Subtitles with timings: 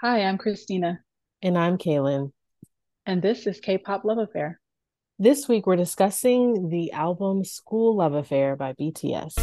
[0.00, 1.00] Hi, I'm Christina,
[1.42, 2.32] And I'm Kaylin.
[3.06, 4.60] and this is K-pop Luv Affair.
[5.18, 9.34] This week we're discussing the album Skool Luv Affair by BTS.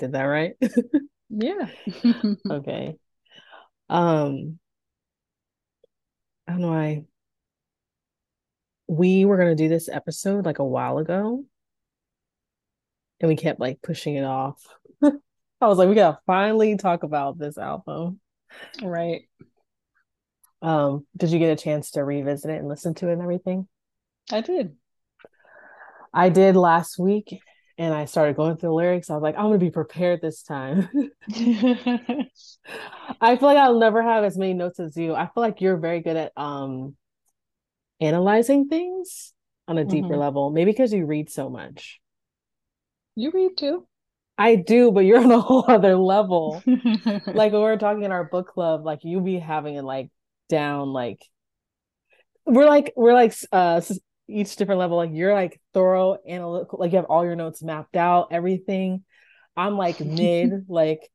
[0.00, 0.54] Did that right.
[1.32, 1.68] Yeah.
[2.50, 2.96] Okay.
[3.88, 4.58] Um,
[6.48, 7.04] I don't know why
[8.88, 11.44] we were gonna do this episode like a while ago,
[13.20, 14.60] and we kept like pushing it off.
[15.02, 18.20] I was like, we gotta finally talk about this album.
[18.82, 19.22] Right.
[20.62, 23.68] Um, did you get a chance to revisit it and listen to it and everything?
[24.32, 24.76] I did.
[26.12, 27.40] I did last week,
[27.80, 29.08] and I started going through the lyrics.
[29.08, 30.90] I was like, I'm gonna be prepared this time.
[31.32, 32.26] I
[33.36, 35.14] feel like I'll never have as many notes as you.
[35.14, 36.94] I feel like you're very good at um
[37.98, 39.32] analyzing things
[39.66, 40.20] on a deeper Mhm.
[40.20, 40.50] level.
[40.50, 42.00] Maybe because you read so much.
[43.16, 43.86] You read too.
[44.36, 46.62] I do, but you're on a whole other level.
[46.66, 50.10] Like when we were talking in our book club, like you be having it like
[50.50, 51.24] down, like
[52.44, 53.80] we're like we're like uh
[54.30, 54.96] each different level.
[54.96, 59.04] Like you're like thorough, analytical, like you have all your notes mapped out, everything.
[59.56, 61.08] I'm like mid, like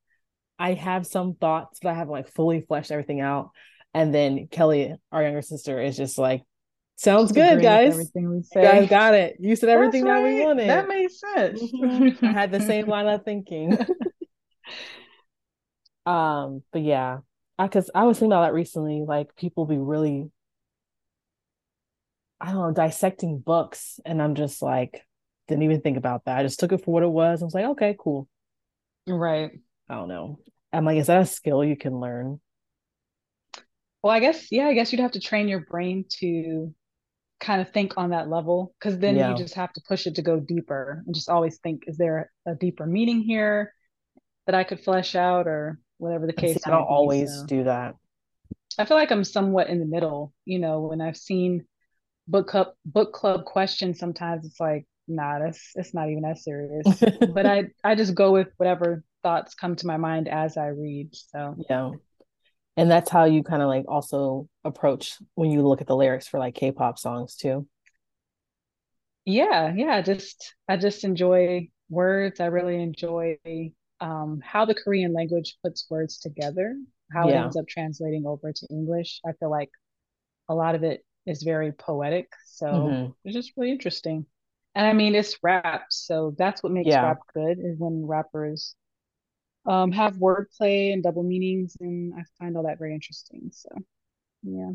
[0.59, 3.49] I have some thoughts, but I haven't like fully fleshed everything out.
[3.93, 6.43] And then Kelly, our younger sister, is just like,
[6.97, 7.93] sounds Just good, guys.
[7.93, 8.61] Everything we You say.
[8.61, 9.37] guys got it.
[9.39, 10.69] You said everything that we wanted.
[10.69, 11.61] That made sense.
[11.61, 12.21] Mhm.
[12.23, 13.77] I had the same line of thinking.
[16.05, 17.19] Um, but yeah,
[17.57, 20.29] I because I was thinking about that recently, like people be really,
[22.45, 25.03] I don't know, dissecting books, and I'm just like,
[25.47, 26.37] didn't even think about that.
[26.37, 27.41] I just took it for what it was.
[27.41, 28.27] I was like, okay, cool.
[29.07, 29.59] Right.
[29.89, 30.39] I don't know.
[30.71, 32.39] I'm like, is that a skill you can learn?
[34.03, 36.73] Well, I guess, yeah, I guess you'd have to train your brain to
[37.39, 39.29] kind of think on that level because then Yeah.
[39.29, 42.31] you just have to push it to go deeper and just always think, is there
[42.47, 43.73] a deeper meaning here
[44.47, 46.87] that I could flesh out or whatever the And see, case I don't be.
[46.87, 47.95] always So do that.
[48.77, 51.65] I feel like I'm somewhat in the middle, you know, when I've seen
[52.27, 57.03] book club book club questions, sometimes it's like, nah, that's it's not even that serious.
[57.33, 61.09] But I I just go with whatever thoughts come to my mind as I read.
[61.13, 61.91] So Yeah.
[62.77, 66.27] And that's how you kind of like also approach when you look at the lyrics
[66.27, 67.67] for like K-pop songs too.
[69.25, 72.39] yeah, yeah, just I just enjoy words.
[72.39, 73.37] I really enjoy
[74.01, 76.75] um, how the Korean language puts words together,
[77.11, 79.21] how it ends up translating over to English.
[79.25, 79.71] I feel like
[80.49, 84.25] a lot of it is very poetic, so hmm it's just really interesting.
[84.75, 87.01] And I mean, it's rap, so that's what makes Yeah.
[87.01, 88.75] rap good is when rappers
[89.65, 93.49] um, have wordplay and double meanings, and I find all that very interesting.
[93.53, 93.69] So
[94.43, 94.71] yeah.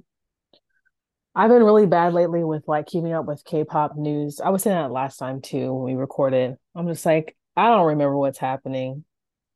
[1.35, 4.41] I've been really bad lately with like keeping up with K-pop news.
[4.41, 6.57] I was saying that last time too when we recorded.
[6.75, 9.05] I'm just like, I don't remember what's happening.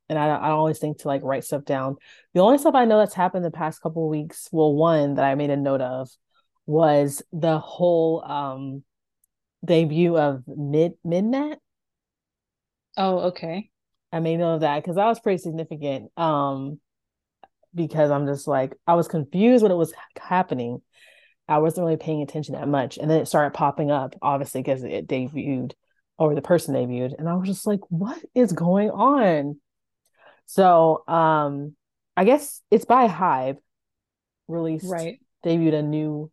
[0.09, 1.97] And I, I always think to like write stuff down.
[2.33, 5.25] The only stuff I know that's happened the past couple of weeks, well, one that
[5.25, 6.09] I made a note of
[6.65, 8.83] was the whole um
[9.63, 11.57] debut of Mid Midnatt.
[12.97, 13.69] Oh, okay.
[14.11, 16.11] I made know of that because that was pretty significant.
[16.17, 16.79] Um,
[17.73, 20.81] because I'm just like I was confused when it was happening.
[21.47, 24.83] I wasn't really paying attention that much, and then it started popping up, obviously because
[24.83, 25.73] it debuted
[26.17, 29.59] or the person debuted, and I was just like, "What is going on?"
[30.45, 31.75] So, um,
[32.17, 33.57] I guess it's by HYBE,
[34.47, 35.19] released Right.
[35.45, 36.31] debuted a new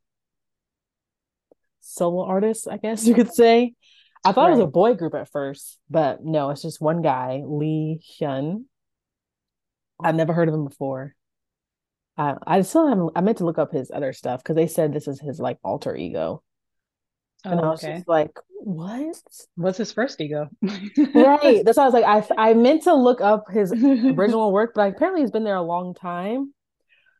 [1.82, 3.74] solo artist, I guess you could say.
[4.24, 7.42] I thought it was a boy group at first, but no, it's just one guy,
[7.44, 8.64] Lee Hyun.
[10.04, 11.14] I've never heard of him before.
[12.16, 13.10] I I still haven't.
[13.16, 15.58] I meant to look up his other stuff because they said this is his like
[15.62, 16.42] alter ego,
[17.50, 17.94] and I Oh, was okay.
[17.96, 18.30] just like,
[18.60, 19.16] what?
[19.56, 20.48] What's his first ego?
[21.14, 21.62] Right.
[21.64, 22.04] That's why I was like,
[22.38, 23.72] I I meant to look up his
[24.08, 26.54] original work, but apparently he's been there a long time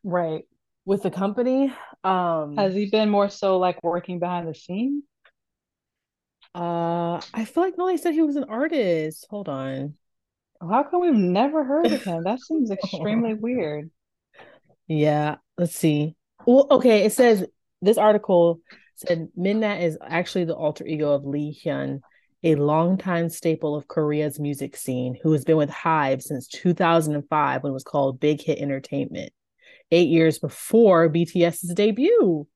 [0.04, 0.44] Right.
[0.84, 1.72] With the company.
[2.02, 5.04] Um, Has he been more so like working behind the scenes?
[6.54, 9.26] uh, I feel like they said he was an artist.
[9.30, 9.94] Hold on.
[10.60, 12.24] How come we've never heard of him?
[12.24, 13.90] That seems extremely weird.
[14.86, 16.14] Yeah, let's see.
[16.46, 17.46] Well, okay, it says
[17.80, 18.60] this article
[18.96, 22.00] said Midnatt is actually the alter ego of Lee Hyun,
[22.42, 27.70] a longtime staple of Korea's music scene, who has been with HYBE since 2005 when
[27.70, 29.32] it was called Big Hit Entertainment,
[29.92, 32.46] eight years before BTS's debut.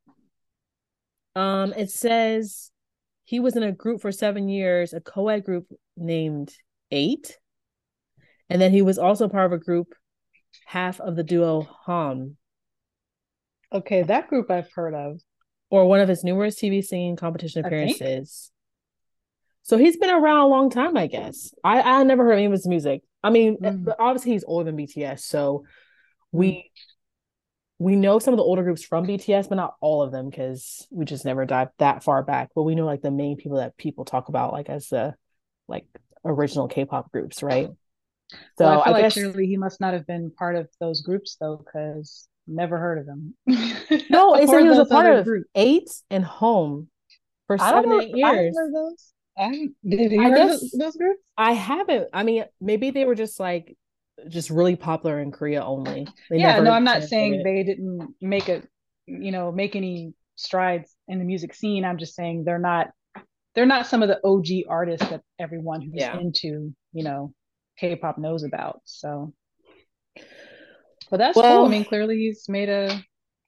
[1.36, 2.70] Um, it says
[3.24, 5.66] he was in a group for seven years, a co-ed group
[5.96, 6.52] named
[6.90, 7.38] Eight.
[8.48, 9.88] And then he was also part of a group,
[10.66, 12.36] half of the duo Homme.
[13.72, 15.20] Okay, that group I've heard of.
[15.68, 18.52] Or one of his numerous TV singing competition appearances.
[19.62, 21.52] So he's been around a long time, I guess.
[21.64, 23.02] I I never heard any of his music.
[23.24, 23.92] I mean, mm.
[23.98, 25.64] obviously he's older than BTS, so
[26.30, 26.64] we mm.
[27.78, 30.86] We know some of the older groups from BTS, but not all of them because
[30.90, 32.50] we just never dived that far back.
[32.54, 35.14] But we know like the main people that people talk about, like as the
[35.68, 35.86] like
[36.24, 37.68] original K-pop groups, right?
[38.30, 39.12] So well, I feel I like guess...
[39.14, 43.06] clearly he must not have been part of those groups though, because never heard of
[43.06, 43.34] them.
[44.10, 45.48] no, it said he was a part of groups.
[45.54, 46.88] eight and home
[47.46, 48.56] for seven, eight years.
[49.38, 51.20] I did you I guess, those groups?
[51.36, 52.08] I haven't.
[52.12, 53.76] I mean, maybe they were just like
[54.28, 56.06] just really popular in Korea only.
[56.30, 58.66] They yeah, no, I'm not saying they didn't make it,
[59.06, 61.84] you know, make any strides in the music scene.
[61.84, 62.88] I'm just saying they're not
[63.54, 66.18] they're not some of the OG artists that everyone who's yeah.
[66.18, 67.32] into, you know,
[67.78, 68.80] K-pop knows about.
[68.84, 69.32] So
[71.10, 71.66] but that's well, cool.
[71.66, 73.02] I mean, clearly he's made a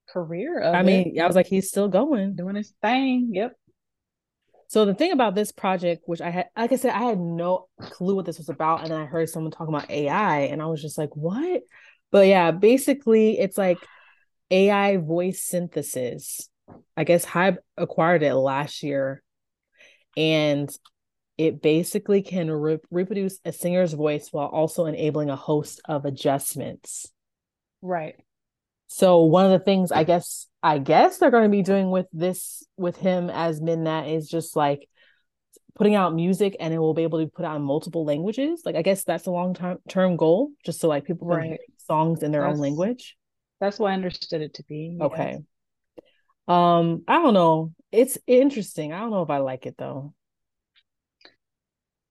[0.08, 1.20] career of I mean, it.
[1.20, 2.36] I was like, he's still going.
[2.36, 3.30] Doing his thing.
[3.32, 3.54] Yep.
[4.68, 7.68] So the thing about this project, which I had, like I said, I had no
[7.80, 10.66] clue what this was about, and then I heard someone talking about AI, and I
[10.66, 11.62] was just like, "What?"
[12.10, 13.78] But yeah, basically, it's like
[14.50, 16.50] AI voice synthesis.
[16.96, 19.22] I guess HYBE acquired it last year,
[20.18, 20.70] and
[21.38, 27.10] it basically can re- reproduce a singer's voice while also enabling a host of adjustments.
[27.80, 28.16] Right.
[28.88, 32.06] So one of the things I guess I guess they're going to be doing with
[32.12, 34.88] this with him as Midnatt is just like
[35.76, 38.62] putting out music and it will be able to put out in multiple languages.
[38.64, 41.60] Like I guess that's a long term term goal, just so like people can right.
[41.76, 43.16] songs in their that's, own language.
[43.60, 44.98] That's what I understood it to be.
[45.00, 45.38] Okay.
[46.48, 47.74] Um, I don't know.
[47.92, 48.92] It's interesting.
[48.92, 50.14] I don't know if I like it though.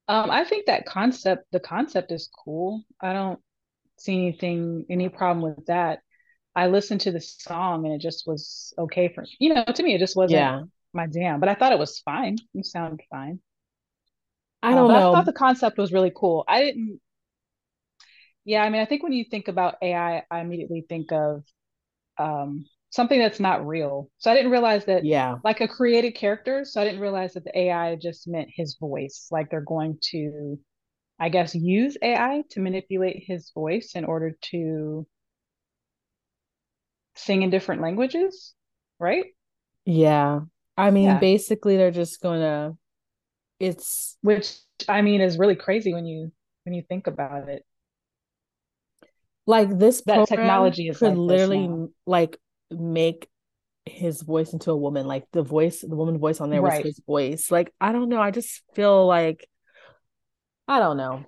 [0.08, 2.84] Um, I think that concept, the concept is cool.
[3.02, 3.40] I don't
[3.98, 6.00] see anything, any problem with that.
[6.58, 9.94] I listened to the song and it just was okay for you know to me
[9.94, 10.64] it just wasn't yeah.
[10.92, 12.36] my jam, but I thought it was fine.
[12.56, 13.40] It sounded fine.
[14.64, 15.12] I don't uh, know.
[15.12, 16.44] I thought the concept was really cool.
[16.48, 17.00] I didn't.
[18.44, 21.44] Yeah, I mean, I think when you think about AI, I immediately think of
[22.18, 24.10] um, something that's not real.
[24.18, 25.06] So I didn't realize that.
[25.06, 25.36] Yeah.
[25.44, 26.66] Like a created character.
[26.66, 29.28] So I didn't realize that the AI just meant his voice.
[29.30, 30.58] Like they're going to,
[31.20, 35.06] I guess, use AI to manipulate his voice in order to
[37.18, 38.54] sing in different languages,
[39.00, 39.26] right?
[39.86, 40.42] Yeah.
[40.78, 41.20] I mean, yeah.
[41.20, 42.78] basically they're just gonna
[43.60, 44.56] it's which
[44.88, 46.32] I mean is really crazy when you
[46.64, 47.66] when you think about it.
[49.46, 52.38] Like this that technology is could like literally like
[52.70, 53.28] make
[53.86, 55.08] his voice into a woman.
[55.08, 56.84] Like the voice, the woman voice on there right.
[56.84, 57.50] was his voice.
[57.50, 58.22] Like, I don't know.
[58.22, 59.48] I just feel like
[60.68, 61.26] I don't know.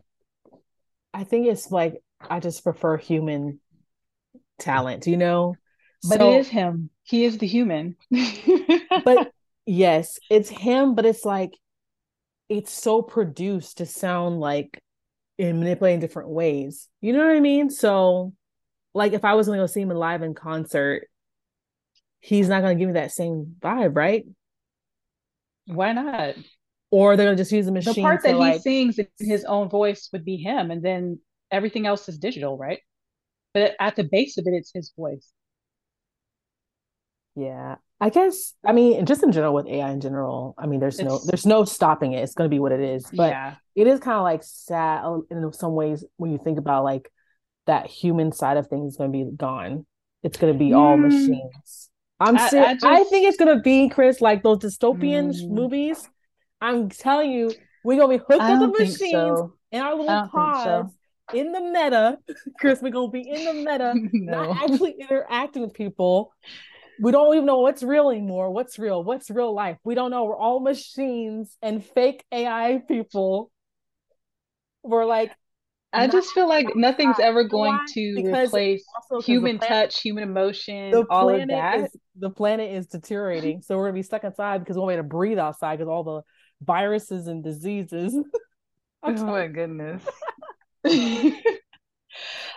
[1.14, 3.60] I think it's like I just prefer human
[4.60, 5.56] talent, you know?
[6.04, 6.90] But so, it is him.
[7.04, 7.96] He is the human.
[9.06, 9.32] but
[9.66, 11.52] yes, it's him, but it's like
[12.48, 14.82] it's so produced to sound like
[15.38, 16.88] in manipulating different ways.
[17.02, 17.70] You know what I mean?
[17.70, 18.34] So
[18.94, 21.08] like if I was gonna go see him live in concert,
[22.20, 24.26] he's not gonna give me that same vibe, right?
[25.66, 26.36] Why not?
[26.92, 27.94] Or they're gonna just use the machine.
[27.96, 28.54] The part that like...
[28.56, 31.20] he sings in his own voice would be him, and then
[31.52, 32.80] everything else is digital, right?
[33.54, 35.32] But at the base of it, it's his voice.
[37.40, 37.76] Yeah.
[38.02, 41.08] I guess I mean just in general with AI in general, I mean there's it's,
[41.08, 42.24] no there's no stopping it.
[42.24, 43.06] It's gonna be what it is.
[43.14, 43.56] But yeah.
[43.76, 47.12] it is kind of like sad in some ways when you think about like
[47.66, 49.86] that human side of things is gonna be gone.
[50.24, 50.78] It's gonna be mm.
[50.78, 51.90] all machines.
[52.22, 55.50] I'm I, I, just, I, think it's gonna be Chris like those dystopian mm.
[55.50, 56.10] movies.
[56.62, 57.52] I'm telling you,
[57.84, 59.54] we're gonna be hooked up the machines so.
[59.72, 60.64] in our little pods
[61.32, 61.38] so.
[61.38, 62.18] in the meta.
[62.60, 64.54] Chris, we're gonna be in the meta, no.
[64.54, 66.34] not actually interacting with people
[67.02, 68.52] we don't even know what's real anymore.
[68.52, 69.04] What's real?
[69.04, 69.78] What's real life?
[69.84, 70.26] We don't know.
[70.26, 73.52] We're all machines and fake AI people.
[74.84, 75.32] We're like,
[75.92, 78.84] I just feel like nothing's ever going to replace
[79.26, 81.80] human planet, touch, human emotion, all of that.
[81.80, 84.94] Is, the planet is deteriorating, so we're gonna be stuck inside because we won't be
[84.96, 86.22] able to breathe outside because all the
[86.64, 88.16] viruses and diseases.
[89.04, 90.04] oh my goodness.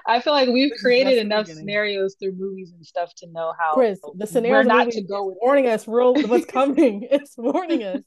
[0.06, 4.00] I feel like we've created enough scenarios through movies and stuff to know how Chris,
[4.16, 7.02] the scenario not to go with warning us real what's coming.
[7.10, 8.02] it's warning us.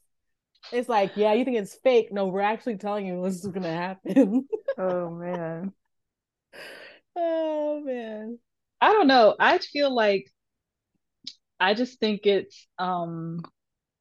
[0.72, 2.08] It's like, yeah, you think it's fake.
[2.12, 4.48] No, we're actually telling you what's gonna happen.
[4.78, 5.72] oh man.
[7.16, 8.38] Oh man.
[8.80, 9.34] I don't know.
[9.38, 10.26] I feel like
[11.58, 13.42] I just think it's um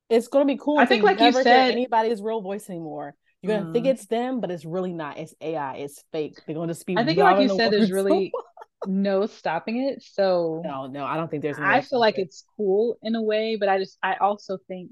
[0.10, 0.80] it's gonna be cool.
[0.80, 3.16] I think like you said anybody's real voice anymore.
[3.46, 3.74] You're gonna mm.
[3.74, 5.18] think it's them, but it's really not.
[5.18, 5.76] It's AI.
[5.76, 6.40] It's fake.
[6.46, 6.98] They're gonna just be.
[6.98, 8.32] I think, like you said, there's really
[8.88, 10.04] no stopping it.
[10.04, 11.58] So no, no, I don't think there's.
[11.60, 12.24] I feel like it.
[12.24, 14.92] it's cool in a way, but I just, I also think,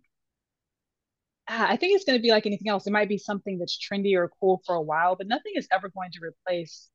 [1.49, 2.85] ah, I think it's gonna be like anything else.
[2.87, 5.89] It might be something that's trendy or cool for a while, but nothing is ever
[5.89, 6.89] going to replace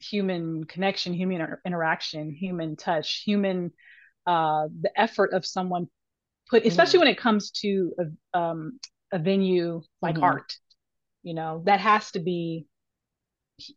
[0.00, 3.72] human connection, human interaction, human touch, human
[4.28, 5.88] uh, the effort of someone
[6.50, 8.78] put, especially mm when it comes to a, um,
[9.10, 10.24] a venue like mm-hmm.
[10.24, 10.54] art.
[11.22, 12.66] You know, that has to be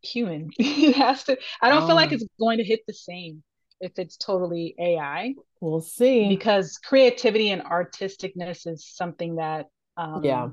[0.02, 0.50] human.
[0.58, 1.38] it has to.
[1.60, 3.42] I don't feel like um, it's going to hit the same
[3.80, 5.34] if it's totally AI.
[5.60, 6.28] We'll see.
[6.28, 10.48] Because creativity and artisticness is something that um, yeah.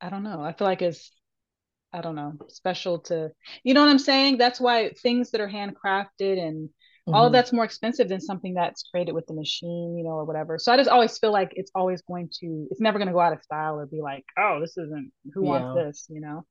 [0.00, 0.40] I don't know.
[0.40, 1.10] I feel like it's
[1.92, 3.32] I don't know, special to
[3.64, 4.38] you know what I'm saying?
[4.38, 6.70] That's why things that are handcrafted and
[7.06, 7.14] mm-hmm.
[7.14, 10.24] all of that's more expensive than something that's created with the machine, you know, or
[10.24, 10.58] whatever.
[10.58, 13.20] So I just always feel like it's always going to it's never going to go
[13.20, 15.50] out of style or be like, "Oh, this isn't who yeah.
[15.50, 16.44] wants this," you know?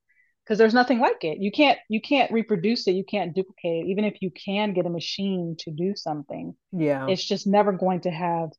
[0.43, 1.37] Because there's nothing like it.
[1.39, 3.89] You can't you can't reproduce it, you can't duplicate it.
[3.89, 6.55] Even if you can get a machine to do something.
[6.71, 7.07] Yeah.
[7.07, 8.49] It's just never going to have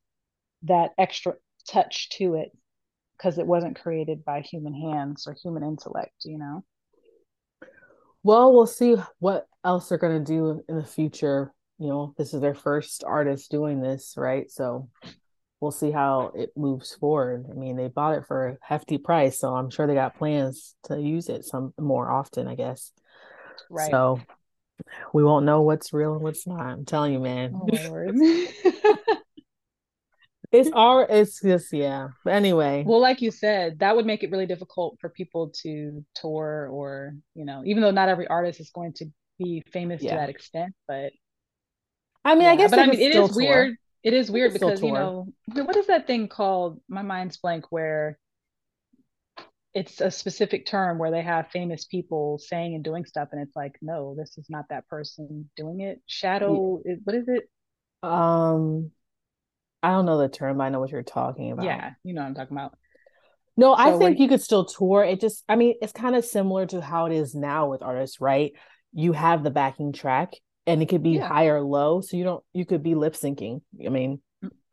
[0.65, 1.35] that extra
[1.69, 2.51] touch to it
[3.17, 6.65] because it wasn't created by human hands or human intellect, you know?
[8.23, 11.53] Well, we'll see what else they're going to do in the future.
[11.81, 14.51] You know, this is their first artist doing this, right?
[14.51, 14.91] So
[15.61, 17.47] we'll see how it moves forward.
[17.51, 20.75] I mean, they bought it for a hefty price, so I'm sure they got plans
[20.85, 22.93] to use it some more often, I guess.
[23.71, 23.91] Right.
[23.91, 24.21] So
[25.13, 26.61] we won't know what's real and what's not.
[26.61, 27.55] I'm telling you, man.
[27.55, 27.67] Oh,
[30.53, 34.31] it's our it's just yeah but anyway well like you said that would make it
[34.31, 38.71] really difficult for people to tour or you know even though not every artist is
[38.71, 39.07] going to
[39.39, 40.11] be famous yeah.
[40.11, 41.13] to that extent but
[42.25, 42.51] i mean yeah.
[42.51, 43.37] i guess but i mean it is tour.
[43.37, 47.67] weird it is weird because you know what is that thing called my mind's blank
[47.71, 48.19] where
[49.73, 53.55] it's a specific term where they have famous people saying and doing stuff and it's
[53.55, 56.95] like no this is not that person doing it shadow yeah.
[57.05, 57.49] what is it
[58.03, 58.91] um
[59.83, 60.59] I don't know the term.
[60.59, 61.65] But I know what you're talking about.
[61.65, 62.77] Yeah, you know what I'm talking about.
[63.57, 65.05] No, so I think you could still tour.
[65.05, 68.21] It just, I mean, it's kind of similar to how it is now with artists,
[68.21, 68.53] right?
[68.93, 70.31] You have the backing track
[70.67, 71.29] and it could be yeah.
[71.29, 72.01] high or low.
[72.01, 73.63] So you don't, you could be lip syncing.
[73.85, 74.21] I mean,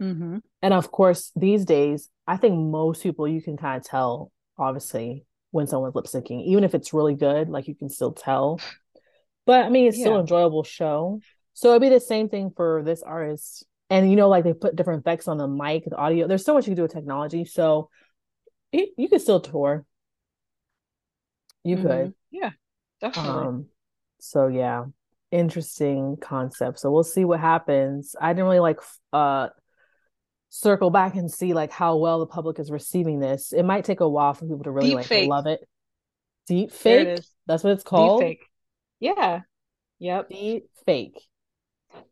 [0.02, 0.38] mm-hmm.
[0.62, 5.26] and of course, these days, I think most people you can kind of tell, obviously,
[5.52, 8.60] when someone's lip syncing, even if it's really good, like you can still tell.
[9.46, 10.04] But I mean, it's yeah.
[10.04, 11.22] still an enjoyable show.
[11.54, 14.76] So it'd be the same thing for this artist and you know like they put
[14.76, 17.46] different effects on the mic the audio there's so much you can do with technology
[17.46, 17.90] so
[18.72, 19.86] it, you could still tour
[21.64, 21.88] you mm-hmm.
[21.88, 22.52] could yeah
[23.02, 23.66] definitely um
[24.20, 24.86] so yeah
[25.38, 26.80] interesting concept.
[26.80, 28.16] So we'll see what happens.
[28.20, 28.80] I didn't really like
[29.14, 29.50] uh
[30.50, 33.54] circle back and see like how well the public is receiving this.
[33.54, 35.30] It might take a while for people to really Deep like fake.
[35.30, 35.60] love it.
[36.48, 38.22] Deep fake that's what it's called?
[38.22, 38.46] Deep fake.
[39.00, 39.42] yeah.
[40.00, 40.30] Yep.
[40.30, 41.20] Deep fake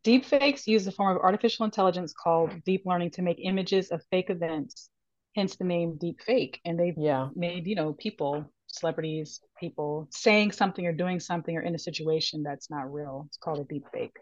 [0.03, 4.29] Deepfakes use a form of artificial intelligence called deep learning to make images of fake
[4.29, 4.89] events,
[5.36, 6.60] hence the name deep fake.
[6.65, 7.29] And they've yeah.
[7.36, 12.43] made, you know, people, celebrities, people saying something or doing something or in a situation
[12.43, 13.25] that's not real.
[13.27, 14.17] It's called a deep fake.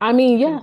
[0.00, 0.58] I mean, yeah.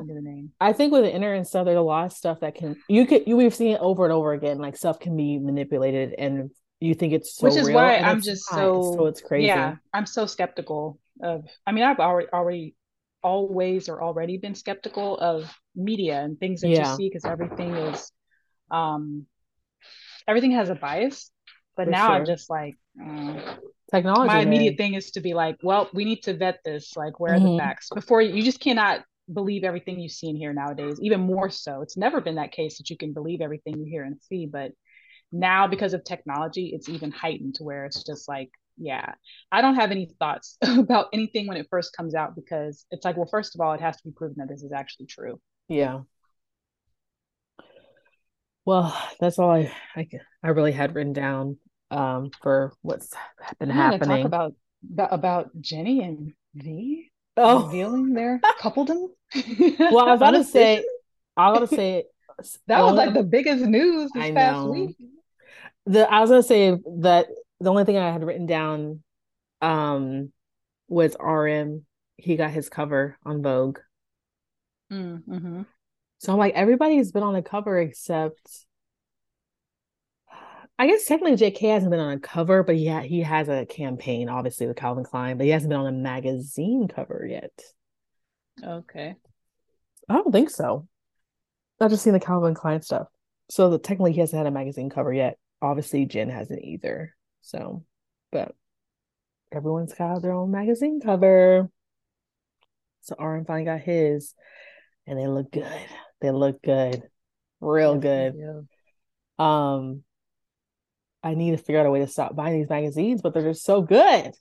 [0.59, 3.05] I think with the inner and stuff, there's a lot of stuff that can you
[3.05, 4.57] could you we've seen it over and over again.
[4.59, 8.21] Like stuff can be manipulated and you think it's so which is real, why I'm
[8.21, 8.57] just not.
[8.57, 9.47] so so it's crazy.
[9.47, 11.45] Yeah, I'm so skeptical of.
[11.65, 12.75] I mean, I've already already
[13.23, 16.91] always or already been skeptical of media and things that yeah.
[16.91, 18.11] you see because everything is
[18.71, 19.25] um
[20.27, 21.31] everything has a bias
[21.75, 22.15] but For now sure.
[22.15, 23.55] i'm just like uh,
[23.91, 27.19] technology my immediate thing is to be like well we need to vet this like
[27.19, 27.53] where are mm-hmm.
[27.53, 27.89] the facts?
[27.93, 31.81] Before you, you just cannot believe everything you see and hear nowadays even more so.
[31.81, 34.71] It's never been that case that you can believe everything you hear and see but
[35.31, 38.49] now because of technology it's even heightened to where it's just like
[38.81, 39.13] yeah.
[39.51, 43.17] I don't have any thoughts about anything when it first comes out because it's like
[43.17, 45.39] well first of all it has to be proven that this is actually true.
[45.67, 46.01] Yeah.
[48.65, 50.07] Well that's all i i,
[50.43, 51.57] I really had written down
[51.91, 53.13] um for what's
[53.59, 54.53] been happening talk about
[55.11, 59.09] about Jennie and v oh revealing their coupledom
[59.79, 60.83] well i was about to say
[61.37, 62.03] i was to say
[62.67, 64.71] that was like the biggest news this I past know.
[64.71, 64.97] week
[65.85, 67.27] the i was gonna say that
[67.59, 69.03] the only thing I had written down
[69.61, 70.31] um
[70.87, 71.85] was RM
[72.17, 73.79] he got his cover on Vogue.
[74.91, 75.61] Mm-hmm.
[76.17, 78.65] So I'm like, everybody's been on the cover except
[80.79, 84.29] I guess technically JK hasn't been on a cover, but yeah, he has a campaign,
[84.29, 87.51] obviously with Calvin Klein, but he hasn't been on a magazine cover yet.
[88.63, 89.15] Okay.
[90.07, 90.87] I don't think so.
[91.81, 93.07] I've just seen the Calvin Klein stuff.
[93.49, 95.37] So the, technically he hasn't had a magazine cover yet.
[95.61, 97.13] Obviously Jin hasn't either.
[97.41, 97.83] So,
[98.31, 98.55] but
[99.51, 101.69] everyone's got their own magazine cover.
[103.01, 104.33] So RM finally got his,
[105.05, 105.85] and they look good.
[106.21, 107.03] They look good,
[107.59, 108.35] real good.
[109.37, 110.03] Um,
[111.23, 113.63] I need to figure out a way to stop buying these magazines, but they're just
[113.63, 114.33] so good.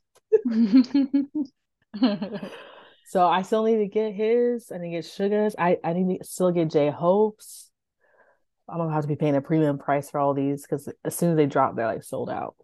[3.07, 4.71] so I still need to get his.
[4.73, 5.57] I need to get Suga's.
[5.59, 7.71] I, I need to still get J-Hope's.
[8.69, 11.31] I'm gonna have to be paying a premium price for all these because as soon
[11.31, 12.55] as they drop, they're like sold out.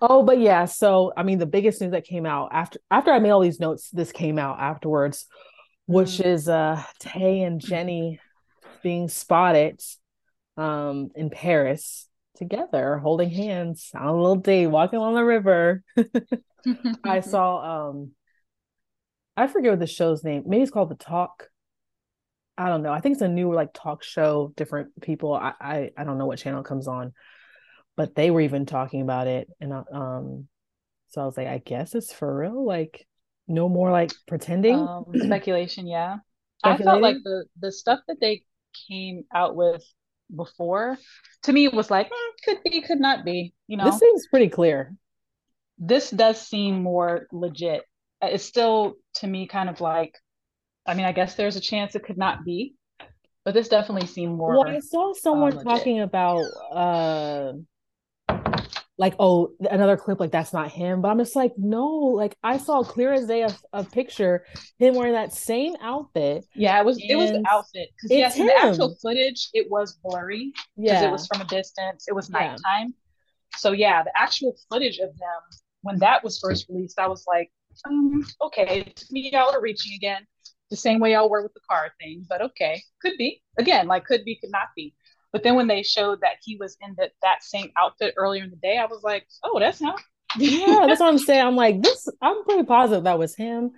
[0.00, 0.64] Oh, but yeah.
[0.64, 3.60] So I mean, the biggest news that came out after after I made all these
[3.60, 5.26] notes, this came out afterwards,
[5.86, 6.24] which mm.
[6.24, 8.20] is uh Tae and Jennie
[8.82, 9.82] being spotted
[10.56, 15.82] um in Paris together, holding hands on a little date, walking along the river.
[17.04, 18.12] I saw um
[19.36, 20.44] I forget what the show's name.
[20.46, 21.48] Maybe it's called The Talk.
[22.56, 22.92] I don't know.
[22.92, 25.34] I think it's a new like talk show, different people.
[25.34, 27.12] I I, I don't know what channel comes on,
[27.96, 30.48] but they were even talking about it, and um,
[31.08, 32.64] so I was like, I guess it's for real.
[32.64, 33.06] Like,
[33.48, 34.76] no more like pretending.
[34.76, 36.18] Um, speculation, yeah.
[36.62, 38.44] I felt like the the stuff that they
[38.88, 39.84] came out with
[40.34, 40.98] before
[41.42, 43.84] to me it was like mm, could be could not be you know?
[43.84, 44.94] This seems pretty clear.
[45.78, 47.82] This does seem more legit.
[48.22, 50.14] Uh, it's still to me kind of like
[50.86, 52.74] i mean i guess there's a chance it could not be
[53.44, 57.52] but this definitely seemed more well i saw someone uh, talking about uh
[58.96, 61.00] like oh another clip like that's not him.
[61.00, 64.44] But i'm just like no like i saw clear as day a, a picture
[64.78, 66.44] him wearing that same outfit.
[66.54, 67.88] Yeah it was it was the outfit.
[67.96, 68.46] Because yes him.
[68.46, 71.08] the actual footage it was blurry because yeah.
[71.08, 72.06] it was from a distance.
[72.08, 72.60] It was nighttime.
[72.78, 73.56] Yeah.
[73.56, 77.50] so yeah the actual footage of them when that was first released i was like
[77.86, 80.26] um, okay to me y'all are reaching again.
[80.70, 83.42] The same way y'all were with the car thing but okay could be.
[83.58, 84.94] Again like could be could not be
[85.34, 88.50] but then when they showed that he was in the, that same outfit earlier in
[88.50, 90.00] the day, I was like, oh, that's not.
[90.38, 91.44] yeah, that's what I'm saying.
[91.44, 93.72] I'm like, this, I'm pretty positive that was him.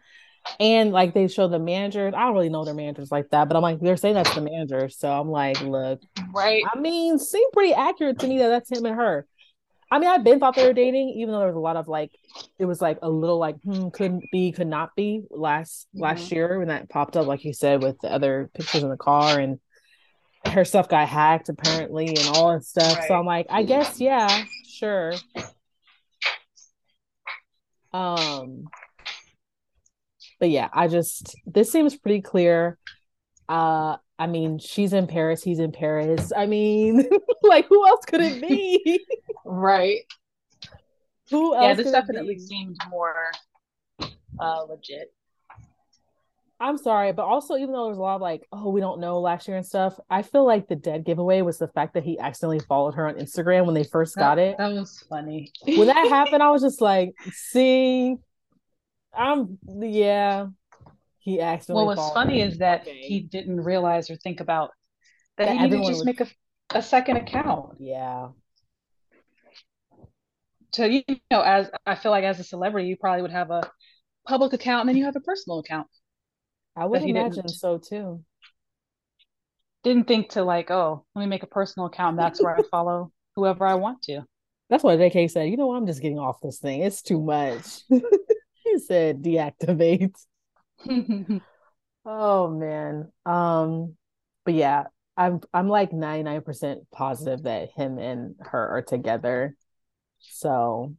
[0.61, 2.12] And like they show the managers.
[2.14, 4.42] I don't really know their managers like that, but I'm like, they're saying that's the
[4.42, 4.90] manager.
[4.90, 6.03] So I'm like, look,
[6.35, 6.62] right.
[6.71, 9.27] I mean, seemed pretty accurate to me that that's him and her.
[9.90, 11.88] I mean, I've been thought they were dating, even though there was a lot of
[11.88, 12.11] like,
[12.59, 16.03] it was like a little like, hmm, couldn't be, could not be last mm-hmm.
[16.03, 18.97] last year when that popped up, like you said, with the other pictures in the
[18.99, 19.59] car and
[20.52, 22.98] her stuff got hacked apparently and all that stuff.
[22.98, 23.09] Right.
[23.09, 25.14] So I'm like, I guess yeah, sure.
[27.92, 28.64] Um
[30.38, 32.78] but yeah, I just this seems pretty clear.
[33.48, 36.32] Uh I mean, she's in Paris, he's in Paris.
[36.35, 37.09] I mean,
[37.42, 39.04] like who else could it be?
[39.44, 40.00] right.
[41.30, 41.64] Who else?
[41.64, 43.32] Yeah, this definitely seemed more
[44.38, 45.12] uh legit.
[46.59, 49.21] I'm sorry, but also even though there's a lot of like, oh, we don't know
[49.21, 52.19] last year and stuff, I feel like the dead giveaway was the fact that he
[52.19, 54.57] accidentally followed her on Instagram when they first that, got it.
[54.57, 55.53] That was funny.
[55.66, 58.16] when that happened, I was just like, see,
[59.14, 60.47] I'm yeah.
[61.19, 61.87] He accidentally.
[61.87, 62.47] Well, what's funny her.
[62.47, 63.01] is that okay.
[63.01, 64.71] he didn't realize or think about
[65.37, 66.29] that, that he needed to just make a,
[66.71, 67.77] a second account.
[67.81, 68.29] Yeah.
[70.73, 73.71] So you know, as I feel like as a celebrity, you probably would have a
[74.27, 75.88] public account and then you have a personal account.
[76.76, 78.22] I would imagine so too.
[79.82, 82.16] Didn't think to like, oh, let me make a personal account.
[82.16, 84.22] That's where I follow whoever I want to.
[84.68, 85.48] That's what JK said.
[85.48, 85.76] You know what?
[85.76, 86.82] I'm just getting off this thing.
[86.82, 87.82] It's too much.
[87.88, 90.14] he said deactivate.
[92.04, 93.12] oh man.
[93.24, 93.94] Um,
[94.44, 94.84] but yeah,
[95.16, 99.56] I'm I'm like 99% positive that him and her are together.
[100.18, 100.94] So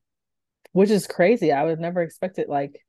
[0.71, 1.51] which is crazy.
[1.51, 2.85] I would never expect it like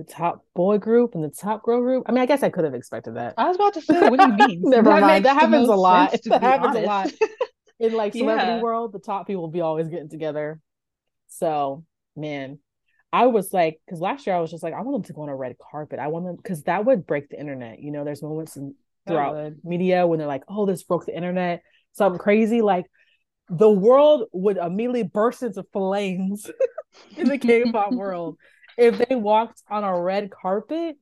[0.00, 2.04] the top boy group and the top girl group.
[2.06, 3.34] I mean, I guess I could have expected that.
[3.36, 4.60] I was about to say, what do you mean?
[4.64, 5.24] Never that mind.
[5.24, 6.12] That happens a lot.
[6.24, 6.84] That happens honest.
[6.84, 7.12] a lot
[7.80, 8.60] in like celebrity yeah.
[8.60, 8.92] world.
[8.92, 10.60] The top people will be always getting together.
[11.28, 11.84] So,
[12.16, 12.58] man,
[13.12, 15.22] I was like, because last year I was just like, I want them to go
[15.22, 15.98] on a red carpet.
[15.98, 17.80] I want them because that would break the internet.
[17.80, 18.74] You know, there's moments in,
[19.06, 22.62] throughout media when they're like, oh, this broke the internet, something crazy.
[22.62, 22.86] Like
[23.48, 26.48] the world would immediately burst into flames
[27.16, 28.38] in the K-pop world
[28.80, 30.96] if they walked on a red carpet,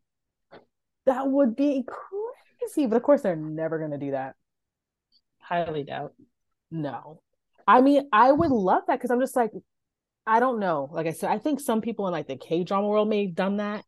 [1.07, 2.87] that would be crazy.
[2.87, 4.35] But of course, they're never going to do that.
[5.38, 6.12] Highly doubt.
[6.71, 7.23] No.
[7.67, 9.53] I mean, I would love that because I'm just like,
[10.27, 10.88] I don't know.
[10.93, 13.35] Like I said, I think some people in like the K drama world may have
[13.35, 13.85] done that,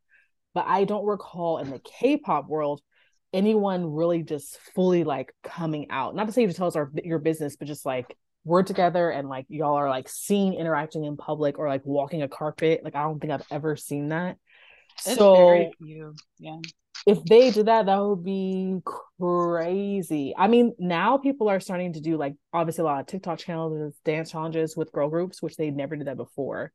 [0.55, 2.81] but I don't recall in the K-pop world
[3.33, 6.15] anyone really just fully like coming out.
[6.15, 9.29] Not to say to tell us our your business, but just like we're together and
[9.29, 12.81] like y'all are like seen interacting in public or like walking a carpet.
[12.83, 14.37] Like I don't think I've ever seen that.
[15.07, 16.57] It's so yeah.
[17.07, 20.35] If they did that, that would be crazy.
[20.37, 23.95] I mean, now people are starting to do like obviously a lot of TikTok channels,
[24.05, 26.73] dance challenges with girl groups, which they never did that before.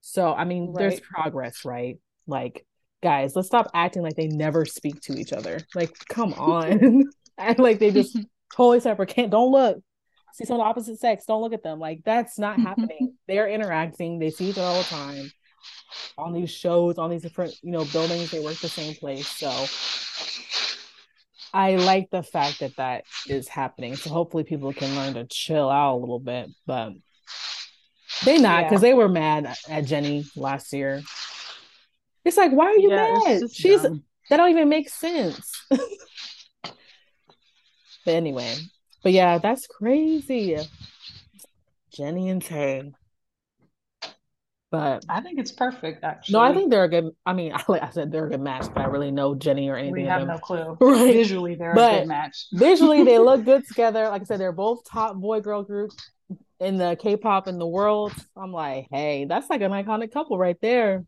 [0.00, 0.78] So I mean, right.
[0.78, 1.98] there's progress, right?
[2.26, 2.66] Like,
[3.02, 5.60] guys, let's stop acting like they never speak to each other.
[5.74, 7.04] Like, come on.
[7.38, 8.18] Act like they just
[8.56, 9.08] totally separate.
[9.08, 9.78] Can't don't look
[10.32, 11.78] see someone of the opposite sex, don't look at them.
[11.78, 13.14] Like that's not happening.
[13.28, 14.18] They're interacting.
[14.18, 15.30] They see each other all the time
[16.18, 18.30] on these shows, on these different, you know, buildings.
[18.30, 19.28] They work the same place.
[19.28, 19.50] So
[21.54, 23.96] I like the fact that that is happening.
[23.96, 26.92] So hopefully people can learn to chill out a little bit, but
[28.24, 28.90] they not because yeah.
[28.90, 31.02] they were mad at Jennie last year.
[32.24, 33.42] It's like, why are you yeah, mad?
[33.52, 34.04] She's dumb.
[34.30, 35.66] that don't even make sense.
[35.70, 36.74] but
[38.06, 38.54] anyway,
[39.02, 40.58] but yeah, that's crazy.
[41.92, 42.92] Jennie and Tae.
[44.72, 46.32] But I think it's perfect, actually.
[46.32, 47.10] No, I think they're a good.
[47.26, 49.76] I mean, like I said, they're a good match, but I really know Jennie or
[49.76, 49.92] anything.
[49.92, 50.78] We have no clue.
[50.80, 51.12] Right?
[51.12, 52.46] Visually, they're but a good match.
[52.52, 54.08] visually, they look good together.
[54.08, 55.90] Like I said, they're both top boy girl group
[56.58, 58.14] in the K-pop in the world.
[58.34, 61.04] I'm like, hey, that's like an iconic couple right there.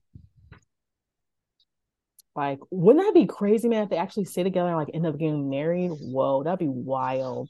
[2.37, 3.85] Like, wouldn't that be crazy, man?
[3.85, 5.90] If they actually stay together and like end up getting married?
[5.90, 7.48] Whoa, that'd be wild.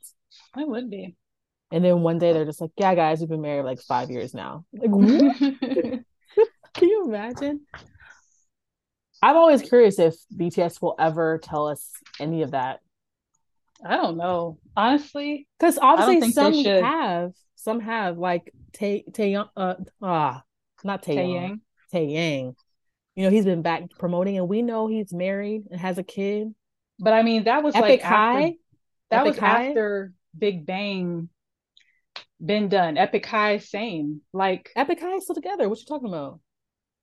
[0.55, 1.17] I would be.
[1.71, 4.35] And then one day they're just like, yeah, guys, we've been married like five years
[4.35, 4.65] now.
[4.73, 4.91] Like,
[6.75, 7.61] Can you imagine?
[9.23, 11.89] I'm always curious if BTS will ever tell us
[12.21, 12.81] any of that.
[13.85, 20.43] I don't know, honestly, because obviously some have, some have like Tay Tay uh ah
[20.85, 22.55] not Taeyang Tay Yang.
[23.15, 26.55] You know he's been back promoting, and we know he's married and has a kid.
[26.99, 28.43] But I mean that was Epic like High.
[28.43, 28.55] After,
[29.11, 29.69] that Epic was High?
[29.69, 31.29] after Big Bang
[32.45, 32.97] been done.
[32.97, 34.21] Epic High, same.
[34.33, 35.69] Like Epic High still together.
[35.69, 36.41] What you talking about?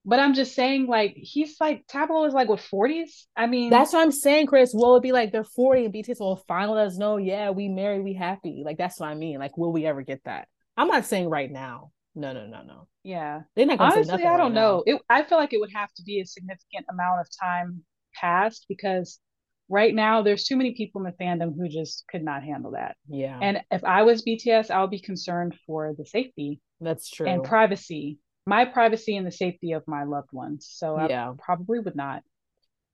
[0.03, 3.25] But I'm just saying, like, he's like Tablo is like what 40s?
[3.35, 4.71] I mean That's what I'm saying, Chris.
[4.73, 7.69] Will it be like they're 40 and BTS will finally let us know, yeah, we
[7.69, 8.63] married, we happy.
[8.65, 9.39] Like that's what I mean.
[9.39, 10.47] Like, will we ever get that?
[10.75, 11.91] I'm not saying right now.
[12.15, 12.87] No, no, no, no.
[13.03, 13.41] Yeah.
[13.55, 14.83] They're not gonna Honestly, I don't right know.
[14.85, 17.83] It, I feel like it would have to be a significant amount of time
[18.15, 19.19] passed because
[19.69, 22.95] right now there's too many people in the fandom who just could not handle that.
[23.07, 23.39] Yeah.
[23.41, 26.59] And if I was BTS, I would be concerned for the safety.
[26.79, 27.27] That's true.
[27.27, 28.19] And privacy.
[28.45, 30.67] My privacy and the safety of my loved ones.
[30.71, 31.33] So I yeah.
[31.37, 32.23] probably would not.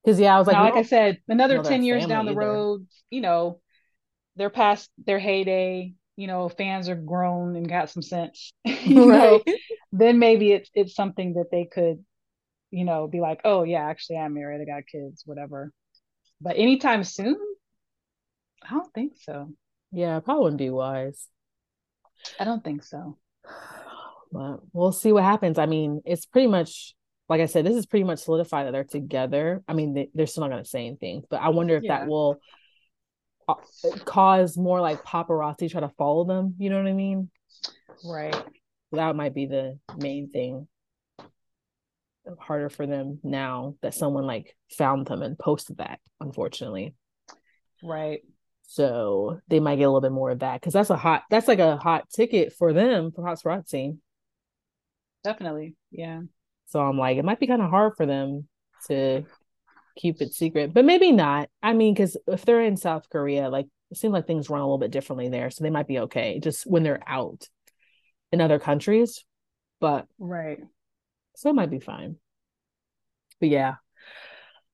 [0.04, 2.40] Because yeah, I was like, now, like I said, another 10 years down the either.
[2.40, 3.60] road, you know,
[4.36, 8.52] they're past their heyday, you know, fans are grown and got some sense.
[8.66, 9.42] you right.
[9.46, 9.54] know,
[9.92, 12.04] then maybe it's it's something that they could,
[12.72, 15.72] you know, be like, oh yeah, actually I'm married, I got kids, whatever.
[16.42, 17.38] But anytime soon,
[18.64, 19.54] I don't think so.
[19.92, 21.28] Yeah, probably wouldn't be wise.
[22.40, 23.18] I don't think so.
[24.30, 25.58] But we'll see what happens.
[25.58, 26.94] I mean, it's pretty much
[27.30, 29.64] like I said, this is pretty much solidified that they're together.
[29.68, 32.00] I mean, they, are still not going to say anything, but I wonder if yeah.
[32.00, 32.40] that will
[33.48, 33.56] uh,
[34.06, 36.56] cause more like paparazzi try to follow them.
[36.58, 37.30] You know what I mean?
[38.06, 38.36] Right.
[38.94, 40.68] That might be the main thing
[42.40, 46.96] harder for them now that someone like found them and posted that unfortunately.
[47.84, 48.22] Right.
[48.64, 51.48] So they might get a little bit more of that because that's a hot that's
[51.48, 53.98] like a hot ticket for them for hot paparazzi
[55.24, 55.76] definitely.
[55.92, 56.22] Yeah.
[56.68, 58.48] So i'm like it might be kind of hard for them
[58.88, 59.24] to
[59.98, 61.50] keep it secret but maybe not.
[61.64, 64.66] I mean because if they're in south korea like it seems like things run a
[64.66, 67.48] little bit differently there so they might be okay just when they're out
[68.32, 69.24] in other countries
[69.80, 70.60] but right
[71.38, 72.16] so it might be fine.
[73.40, 73.76] But yeah,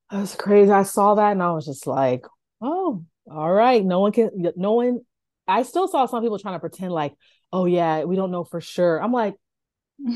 [0.10, 0.72] that was crazy.
[0.72, 2.26] I saw that and I was just like,
[2.62, 3.84] oh, all right.
[3.84, 5.02] No one can, no one.
[5.46, 7.16] I still saw some people trying to pretend like,
[7.52, 9.04] oh yeah, we don't know for sure.
[9.04, 9.36] I'm like,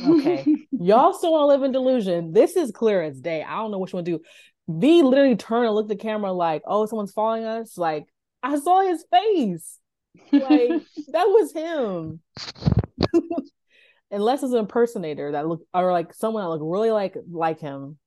[0.08, 2.32] okay, y'all still want to live in delusion.
[2.32, 3.44] This is clear as day.
[3.44, 4.24] I don't know what you want to do.
[4.70, 7.78] V literally turned and looked at the camera like, oh, someone's following us.
[7.78, 8.06] Like,
[8.42, 9.80] I saw his face.
[10.32, 10.70] Like,
[11.10, 12.22] that was him.
[14.12, 17.98] unless it's an impersonator that look or like someone that look really like like him.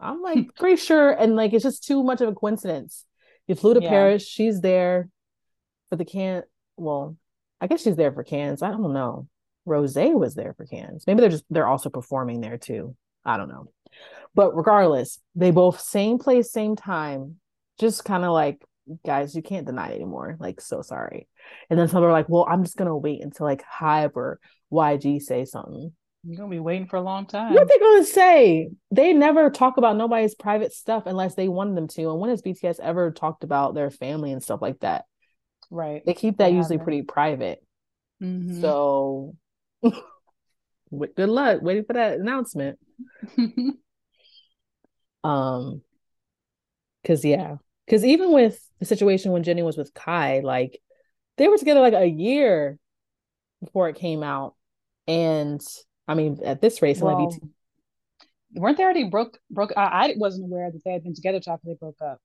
[0.00, 3.04] I'm like pretty sure, and like it's just too much of a coincidence.
[3.46, 3.88] You flew to yeah.
[3.88, 5.08] Paris, she's there
[5.88, 6.44] for the Cannes.
[6.76, 7.16] Well,
[7.60, 8.62] I guess she's there for Cannes.
[8.62, 9.28] I don't know.
[9.66, 11.04] Rose was there for Cannes.
[11.06, 12.96] Maybe they're just they're also performing there too.
[13.24, 13.70] I don't know.
[14.34, 17.36] But regardless, they both same place, same time.
[17.78, 18.64] Just kind of like,
[19.04, 20.36] guys, you can't deny it anymore.
[20.38, 21.28] Like, so sorry.
[21.68, 24.40] And then some are like, well, I'm just gonna wait until like HYBE or
[24.72, 25.92] YG say something.
[26.24, 27.54] You're gonna be waiting for a long time.
[27.54, 28.70] What they gonna say?
[28.90, 32.10] They never talk about nobody's private stuff unless they wanted them to.
[32.10, 35.06] And when has BTS ever talked about their family and stuff like that?
[35.70, 36.02] Right.
[36.04, 37.64] They keep that they usually pretty private.
[38.22, 38.60] Mm-hmm.
[38.60, 39.34] So
[39.82, 42.78] good luck waiting for that announcement.
[45.24, 45.82] um
[47.02, 47.56] because yeah.
[47.90, 50.80] Because even with the situation when Jennie was with Kai, like
[51.38, 52.78] they were together like a year
[53.60, 54.54] before it came out.
[55.08, 55.60] And
[56.06, 57.48] I mean, at this rate, well, be
[58.54, 59.40] weren't they already broke?
[59.50, 59.72] Broke.
[59.76, 62.20] I, I wasn't aware that they had been together after they broke up.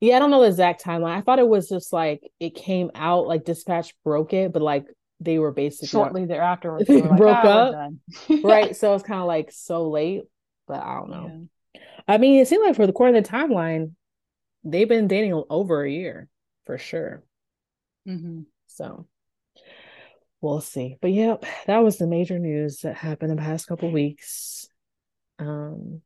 [0.00, 1.14] Yeah, I don't know the exact timeline.
[1.14, 4.86] I thought it was just like it came out like Dispatch broke it, but like
[5.20, 7.92] they were basically shortly thereafter they like, broke ah, up.
[8.42, 8.74] right.
[8.74, 10.22] So it's kind of like so late,
[10.66, 11.48] but I don't know.
[11.74, 11.80] Yeah.
[12.08, 13.90] I mean, it seemed like for the core of the timeline,
[14.66, 16.28] they've been dating over a year
[16.64, 17.22] for sure.
[18.06, 18.42] Mm-hmm.
[18.66, 19.06] So
[20.40, 20.96] we'll see.
[21.00, 24.68] But yep, that was the major news that happened the past couple weeks.
[25.38, 26.02] Um,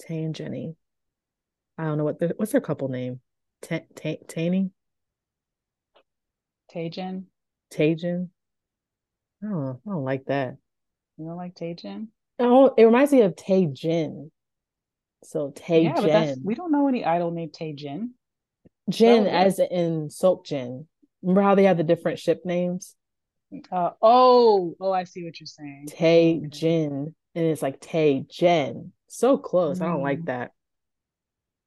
[0.00, 0.76] Tae and Jennie.
[1.78, 3.20] I don't know what the what's their couple name.
[3.62, 4.70] T- T- Taney.
[6.74, 7.24] Taejin.
[7.72, 8.28] Taejin.
[9.44, 10.56] Oh, I don't like that.
[11.16, 12.08] You don't like Taejin?
[12.38, 14.30] Oh, it reminds me of Taejin.
[15.24, 16.06] So Taejin.
[16.06, 18.10] Yeah, we don't know any idol named Taejin.
[18.88, 20.86] Jin, so, as in Seokjin.
[21.22, 22.94] Remember how they have the different ship names?
[23.70, 25.86] Uh, oh, oh, I see what you're saying.
[25.88, 26.46] Tay okay.
[26.48, 28.92] Jin, and it's like Tay Jen.
[29.08, 29.78] So close.
[29.78, 29.82] Mm.
[29.82, 30.26] I don't like mm.
[30.26, 30.52] that.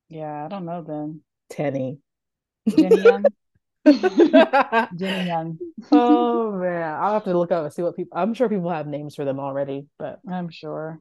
[0.10, 1.22] Yeah, I don't know then.
[1.50, 2.00] Tenny.
[2.68, 3.26] Jennie Young.
[4.96, 5.60] Jennie Young.
[5.92, 8.18] oh man, I'll have to look up and see what people.
[8.18, 11.00] I'm sure people have names for them already, but I'm sure.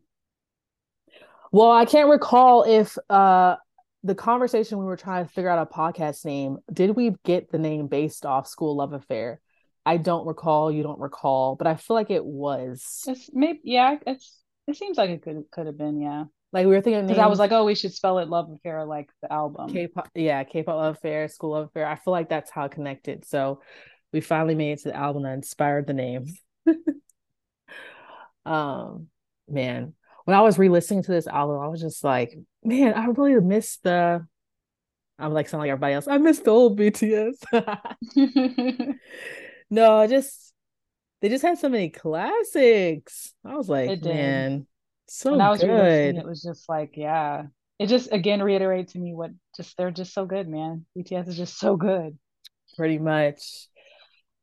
[1.53, 3.57] Well, I can't recall if uh
[4.05, 7.59] the conversation we were trying to figure out a podcast name, did we get the
[7.59, 9.41] name based off Skool Luv Affair?
[9.85, 13.05] I don't recall, you don't recall, but I feel like it was.
[13.07, 16.25] It's maybe yeah, it's it seems like it could could have been, yeah.
[16.53, 18.85] Like we were thinking because I was like, oh, we should spell it Luv Affair
[18.85, 19.71] like the album.
[19.71, 21.87] K-pop, yeah, K-pop Luv Affair, Skool Luv Affair.
[21.87, 23.27] I feel like that's how it connected.
[23.27, 23.61] So
[24.13, 26.27] we finally made it to the album that inspired the name.
[28.47, 29.09] um,
[29.47, 29.95] man,
[30.29, 33.79] when I was re-listening to this album, I was just like, man, I really miss
[33.79, 34.27] the.
[35.19, 36.07] I'm like sound like everybody else.
[36.07, 37.37] I miss the old BTS.
[39.71, 40.53] no, I just
[41.23, 43.33] they just had so many classics.
[43.43, 44.67] I was like, man,
[45.07, 46.17] so when I was good.
[46.17, 47.45] It was just like, yeah.
[47.79, 50.85] It just again reiterates to me what just they're just so good, man.
[50.95, 52.19] BTS is just so good.
[52.77, 53.67] Pretty much.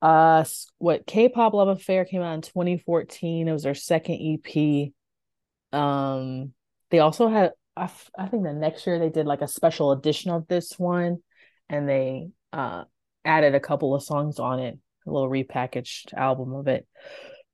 [0.02, 0.46] Uh,
[0.80, 3.48] what K-pop Love Affair came out in 2014.
[3.48, 4.92] It was their second EP.
[5.76, 6.54] Um,
[6.92, 9.92] they also had I, f- I think the next year they did like a special
[9.92, 11.20] edition of this one,
[11.70, 12.86] and they uh
[13.26, 16.88] added a couple of songs on it, a little repackaged album of it.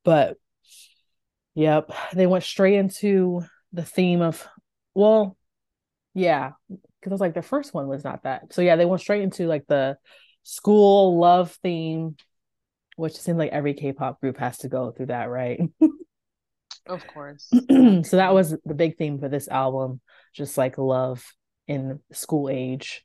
[0.04, 0.38] But
[1.56, 3.42] yep, they went straight into
[3.74, 4.48] the theme of
[4.94, 5.38] well,
[6.14, 8.54] yeah, because it was like the first one was not that.
[8.54, 9.98] So yeah, they went straight into like the
[10.44, 12.18] school love theme,
[12.98, 15.62] which seems like every K-pop group has to go through that, right?
[16.86, 17.48] Of course.
[17.70, 20.02] so that was the big theme for this album,
[20.34, 21.24] just like love
[21.67, 23.04] in school age.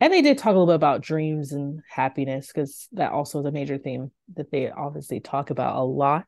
[0.00, 3.46] And they did talk a little bit about dreams and happiness because that also is
[3.46, 6.26] a major theme that they obviously talk about a lot.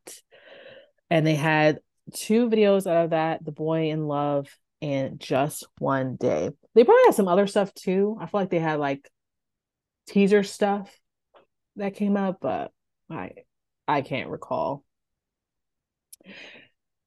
[1.11, 1.80] And they had
[2.14, 4.48] two videos out of that The Boy In Luv
[4.80, 6.50] and Just One Day.
[6.74, 8.16] They probably had some other stuff too.
[8.20, 9.08] I feel like they had like
[10.06, 10.94] teaser stuff
[11.76, 12.72] that came up, but
[13.11, 13.32] I
[13.87, 14.84] I can't recall.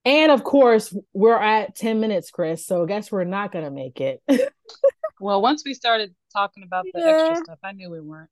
[0.03, 2.65] And of course, we're at 10 minutes, Chris.
[2.65, 4.21] So I guess we're not going to make it.
[5.19, 7.27] well, once we started talking about the yeah.
[7.29, 8.29] extra stuff, I knew we weren't.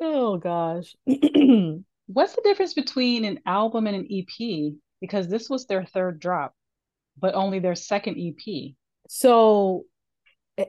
[0.00, 0.94] Oh, gosh.
[2.06, 4.74] What's the difference between an album and an EP?
[5.00, 6.54] Because this was their third drop,
[7.18, 8.74] but only their second EP.
[9.08, 9.84] So
[10.58, 10.64] eh,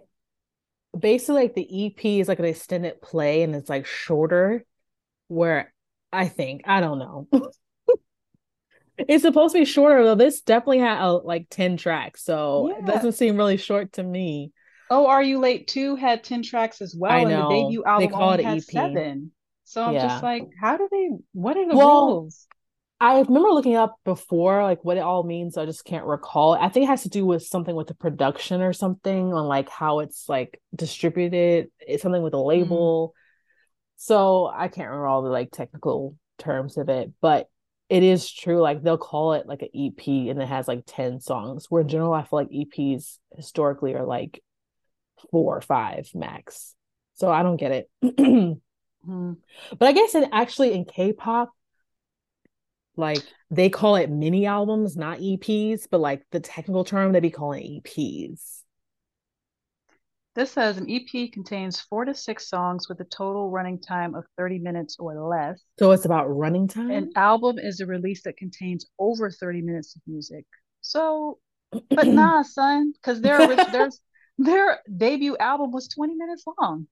[0.97, 4.63] basically, like the EP is like an extended play and it's like shorter,
[5.27, 5.73] where
[6.13, 7.27] I think, I don't know.
[8.97, 10.15] It's supposed to be shorter though.
[10.15, 12.79] This definitely had uh, like 10 tracks, so yeah.
[12.79, 14.51] it doesn't seem really short to me.
[14.89, 17.11] Oh, Are You Late Too had 10 tracks as well.
[17.11, 17.49] I know.
[17.49, 18.63] And the debut album they call it had EP.
[18.63, 19.31] seven.
[19.65, 20.07] So I'm yeah.
[20.07, 22.47] just like, how do they what are the well, rules?
[22.99, 25.57] I remember looking up before like what it all means.
[25.57, 26.53] I just can't recall.
[26.53, 29.69] I think it has to do with something with the production or something on like
[29.69, 31.69] how it's like distributed.
[31.79, 32.47] It's something with a mm-hmm.
[32.47, 33.09] label.
[33.09, 33.21] Mm.
[33.97, 37.49] So I can't remember all the like technical terms of it, but
[37.89, 38.59] it is true.
[38.61, 41.87] Like they'll call it like an EP and it has like 10 songs, where in
[41.87, 44.43] general, I feel like EPs historically are like
[45.31, 46.75] four or five max.
[47.15, 47.89] So I don't get it.
[49.07, 49.37] mm.
[49.79, 51.51] But I guess in actually in K pop,
[52.95, 57.29] like they call it mini albums, not EPs, but like the technical term they'd be
[57.29, 58.56] calling EPs.
[60.37, 64.23] This says an EP contains four to six songs with a total running time of
[64.37, 65.59] 30 minutes or less.
[65.79, 66.91] So it's about running time?
[66.91, 70.45] An album is a release that contains over 30 minutes of music.
[70.81, 71.39] So,
[71.89, 73.89] but nah, son, because their their
[74.37, 76.85] their debut album was 20 minutes long.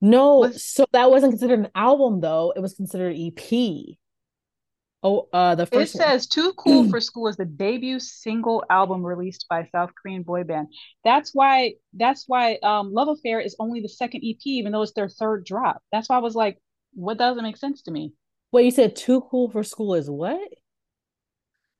[0.00, 2.52] No, was, so that wasn't considered an album though.
[2.56, 3.96] It was considered EP.
[5.02, 5.94] Oh, uh, the first.
[5.94, 10.24] It says "Too Cool for School" is the debut single album released by South Korean
[10.24, 10.68] boy band.
[11.04, 11.74] That's why.
[11.92, 12.58] That's why.
[12.62, 15.82] Um, "Luv Affair" is only the second EP, even though it's their third drop.
[15.92, 16.60] That's why I was like,
[16.94, 18.12] "What doesn't make sense to me?"
[18.50, 20.48] Wait, you said "Too Cool for School" is what?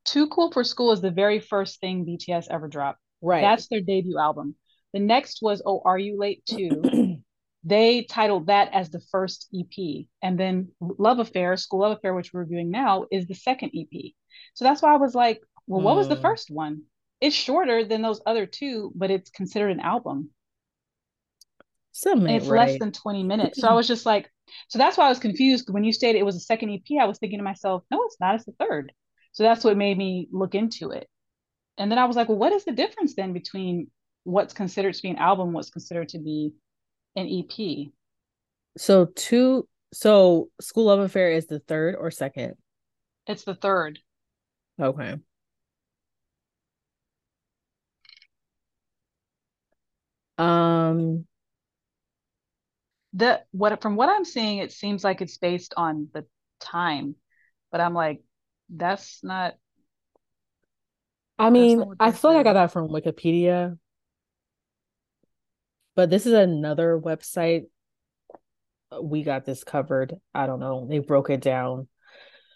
[0.04, 3.00] "Too Cool for School" is the very first thing BTS ever dropped.
[3.20, 3.40] Right.
[3.40, 4.54] That's their debut album.
[4.92, 7.07] The next was "Oh, Are You Late Too."
[7.68, 10.06] They titled that as the first EP.
[10.22, 14.12] And then Luv Affair, Skool Luv Affair, which we're reviewing now, is the second EP.
[14.54, 16.22] So that's why I was like, well, what was the hmm.
[16.22, 16.82] first one?
[17.20, 20.30] It's shorter than those other two, but it's considered an album.
[21.92, 22.70] Something it's right.
[22.70, 23.60] less than 20 minutes.
[23.60, 24.30] So I was just like,
[24.68, 26.98] so that's why I was confused when you stated it was a second EP.
[26.98, 28.92] I was thinking to myself, no, it's not, it's the third.
[29.32, 31.06] So that's what made me look into it.
[31.76, 33.90] And then I was like, well, what is the difference then between
[34.24, 36.54] what's considered to be an album, what's considered to be
[37.18, 37.90] an EP.
[38.76, 42.54] So two so Skool Luv Affair is the third or second?
[43.26, 43.98] It's the third.
[44.80, 45.16] Okay.
[50.38, 51.26] Um
[53.12, 56.24] the what from what I'm seeing, it seems like it's based on the
[56.60, 57.16] time,
[57.72, 58.20] but I'm like,
[58.68, 59.54] that's not.
[61.38, 63.78] I mean, I feel like I got that from Wikipedia,
[65.98, 67.64] but this is another website.
[69.02, 70.14] We got this covered.
[70.32, 70.86] I don't know.
[70.88, 71.88] They broke it down.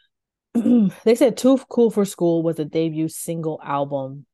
[0.55, 4.27] they said Too Cool for School was a debut single album.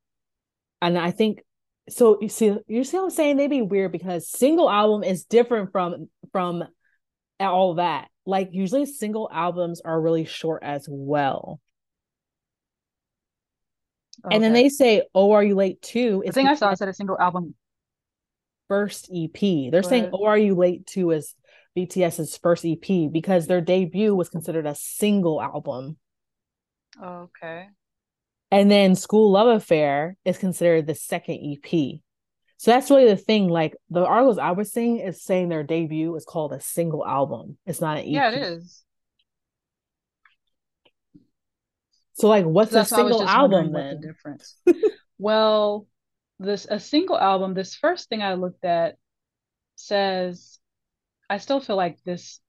[0.83, 1.41] And I think
[1.89, 3.39] so you see you see what I'm saying?
[3.39, 6.65] They'd be weird because single album is different from from
[7.41, 8.09] all that.
[8.27, 11.61] Like usually single albums are really short as well.
[14.27, 14.35] Okay.
[14.35, 16.93] And then they say, "Oh, are you late too?" The thing I saw said a
[16.93, 17.55] single album
[18.69, 19.71] first EP.
[19.71, 21.35] They're saying "Oh, are you late too?" is
[21.77, 25.97] BTS's first EP because their debut was considered a single album.
[27.03, 27.69] Okay.
[28.51, 32.01] And then Skool Luv Affair is considered the second EP.
[32.57, 33.49] So that's really the thing.
[33.49, 37.59] Like the articles I was seeing is saying their debut is called a single album.
[37.67, 38.11] It's not an EP.
[38.11, 38.83] Yeah, it is.
[42.15, 44.01] So like what's a single album then?
[44.01, 44.57] The difference.
[45.19, 45.87] well,
[46.39, 48.97] this a single album this first thing i looked at
[49.77, 50.59] says
[51.29, 52.41] i still feel like this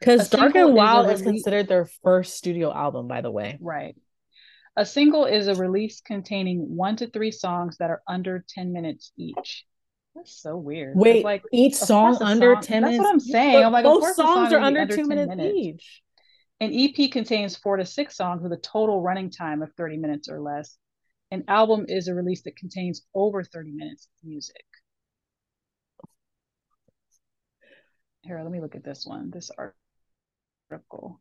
[0.00, 3.96] because dark and wild is, is considered their first studio album by the way right
[4.76, 9.12] a single is a release containing one to three songs that are under 10 minutes
[9.16, 9.66] each
[10.14, 10.96] that's so weird.
[10.96, 12.98] Wait, like each song under song, 10 minutes.
[12.98, 13.64] That's what I'm saying.
[13.64, 16.02] I'm like, both songs are under, under two minutes, minutes each.
[16.60, 20.28] An EP contains four to six songs with a total running time of 30 minutes
[20.28, 20.76] or less.
[21.30, 24.64] An album is a release that contains over 30 minutes of music.
[28.22, 29.50] Here, let me look at this one, this
[30.70, 31.20] article.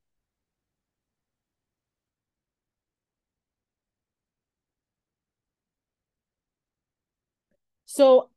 [7.86, 8.30] So,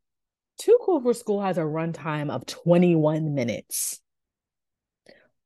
[0.59, 4.01] Too Cool for School has a runtime of 21 minutes.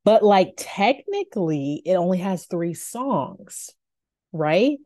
[0.04, 3.70] But, like, technically, it only has three songs,
[4.32, 4.78] right?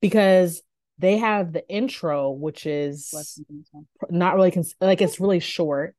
[0.00, 0.62] Because
[0.98, 3.12] they have the intro, which is
[4.08, 5.94] not really cons- like it's really short.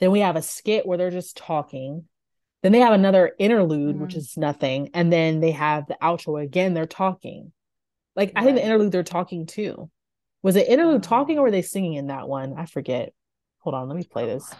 [0.00, 2.04] Then we have a skit where they're just talking.
[2.62, 4.04] Then they have another interlude, mm-hmm.
[4.04, 6.74] which is nothing, and then they have the outro again.
[6.74, 7.52] They're talking.
[8.16, 8.42] Like right.
[8.42, 9.90] I think the interlude they're talking too.
[10.42, 11.08] Was it interlude oh.
[11.08, 12.54] talking or were they singing in that one?
[12.56, 13.12] I forget.
[13.60, 14.54] Hold on, let me play this.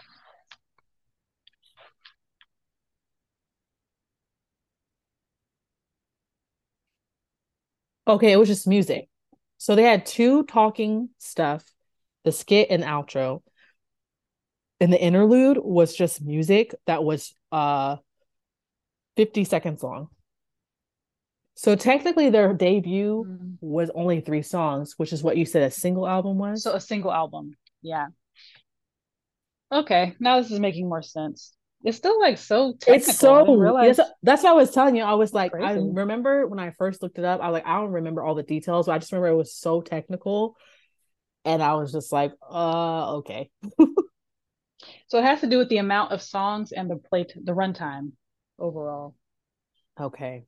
[8.07, 9.09] Okay, it was just music.
[9.65, 11.65] So they had two talking stuff,
[12.23, 13.41] the skit and outro.
[14.79, 17.95] And the interlude was just music that was uh
[19.17, 20.09] 50 seconds long.
[21.55, 23.57] So technically their debut mm.
[23.59, 26.61] was only three songs, which is what you said a single album was.
[26.61, 27.57] So a single album.
[27.81, 28.09] Yeah.
[29.71, 31.55] Okay, now this is making more sense
[31.85, 32.93] it's still like so technical.
[32.95, 33.99] It's so realize...
[34.23, 35.03] that's what I was telling you.
[35.03, 35.65] I was like, Crazy.
[35.65, 38.33] I remember when I first looked it up, I was like, I don't remember all
[38.33, 40.57] the details, but I just remember it was so technical.
[41.45, 43.51] And I was just like, uh, okay.
[45.07, 48.13] so it has to do with the amount of songs and the plate the runtime
[48.57, 49.13] overall.
[50.01, 50.45] Okay.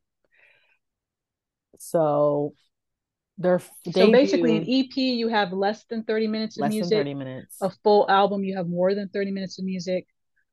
[1.78, 2.56] So
[3.38, 3.62] they're
[3.92, 6.90] so basically an EP you have less than 30 minutes of less music.
[6.90, 7.58] than 30 minutes.
[7.62, 10.08] A full album you have more than 30 minutes of music.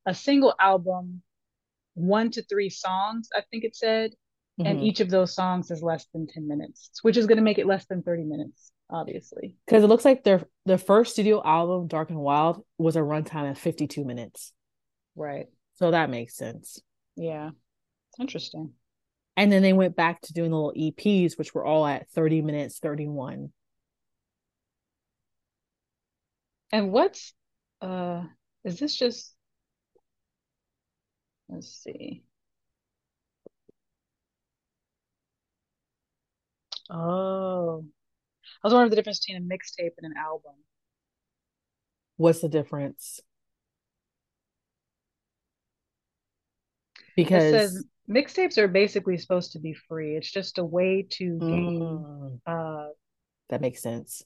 [0.07, 1.23] A single album,
[1.95, 4.13] one to three songs, I think it said.
[4.61, 4.67] Mm-hmm.
[4.67, 7.59] And each of those songs is less than 10 minutes, which is going to make
[7.59, 9.57] it less than 30 minutes, obviously.
[9.67, 13.51] Because it looks like their their first studio album, Dark and Wild, was a runtime
[13.51, 14.53] of 52 minutes.
[15.17, 15.47] Right.
[15.75, 16.81] So that makes sense.
[17.17, 17.51] Yeah.
[18.21, 18.73] Interesting.
[19.37, 22.43] And then they went back to doing the little EPs, which were all at 30
[22.43, 23.53] minutes, 31.
[26.71, 27.33] And what's
[27.81, 28.23] uh
[28.65, 29.34] is this just
[31.49, 32.23] let's see.
[36.91, 37.85] Oh.
[38.63, 40.55] I was wondering the difference between a mixtape and an album.
[42.17, 43.21] What's the difference?
[47.17, 50.17] Because mixtapes are basically supposed to be free.
[50.17, 52.41] It's just a way to gain mm.
[52.47, 52.89] uh
[53.51, 54.23] that makes sense.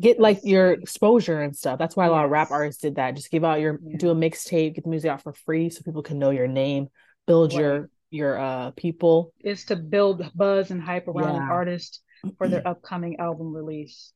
[0.00, 1.78] Get like your exposure and stuff.
[1.78, 2.12] That's why a yes.
[2.12, 3.16] lot of rap artists did that.
[3.16, 3.96] Just give out your yeah.
[3.96, 6.88] do a mixtape, get the music out for free so people can know your name,
[7.26, 7.60] build right.
[7.60, 9.32] your your uh people.
[9.42, 11.44] Is to build buzz and hype around yeah.
[11.44, 12.02] an artist
[12.38, 14.12] for their upcoming album release.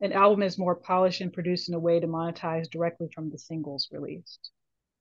[0.00, 3.38] An album is more polished and produced in a way to monetize directly from the
[3.38, 4.50] singles released.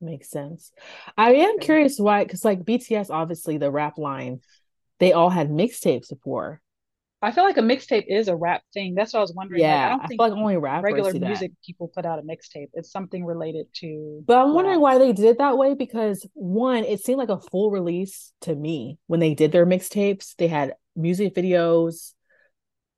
[0.02, 0.72] Makes sense.
[1.18, 4.42] I am curious why, because like BTS, obviously the rap line,
[5.00, 6.62] they all had mixtapes before.
[7.26, 8.94] I feel like a mixtape is a rap thing.
[8.94, 9.62] That's what I was wondering.
[9.62, 12.20] Yeah, like, I, don't I think feel like only rappers regular music people put out
[12.20, 12.70] a mixtape.
[12.74, 14.24] It's something related to.
[14.26, 17.40] But I'm wondering why they did it that way because one, it seemed like a
[17.40, 20.36] full release to me when they did their mixtapes.
[20.36, 22.14] They had music videos.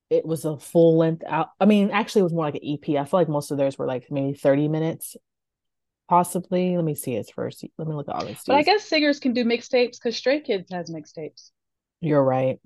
[0.09, 1.49] It was a full length out.
[1.59, 2.95] I mean, actually, it was more like an EP.
[2.95, 5.15] I feel like most of theirs were like maybe 30 minutes
[6.07, 6.75] possibly.
[6.75, 7.63] Let me see it first.
[7.78, 8.41] Let me look at all this.
[8.45, 11.51] But I guess singers can do mixtapes because Stray Kids has mixtapes.
[12.01, 12.59] You're right.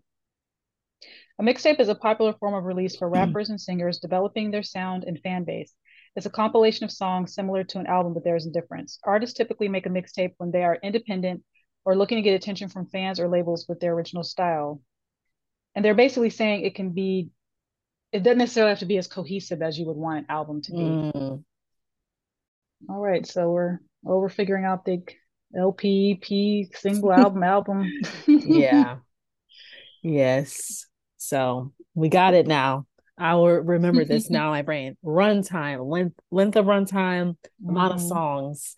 [1.42, 5.06] A mixtape is a popular form of release for rappers and singers developing their sound
[5.06, 5.74] and fan base.
[6.16, 9.00] It's a compilation of songs similar to an album, but there's a difference.
[9.04, 11.42] Artists typically make a mixtape when they are independent
[11.84, 14.84] or looking to get attention from fans or labels with their original style.
[15.74, 17.32] And they're basically saying it can be,
[18.12, 20.72] it doesn't necessarily have to be as cohesive as you would want an album to
[20.72, 20.78] be.
[20.78, 21.44] Mm.
[22.88, 25.02] All right, so we're we're figuring out the
[25.58, 27.92] LP, EP, single album, album.
[28.28, 28.98] yeah.
[30.04, 30.88] Yes.
[31.22, 32.86] So we got it now.
[33.18, 34.98] I will remember this now in my brain.
[35.06, 37.70] Runtime, length, length of runtime, mm-hmm.
[37.70, 38.08] amount of mm-hmm.
[38.08, 38.76] songs,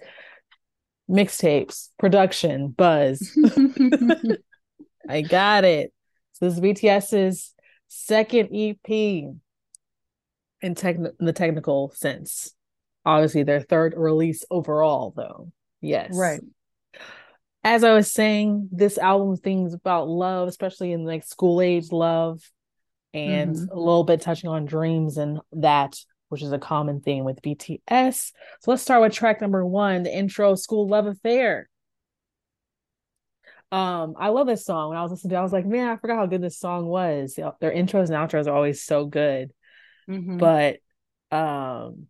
[1.10, 3.38] mixtapes, production, buzz.
[5.10, 5.94] I got it.
[6.34, 7.54] So this is BTS's
[7.88, 9.36] second EP in,
[10.62, 12.56] in the technical sense
[13.06, 16.42] obviously their third release overall though yes right
[17.64, 22.42] as i was saying this album things about love especially in like school age love
[23.14, 23.72] and mm-hmm.
[23.72, 25.98] a little bit touching on dreams and that
[26.30, 30.16] which is a common theme with bts so let's start with track number one the
[30.16, 31.70] intro Skool Luv Affair
[33.72, 34.90] um, I love this song.
[34.90, 36.60] When I was listening to it, I was like, man, I forgot how good this
[36.60, 37.34] song was.
[37.34, 39.52] Their intros and outros are always so good.
[40.08, 40.38] Mm-hmm.
[40.38, 40.78] But
[41.32, 42.08] um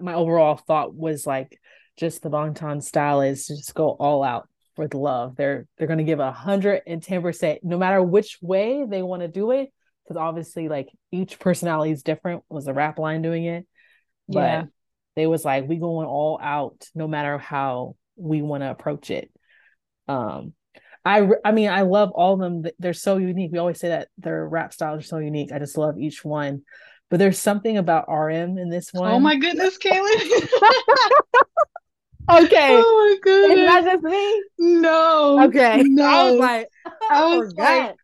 [0.00, 1.58] my overall thought was like
[1.96, 5.36] just the Bangtan style is to just go all out for the love.
[5.36, 9.22] They're they're gonna give a hundred and ten percent no matter which way they want
[9.22, 9.72] to do it.
[10.04, 12.42] Because obviously, like each personality is different.
[12.48, 13.66] Was the rap line doing it?
[14.28, 14.64] But yeah.
[15.16, 19.30] they was like, we going all out no matter how we want to approach it.
[20.08, 20.54] Um
[21.04, 22.64] I I mean I love all of them.
[22.78, 23.52] They're so unique.
[23.52, 25.52] We always say that their rap styles are so unique.
[25.52, 26.62] I just love each one.
[27.10, 29.12] But there's something about RM in this one.
[29.12, 30.48] Oh my goodness, Kaylin.
[32.30, 32.80] okay.
[32.82, 33.58] Oh my goodness.
[33.58, 34.42] Is that just me?
[34.58, 35.44] No.
[35.44, 35.82] Okay.
[35.82, 36.04] No.
[36.04, 36.68] I was like,
[37.10, 37.96] I, was like,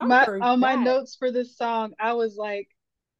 [0.00, 2.68] my on my notes for this song, I was like,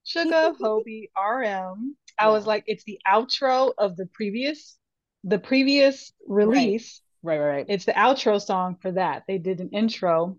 [0.07, 1.97] Suga Hobi RM.
[2.19, 2.29] I yeah.
[2.29, 4.77] was like, it's the outro of the previous,
[5.25, 7.01] the previous release.
[7.23, 7.39] Right.
[7.39, 7.67] right, right.
[7.69, 9.25] It's the outro song for that.
[9.27, 10.37] They did an intro.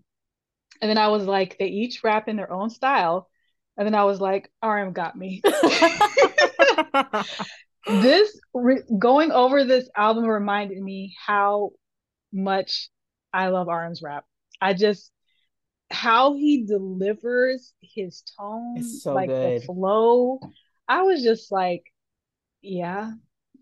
[0.80, 3.28] And then I was like, they each rap in their own style.
[3.76, 5.42] And then I was like, RM got me.
[7.86, 11.70] this re- going over this album reminded me how
[12.32, 12.88] much
[13.32, 14.24] I love RM's rap.
[14.60, 15.10] I just
[15.90, 19.62] how he delivers his tone, so like good.
[19.62, 20.40] the flow.
[20.88, 21.82] I was just like,
[22.60, 23.12] yeah,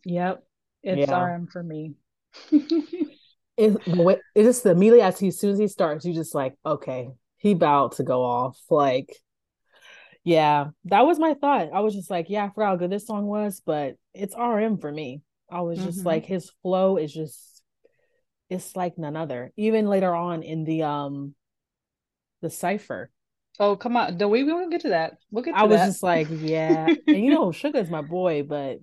[0.04, 0.44] yep,
[0.82, 1.22] it's yeah.
[1.22, 1.94] RM for me.
[3.56, 7.08] it's, it's just immediately as he as soon as he starts, you just like, okay,
[7.38, 8.58] he about to go off.
[8.70, 9.08] Like
[10.24, 11.70] yeah, that was my thought.
[11.72, 14.78] I was just like, yeah, I forgot how good this song was, but it's RM
[14.78, 15.22] for me.
[15.50, 16.06] I was just mm-hmm.
[16.06, 17.50] like, his flow is just
[18.50, 19.52] it's like none other.
[19.56, 21.34] Even later on in the um
[22.42, 23.10] the cipher.
[23.58, 25.14] Oh come on, do we we won't get to that.
[25.30, 25.52] We'll get.
[25.52, 25.86] To I was that.
[25.86, 28.80] just like, yeah, and you know, Suga's my boy, but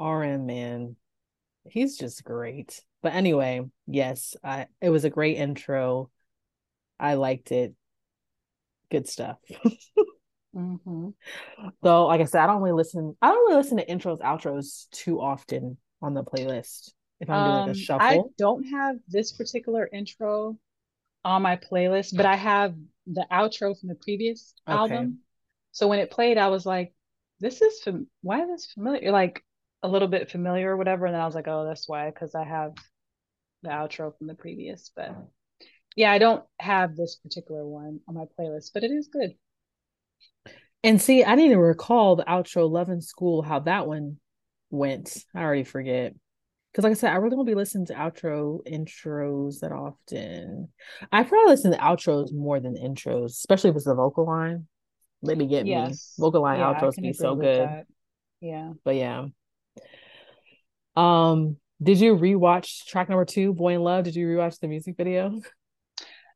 [0.00, 0.96] RM man,
[1.64, 2.82] he's just great.
[3.02, 6.10] But anyway, yes, I it was a great intro.
[6.98, 7.74] I liked it.
[8.90, 9.38] Good stuff.
[10.54, 11.08] mm-hmm.
[11.84, 13.16] So, like I said, I don't really listen.
[13.22, 16.92] I don't really listen to intros, outros too often on the playlist.
[17.20, 20.58] If I'm doing like a Um, shuffle, I don't have this particular intro
[21.24, 22.76] on my playlist, but I have
[23.06, 24.72] the outro from the previous Okay.
[24.72, 25.20] album.
[25.72, 26.94] So when it played, I was like,
[27.40, 29.44] "This is fam- why is this familiar?" Like
[29.82, 31.06] a little bit familiar or whatever.
[31.06, 32.74] And then I was like, "Oh, that's why," because I have
[33.62, 34.90] the outro from the previous.
[34.96, 35.16] But
[35.96, 39.36] yeah, I don't have this particular one on my playlist, but it is good.
[40.84, 44.18] And see, I didn't even recall the outro "Love in School" how that one
[44.70, 45.24] went.
[45.34, 46.14] I already forget.
[46.72, 50.70] Because, like I said, I really don't be listening to outro intros that often.
[51.12, 54.66] I probably listen to outros more than intros, especially if it's the vocal line.
[55.20, 55.92] Let me get me.
[56.18, 57.68] Vocal line Yeah, outros be so good.
[57.68, 57.86] that.
[58.40, 58.72] Yeah.
[58.84, 59.26] But yeah.
[60.96, 64.04] Um, did you rewatch track number two, Boy In Luv?
[64.04, 65.40] Did you rewatch the music video?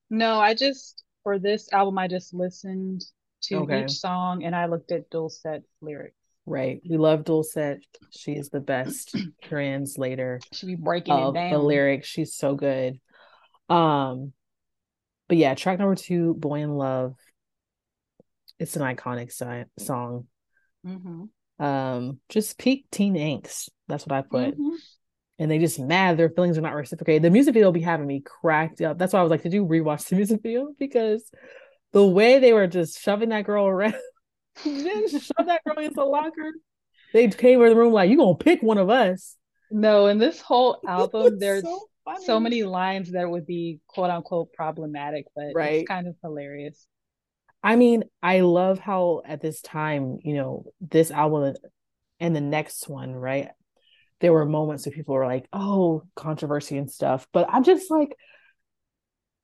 [0.08, 3.04] No, I just for this album I just listened
[3.42, 3.84] to Okay.
[3.84, 6.16] each song and I looked at Doolset's lyrics.
[6.46, 6.80] Right.
[6.88, 7.84] We love Dulcet.
[8.10, 12.06] She is the best translator She be breaking it of the lyrics.
[12.06, 13.00] She's so good.
[13.68, 14.32] Um,
[15.28, 17.14] but yeah, track number two, Boy In Luv.
[18.58, 20.26] It's an iconic si- song.
[20.84, 21.24] hmm
[21.58, 23.68] Um, just peak teen angst.
[23.88, 24.56] That's what I put.
[24.58, 24.76] Mhm.
[25.38, 27.22] And they just mad their feelings are not reciprocated.
[27.22, 28.96] The music video will be having me cracked up.
[28.98, 30.68] That's why I was like, did you rewatch the music video?
[30.78, 31.28] Because
[31.96, 33.94] the way they were just shoving that girl around,
[34.64, 36.52] just shove that girl into the locker.
[37.14, 39.34] They came in the room like, you gonna pick one of us.
[39.70, 41.88] No, in this whole album, there's so
[42.26, 45.76] so many lines that would be quote unquote problematic, but Right.
[45.76, 46.86] it's kind of hilarious.
[47.62, 51.56] I mean, I love how at this time, you know, this album
[52.20, 53.48] and the next one, right?
[54.20, 57.26] There were moments where people were like, oh, controversy and stuff.
[57.32, 58.14] But I'm just like,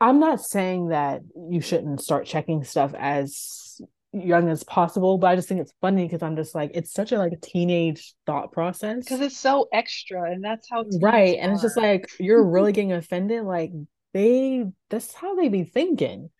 [0.02, 3.80] I'm not saying that you shouldn't start checking stuff as
[4.12, 7.12] young as possible, but I just think it's funny because I'm just like, it's such
[7.12, 9.04] a like teenage thought process.
[9.04, 11.38] Because it's so extra, and that's how Right.
[11.38, 13.44] And it's just like, you're really getting offended.
[13.44, 13.70] Like,
[14.12, 16.30] they, that's how they be thinking.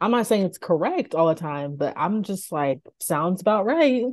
[0.00, 4.04] I'm not saying it's correct all the time, but I'm just like, sounds about right.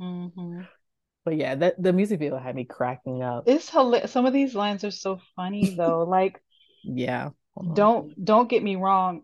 [0.00, 0.66] Mhm.
[1.22, 3.44] But yeah, that the music video had me cracking up.
[3.46, 4.10] It's hilarious.
[4.10, 6.04] Some of these lines are so funny though.
[6.04, 6.42] Like,
[6.82, 7.30] Yeah.
[7.60, 9.22] Hold don't don't get me wrong.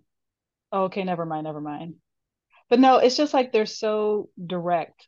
[0.72, 1.94] Okay, never mind, never mind.
[2.68, 5.06] But no, it's just like they're so direct.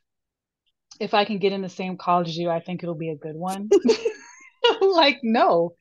[0.99, 3.15] If I can get in the same college as you, I think it'll be a
[3.15, 3.69] good one.
[4.81, 5.75] Like, no.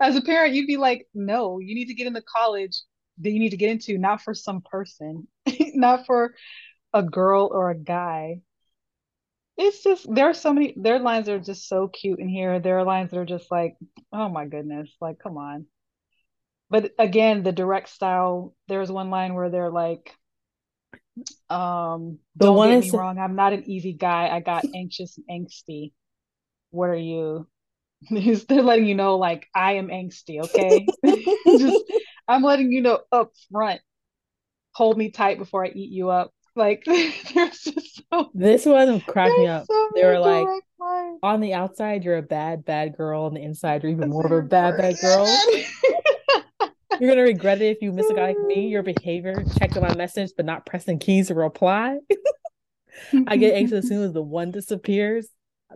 [0.00, 2.82] As a parent, you'd be like, no, you need to get in the college
[3.18, 5.28] that you need to get into, not for some person,
[5.74, 6.34] not for
[6.92, 8.40] a girl or a guy.
[9.56, 12.58] It's just there are so many their lines are just so cute in here.
[12.58, 13.76] There are lines that are just like,
[14.12, 15.66] oh my goodness, like come on.
[16.72, 20.10] But again, the direct style, there's one line where they're like,
[21.50, 24.28] um, The don't one get is- me wrong, I'm not an easy guy.
[24.34, 25.92] I got anxious and angsty.
[26.70, 27.46] What are you?
[28.10, 30.88] They're letting you know, like, I am angsty, okay?
[31.46, 31.84] Just
[32.26, 33.82] I'm letting you know up front.
[34.74, 36.32] Hold me tight before I eat you up.
[36.56, 39.66] Like there's just so This one cracked me up.
[39.66, 40.46] so They were like,
[40.80, 41.18] lines.
[41.22, 43.24] on the outside, you're a bad, bad girl.
[43.24, 45.26] On the inside, you're even more of a bad, bad girl.
[47.02, 48.68] You're gonna regret it if you miss a guy like me.
[48.68, 51.98] Your behavior, checking my message, but not pressing keys to reply.
[53.26, 55.26] I get anxious as soon as the one disappears.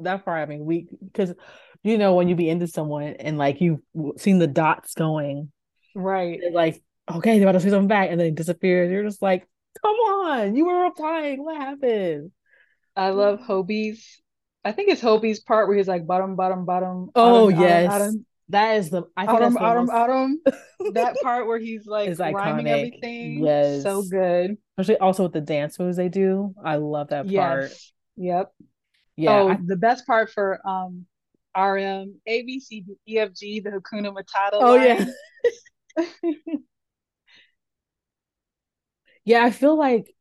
[0.01, 1.35] That part, I mean, weak because
[1.83, 3.81] you know when you be into someone and like you've
[4.19, 5.51] seen the dots going,
[5.97, 6.39] Right.
[6.53, 8.93] like okay, they're about to say something back, and then it disappears.
[8.93, 9.49] You're just like,
[9.83, 11.45] come on, you were replying.
[11.45, 12.31] What happened?
[12.95, 14.23] I love Hobi's.
[14.65, 17.11] I think it's Hobi's part where he's like bottom, bottom, bottom.
[17.17, 19.05] Oh autumn, yes, autumn, that is the.
[19.17, 20.41] I think autumn, autumn, autumn.
[20.93, 22.69] That part where he's like Is rhyming iconic.
[22.71, 23.45] everything.
[23.45, 23.83] Yes.
[23.83, 24.57] So good.
[24.77, 26.55] especially also with the dance moves they do.
[26.63, 27.73] I love that part.
[28.17, 28.53] Yep.
[29.17, 31.07] Yeah, oh, I- the best part for um
[31.57, 35.07] RM, A, B, C, D, E, F, G, the Hakuna Matata Oh, yeah.
[39.25, 39.43] yeah.
[39.45, 40.15] I feel like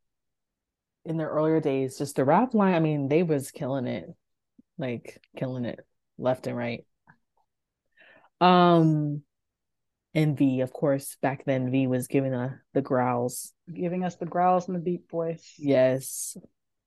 [1.03, 2.73] in their earlier days, just the rap line.
[2.73, 4.09] I mean, they was killing it,
[4.78, 5.86] like killing it
[6.17, 6.86] left and right.
[8.41, 9.21] Um,
[10.13, 13.53] and V, of course, back then V was giving a the growls.
[13.71, 15.53] Giving us the growls and the deep voice.
[15.57, 16.38] Yes,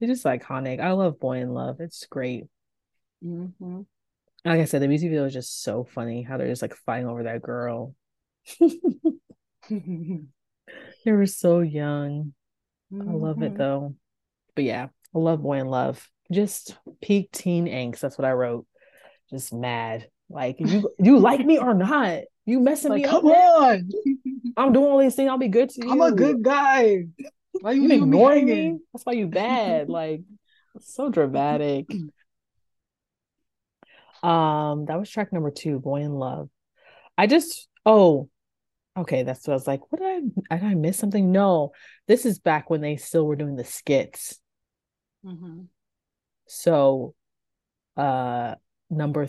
[0.00, 0.80] it's just iconic.
[0.80, 1.80] I love Boy In Luv.
[1.80, 2.46] It's great.
[3.22, 3.82] hmm
[4.44, 7.06] Like I said, the music video is just so funny how they're just like fighting
[7.06, 7.94] over that girl.
[9.70, 10.22] they
[11.06, 12.32] were so young.
[12.92, 13.08] Mm-hmm.
[13.10, 13.58] I love it mm-hmm.
[13.58, 13.94] though.
[14.54, 16.08] But yeah, I love Boy In Luv.
[16.32, 18.00] Just peak teen angst.
[18.00, 18.66] That's what I wrote.
[19.30, 20.08] Just mad.
[20.30, 22.22] Like you you like me or not?
[22.44, 23.34] You messing like, me come up.
[23.34, 23.90] Come on.
[24.56, 25.28] I'm doing all these things.
[25.28, 25.90] I'll be good to you.
[25.90, 27.04] I'm a good guy.
[27.52, 28.78] Why you, you ignoring me?
[28.92, 29.88] That's why you bad.
[29.88, 30.22] like
[30.80, 31.86] so dramatic.
[34.22, 36.48] Um, that was track number two, Boy In Luv.
[37.16, 38.28] I just oh,
[38.96, 39.80] okay, that's what I was like.
[39.90, 41.30] What did I did I miss something?
[41.30, 41.72] No,
[42.06, 44.40] this is back when they still were doing the skits.
[45.24, 45.62] Mm-hmm.
[46.46, 47.14] So,
[47.96, 48.54] uh,
[48.90, 49.28] number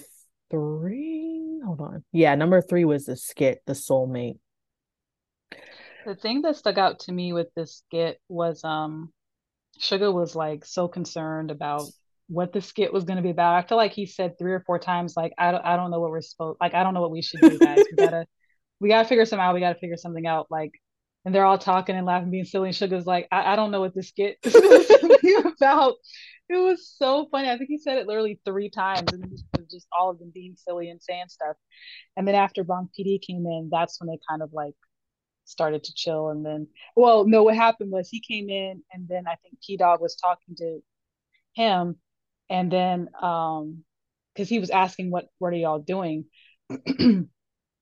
[0.49, 1.59] three.
[1.65, 2.03] Hold on.
[2.11, 4.39] Yeah, number three was the skit, the soulmate.
[6.05, 9.11] The thing that stuck out to me with this skit was um
[9.79, 11.83] Suga was like so concerned about
[12.27, 13.55] what the skit was going to be about.
[13.55, 15.99] I feel like he said three or four times, like, I don't, I don't know
[15.99, 17.83] what we're supposed, like, I don't know what we should do, guys.
[17.89, 18.25] We gotta,
[18.79, 19.55] we gotta figure some out.
[19.55, 20.47] We gotta figure something out.
[20.49, 20.71] Like,
[21.25, 22.69] and they're all talking and laughing, being silly.
[22.69, 25.95] And Suga's like, I, I don't know what this skit is about.
[26.49, 27.49] It was so funny.
[27.49, 29.31] I think he said it literally three times, and
[29.69, 31.55] just all of them being silly and saying stuff.
[32.17, 34.73] And then after Bang PD came in, that's when they kind of like
[35.45, 36.29] started to chill.
[36.29, 40.01] And then, well, no, what happened was he came in, and then I think Pdogg
[40.01, 40.79] was talking to
[41.53, 41.97] him,
[42.49, 43.83] and then um,
[44.33, 46.25] because he was asking what what are y'all doing,
[46.69, 47.29] and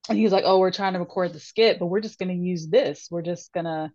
[0.10, 2.68] he was like, oh, we're trying to record the skit, but we're just gonna use
[2.68, 3.08] this.
[3.12, 3.94] We're just gonna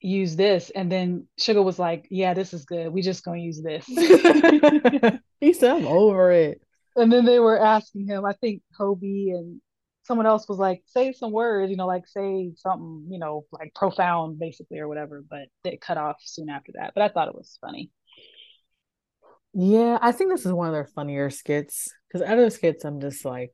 [0.00, 3.60] use this and then Suga was like yeah this is good we just gonna use
[3.62, 3.84] this
[5.40, 6.60] he said i'm over it
[6.96, 9.60] and then they were asking him i think Hobi and
[10.10, 13.72] someone else was like, say some words, you know, like say something, you know, like
[13.76, 16.92] profound basically or whatever, but it cut off soon after that.
[16.94, 17.92] But I thought it was funny.
[19.52, 23.24] Yeah, I think this is one of their funnier skits because other skits, I'm just
[23.24, 23.52] like,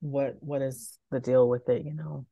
[0.00, 1.84] what what is the deal with it?
[1.84, 2.26] You know,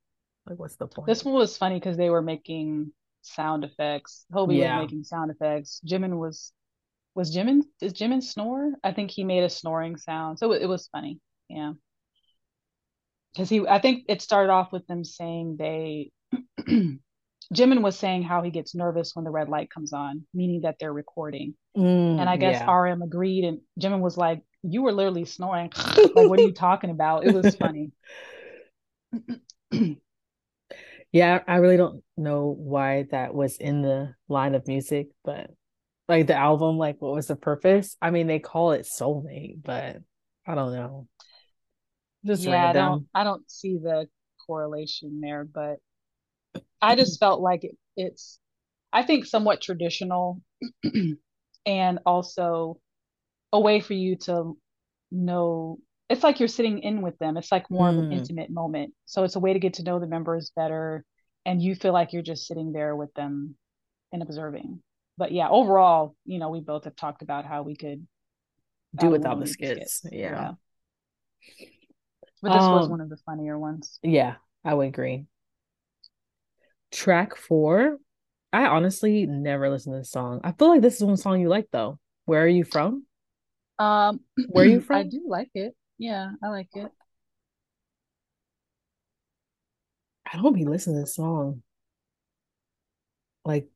[0.44, 1.06] like what's the point?
[1.06, 2.92] This one was funny because they were making
[3.22, 4.24] sound effects.
[4.32, 4.78] Hobi yeah.
[4.78, 5.80] was making sound effects.
[5.86, 6.52] Jimin was
[7.14, 8.72] was Jimin is Jimin snore?
[8.82, 11.20] I think he made a snoring sound, so it, it was funny.
[11.48, 11.72] Yeah
[13.32, 16.10] because he I think it started off with them saying they
[17.54, 20.76] Jimin was saying how he gets nervous when the red light comes on, meaning that
[20.80, 21.54] they're recording.
[21.76, 22.72] Mm, and I guess yeah.
[22.72, 25.70] RM agreed and Jimin was like, You were literally snoring.
[25.96, 27.26] like, what are you talking about?
[27.26, 27.92] It was funny.
[31.12, 35.50] yeah, I really don't know why that was in the line of music, but
[36.08, 37.96] like the album, like what was the purpose?
[38.00, 39.98] I mean, they call it soulmate, but
[40.46, 41.08] I don't know.
[42.24, 44.08] Just yeah, I don't I don't see the
[44.46, 45.76] correlation there, but
[46.80, 48.38] I just felt like it, it's
[48.92, 50.40] I think somewhat traditional
[51.66, 52.78] and also
[53.52, 54.56] a way for you to
[55.10, 55.78] know
[56.12, 57.36] it's like you're sitting in with them.
[57.36, 57.90] It's like more mm.
[57.90, 58.18] of an mm.
[58.18, 58.92] intimate moment.
[59.06, 61.04] So it's a way to get to know the members better
[61.44, 63.56] and you feel like you're just sitting there with them
[64.12, 64.82] and observing.
[65.16, 68.06] But yeah, overall, you know, we both have talked about how we could
[68.98, 69.98] do without the skits.
[69.98, 70.14] skits.
[70.14, 70.54] Yeah.
[71.58, 71.66] yeah.
[72.42, 73.98] But this um, was one of the funnier ones.
[74.02, 74.34] Yeah,
[74.64, 75.26] I would agree.
[76.90, 77.98] Track four.
[78.52, 80.40] I honestly never listened to this song.
[80.44, 81.98] I feel like this is one song you like though.
[82.26, 83.06] Where are you from?
[83.78, 84.98] Um where are you from?
[84.98, 85.74] I do like it.
[85.98, 86.90] Yeah, I like it.
[90.32, 91.62] I don't be listening to this song.
[93.44, 93.68] Like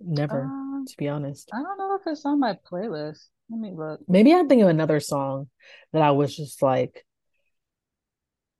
[0.00, 1.50] never, um, to be honest.
[1.52, 3.26] I don't know if it's on my playlist.
[3.50, 4.00] Let me look.
[4.08, 5.48] Maybe I'm thinking of another song
[5.92, 7.06] that I was just like,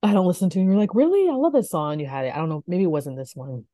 [0.01, 0.59] I don't listen to.
[0.59, 1.29] And you're like, really?
[1.29, 1.99] I love this song.
[1.99, 2.33] You had it.
[2.33, 2.63] I don't know.
[2.67, 3.65] Maybe it wasn't this one.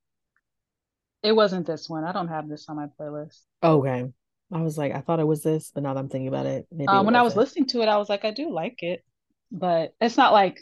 [1.23, 2.03] It wasn't this one.
[2.03, 3.41] I don't have this on my playlist.
[3.63, 4.11] Okay.
[4.55, 6.65] I was like, I thought it was this, but now that I'm thinking about it,
[6.71, 8.81] maybe um, it when I was listening to it, I was like, I do like
[8.83, 9.03] it,
[9.51, 10.61] but it's not like,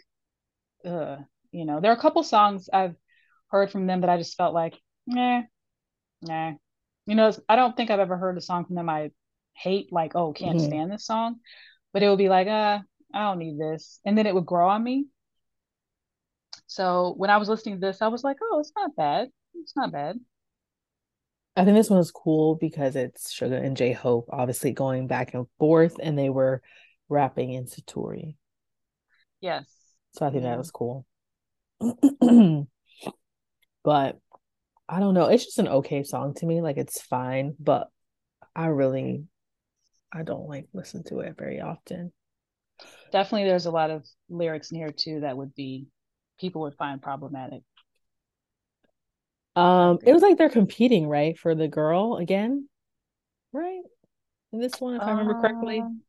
[0.83, 1.17] uh,
[1.51, 2.95] you know, there are a couple songs I've
[3.49, 4.73] heard from them that I just felt like,
[5.05, 5.43] nah,
[6.23, 6.53] nah.
[7.05, 9.11] You know, I don't think I've ever heard a song from them I
[9.55, 10.65] hate, like, oh, can't mm-hmm.
[10.65, 11.35] stand this song,
[11.93, 12.79] but it would be like, uh,
[13.13, 15.05] I don't need this, and then it would grow on me.
[16.65, 19.27] So when I was listening to this, I was like, oh, it's not bad.
[19.53, 20.19] It's not bad.
[21.55, 25.45] I think this one is cool because it's Suga and J-Hope obviously going back and
[25.59, 26.61] forth, and they were
[27.09, 28.35] rapping in satoori.
[29.39, 29.65] Yes.
[30.13, 30.51] So I think yeah.
[30.51, 31.05] that was cool.
[33.83, 34.19] but
[34.89, 35.27] I don't know.
[35.27, 36.61] It's just an okay song to me.
[36.61, 37.89] Like it's fine, but
[38.55, 39.25] I really
[40.11, 42.11] I don't like listen to it very often.
[43.11, 45.87] Definitely there's a lot of lyrics in here too that would be
[46.39, 47.61] people would find problematic.
[49.55, 52.67] Um, it was like they're competing, right, for the girl again,
[53.51, 53.81] right?
[54.51, 55.79] In this one, if I remember correctly.
[55.79, 56.01] Um,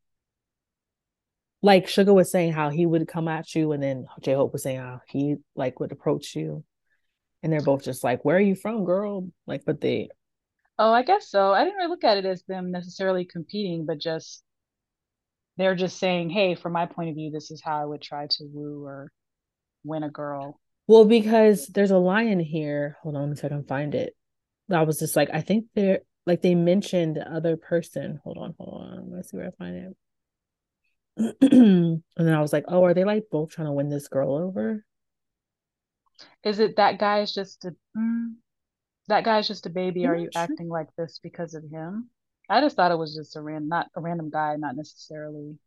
[1.63, 4.79] like Suga was saying how he would come at you, and then J-Hope was saying
[4.79, 6.63] how he like would approach you,
[7.43, 10.11] and they're both just like, "Where are you from, girl?" Like, but they.
[10.79, 11.53] Oh, I guess so.
[11.53, 14.43] I didn't really look at it as them necessarily competing, but just
[15.57, 18.27] they're just saying, "Hey, from my point of view, this is how I would try
[18.27, 19.11] to woo or
[19.85, 22.97] win a girl." Well, because there's a line in here.
[23.03, 24.15] Hold on so I can find it.
[24.71, 28.21] I was just like, I think they're like they mentioned the other person.
[28.25, 29.11] Hold on, hold on.
[29.11, 29.97] Let's see where I find it.
[31.53, 34.35] and then I was like, oh, are they like both trying to win this girl
[34.35, 34.85] over?
[36.43, 38.35] Is it that guy is just a mm,
[39.09, 40.05] that guy's just a baby?
[40.05, 40.43] I'm are you sure.
[40.43, 42.11] acting like this because of him?
[42.49, 45.59] I just thought it was just a random, not a random guy, not necessarily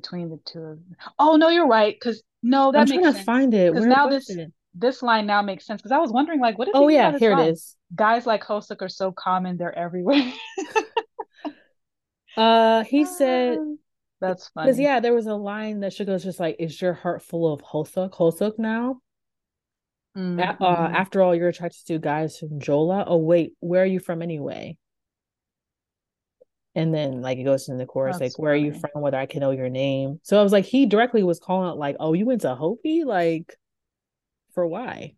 [0.00, 0.96] between the two of them.
[1.18, 1.94] Oh no, you're right.
[1.94, 3.18] Because no, that I'm makes trying sense.
[3.18, 3.72] to find it.
[3.72, 4.52] Because now this it?
[4.74, 5.80] this line now makes sense.
[5.80, 6.72] Because I was wondering, like, what is?
[6.74, 7.48] Oh yeah, here line?
[7.48, 7.76] it is.
[7.94, 10.32] Guys like Hoseok are so common; they're everywhere.
[12.36, 13.58] uh, he said.
[14.20, 14.66] That's funny.
[14.66, 17.52] Because yeah, there was a line that Suga was just like, "Is your heart full
[17.52, 18.12] of Hoseok?
[18.14, 19.00] Hoseok now?"
[20.16, 20.62] Mm-hmm.
[20.62, 23.04] Uh, after all, you're attracted to guys from Jeolla.
[23.06, 24.76] Oh wait, where are you from anyway?
[26.78, 28.62] And then like it goes in the chorus, That's like, where funny.
[28.62, 29.02] are you from?
[29.02, 30.20] Whether I can know your name.
[30.22, 33.04] So I was like, he directly was calling it like, oh, you went to Hobi?
[33.04, 33.54] Like,
[34.54, 35.14] for why?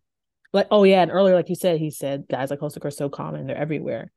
[0.53, 3.09] Like, oh yeah, and earlier, like you said, he said guys like Hoseok are so
[3.09, 4.11] common, they're everywhere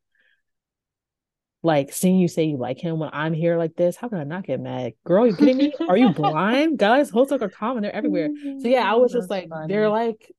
[1.65, 4.23] like seeing you say you like him when I'm here like this, how can I
[4.23, 4.93] not get mad?
[5.03, 5.73] Girl, you kidding me?
[5.89, 6.77] Are you blind?
[6.77, 8.29] Guys, Hoseok are common, they're everywhere.
[8.61, 9.73] So yeah, I was just like, funny.
[9.73, 10.31] they're like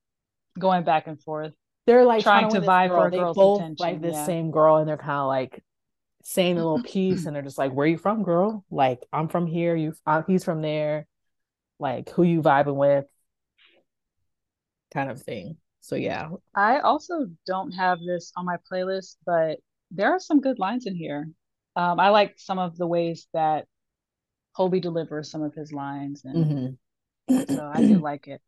[0.59, 1.53] going back and forth.
[1.87, 3.77] They're like trying, to vie for a they girl's both attention.
[3.85, 4.25] like this yeah.
[4.25, 5.63] same girl, and they're kind of like
[6.27, 8.65] saying a little piece, and they're just like, "Where you from, girl?
[8.71, 9.77] Like, I'm from here.
[9.77, 11.07] You, uh, he's from there.
[11.79, 13.07] Like, who you vibing with?
[14.93, 16.31] Kind of thing." So yeah.
[16.55, 19.61] I also don't have this on my playlist, but
[19.93, 21.29] there are some good lines in here.
[21.77, 23.67] Um, I like some of the ways that
[24.59, 26.79] Hobi delivers some of his lines, and
[27.29, 27.55] mm-hmm.
[27.55, 28.41] so I do like it.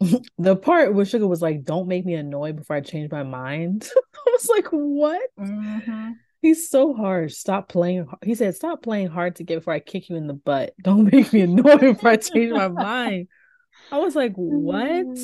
[0.38, 3.88] the part where Suga was like, "Don't make me annoyed before I change my mind."
[4.26, 6.12] I was like, "What?" Mm-hmm.
[6.40, 7.34] He's so harsh.
[7.34, 8.06] Stop playing.
[8.24, 10.74] He said, "Stop playing hard to get before I kick you in the butt.
[10.82, 13.28] Don't make me annoyed before I change my mind."
[13.92, 15.18] I was like, "What?"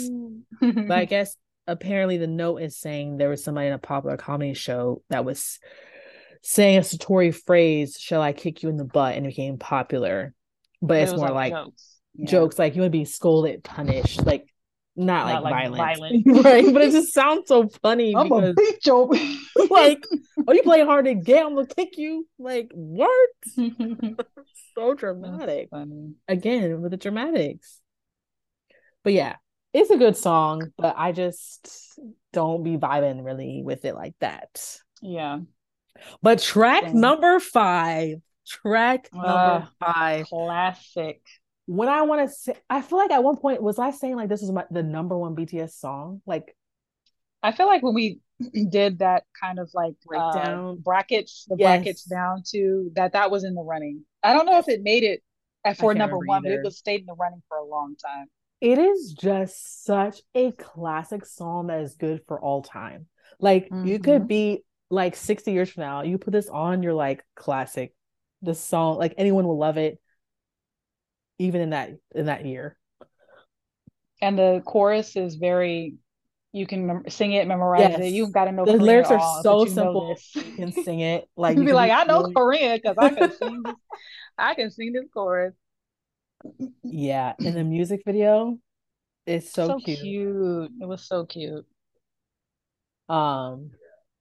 [0.60, 4.54] but I guess apparently the note is saying there was somebody in a popular comedy
[4.54, 5.58] show that was
[6.42, 10.34] saying a satoori phrase, "Shall I kick you in the butt?" and it became popular.
[10.82, 11.96] But it's more like, like jokes.
[12.14, 12.26] Yeah.
[12.26, 12.58] jokes.
[12.58, 14.52] like you want to be scolded, punished, like
[14.96, 16.44] not, not like, like violent, violent.
[16.44, 16.72] right?
[16.72, 18.14] But it just sounds so funny.
[18.16, 19.68] I'm because, a beat you.
[19.70, 20.04] like,
[20.46, 21.44] are you playing hard to get?
[21.44, 22.26] I'm gonna kick you.
[22.38, 23.30] Like what?
[24.74, 25.68] so dramatic.
[26.28, 27.80] Again with the dramatics.
[29.04, 29.36] But yeah,
[29.72, 31.98] it's a good song, but I just
[32.32, 34.78] don't be vibing really with it like that.
[35.02, 35.40] Yeah.
[36.22, 38.16] But track number five,
[38.46, 41.20] track uh, number five, classic.
[41.66, 44.28] When I want to say, I feel like at one point was I saying like
[44.28, 46.22] this is my the number one BTS song?
[46.26, 46.56] Like,
[47.42, 48.20] I feel like when we
[48.70, 51.66] did that kind of like breakdown uh, brackets, the yes.
[51.66, 54.04] brackets down to that, that was in the running.
[54.22, 55.22] I don't know if it made it
[55.64, 56.56] at for number one, either.
[56.56, 58.26] but it was stayed in the running for a long time
[58.60, 63.06] it is just such a classic song that is good for all time.
[63.38, 63.86] Like mm-hmm.
[63.86, 64.28] you could mm-hmm.
[64.28, 67.94] be like 60 years from now, you put this on, you're like classic.
[68.42, 69.98] The song, like anyone will love it,
[71.38, 72.76] even in that in that year.
[74.22, 75.96] And the chorus is very
[76.56, 78.00] you can mem- sing it, memorize yes.
[78.00, 78.12] it.
[78.12, 80.16] You've got to know the Korean lyrics are all, so simple.
[80.34, 82.34] You can sing it like you be like, I know really...
[82.34, 83.62] Korean because I can sing.
[83.62, 83.74] This,
[84.38, 85.54] I can sing this chorus.
[86.82, 88.58] Yeah, in the music video,
[89.26, 89.98] it's so, so cute.
[90.00, 90.70] cute.
[90.80, 91.66] It was so cute.
[93.08, 93.70] Um,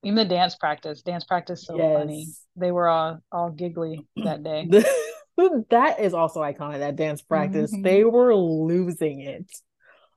[0.03, 1.97] even the dance practice, dance practice, so yes.
[1.97, 2.27] funny.
[2.55, 4.67] They were all all giggly that day.
[5.37, 6.79] that is also iconic.
[6.79, 7.83] That dance practice, mm-hmm.
[7.83, 9.51] they were losing it,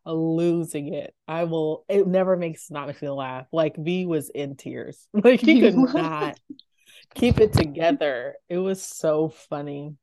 [0.06, 1.14] losing it.
[1.26, 1.84] I will.
[1.88, 3.46] It never makes not make me laugh.
[3.52, 5.06] Like V was in tears.
[5.14, 6.38] Like he could not
[7.14, 8.34] keep it together.
[8.48, 9.94] It was so funny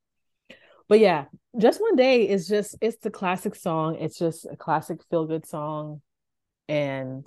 [0.87, 1.25] but yeah,
[1.57, 3.97] just one day is just it's the classic song.
[3.99, 6.01] It's just a classic feel good song,
[6.67, 7.25] and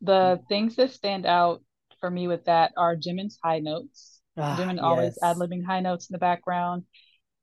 [0.00, 1.62] the things that stand out
[2.00, 4.19] for me with that are Jimin's high notes.
[4.42, 4.82] Ah, Jimin yes.
[4.82, 6.84] always ad libbing high notes in the background.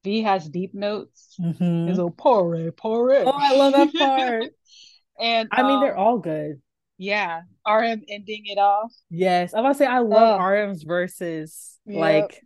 [0.03, 1.35] V has deep notes.
[1.39, 1.87] Mm-hmm.
[1.87, 3.23] His little pore pore.
[3.25, 4.45] Oh, I love that part.
[5.19, 6.61] and I mean, they're um, all good.
[6.97, 8.91] Yeah, RM ending it off.
[9.09, 11.77] Yes, I'm about to say I love uh, RM's verses.
[11.85, 11.99] Yep.
[11.99, 12.43] Like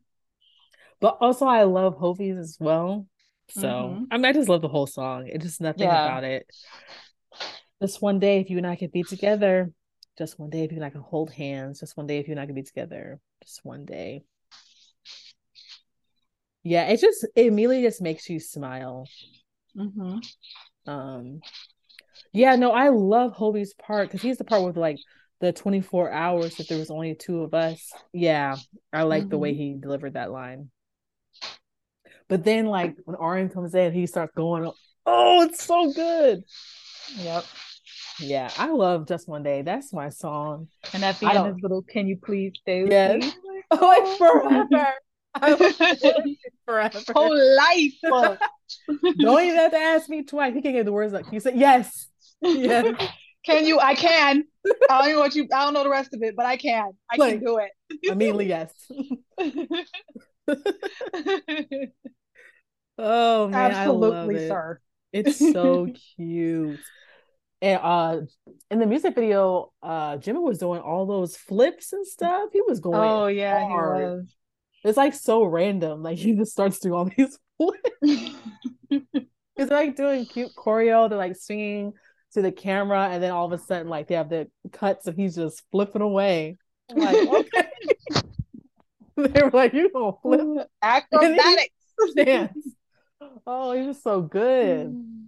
[1.01, 3.07] but also, I love Hobi's as well.
[3.49, 4.03] So mm-hmm.
[4.11, 5.27] I mean, I just love the whole song.
[5.27, 6.05] It's just nothing yeah.
[6.05, 6.45] about it.
[7.81, 9.73] Just one day, if you and I could be together.
[10.17, 11.79] Just one day, if you and I could hold hands.
[11.79, 13.19] Just one day, if you and I could be together.
[13.43, 14.23] just one day.
[16.63, 19.07] Yeah, it just it immediately just makes you smile.
[19.75, 20.19] Mm-hmm.
[20.91, 21.41] Um,
[22.33, 24.97] yeah, no, I love Hobi's part because he's the part with like
[25.39, 27.91] the 24 hours if there was only two of us.
[28.13, 28.55] Yeah,
[28.93, 29.29] I like mm-hmm.
[29.29, 29.59] the way mm-hmm.
[29.59, 30.69] he delivered that line.
[32.27, 34.71] But then, like when RM comes in, he starts going,
[35.05, 36.43] "Oh, it's so good."
[37.17, 37.45] Yep.
[38.19, 39.63] Yeah, I love Just One Day.
[39.63, 40.67] That's my song.
[40.93, 43.21] And at the end, his little "Can you please stay with yes.
[43.21, 43.33] me?"
[43.71, 44.93] Like forever.
[46.65, 46.99] forever.
[47.13, 47.93] Whole life.
[49.19, 50.53] Don't even have to ask me twice.
[50.53, 52.09] He can't get the words like you said yes.
[52.41, 52.95] Yes.
[53.43, 53.79] Can you?
[53.79, 54.43] I can.
[54.89, 55.47] I don't know what you.
[55.51, 56.91] I don't know the rest of it, but I can.
[57.11, 57.71] I like, can do it.
[58.03, 58.71] Immediately, yes.
[62.99, 64.79] oh man, absolutely, sir.
[65.11, 66.79] It's so cute.
[67.63, 68.21] And uh
[68.69, 72.49] in the music video, uh Jimin was doing all those flips and stuff.
[72.53, 72.99] He was going.
[72.99, 73.97] Oh yeah, hard.
[73.97, 74.35] he was.
[74.83, 76.03] It's like so random.
[76.03, 78.35] Like he just starts doing all these flips.
[79.57, 81.07] He's like doing cute choreo.
[81.07, 81.93] They're like swinging
[82.33, 85.15] to the camera, and then all of a sudden, like they have the cuts, and
[85.15, 86.57] he's just flipping away.
[86.89, 87.15] I'm like,
[87.55, 87.69] okay.
[89.17, 91.69] they were like, "You gonna flip acrobatics
[92.15, 92.67] dance?"
[93.45, 94.87] Oh, he was so good.
[94.87, 95.25] Mm.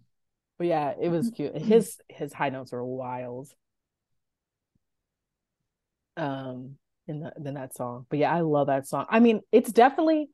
[0.57, 1.55] But yeah, it was cute.
[1.57, 3.49] His his high notes were wild.
[6.15, 6.77] Um,
[7.07, 8.05] in the in that song.
[8.09, 9.05] But yeah, I love that song.
[9.09, 10.29] I mean, it's definitely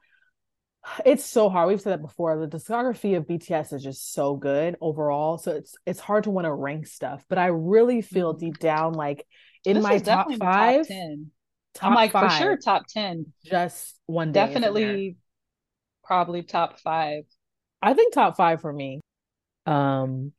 [1.06, 1.70] it's so hard.
[1.70, 2.38] We've said that before.
[2.38, 5.38] The discography of BTS is just so good overall.
[5.38, 7.24] So it's it's hard to want to rank stuff.
[7.30, 8.46] But I really feel mm-hmm.
[8.46, 9.26] deep down like
[9.66, 11.32] in this my top five, top 10.
[11.76, 13.34] Top I'm like five, for sure top 10.
[13.46, 14.46] Just one day.
[14.46, 15.18] Definitely
[16.04, 17.24] probably top five.
[17.82, 19.02] I think top five for me.
[19.66, 20.34] Um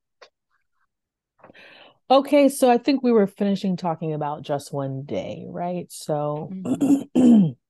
[2.11, 5.87] Okay, so I think we were finishing talking about just one day, right?
[5.91, 7.53] So mm-hmm.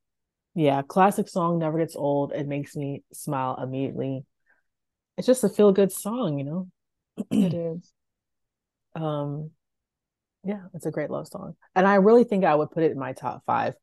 [0.55, 2.33] Yeah, classic song never gets old.
[2.33, 4.25] It makes me smile immediately.
[5.17, 6.69] It's just a feel good song, you know.
[7.31, 7.93] it is.
[8.95, 9.51] Um,
[10.45, 12.99] yeah, it's a great love song, and I really think I would put it in
[12.99, 13.75] my top five.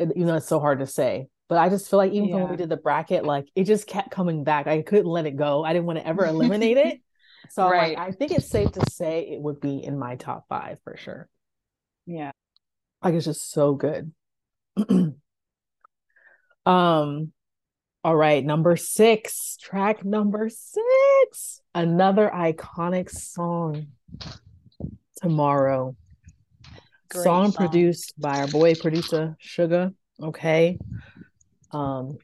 [0.00, 2.36] Even though it's so hard to say, but I just feel like even yeah.
[2.36, 4.66] when we did the bracket, like it just kept coming back.
[4.66, 5.62] I couldn't let it go.
[5.62, 7.00] I didn't want to ever eliminate it.
[7.50, 7.96] So right.
[7.96, 10.96] like, I think it's safe to say it would be in my top five for
[10.96, 11.28] sure.
[12.06, 12.32] Yeah.
[13.02, 14.12] Like it's just so good.
[16.66, 17.32] Um,
[18.02, 23.88] all right, number six, track number six, another iconic song.
[25.22, 25.96] Tomorrow.
[27.12, 29.94] Song, song, produced by our boy producer Suga.
[30.20, 30.78] Okay.
[31.70, 32.18] Um,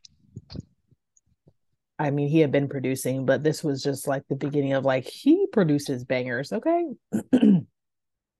[2.01, 5.05] I mean, he had been producing, but this was just like the beginning of like
[5.05, 6.53] he produces bangers.
[6.53, 6.87] Okay.
[7.13, 7.23] right.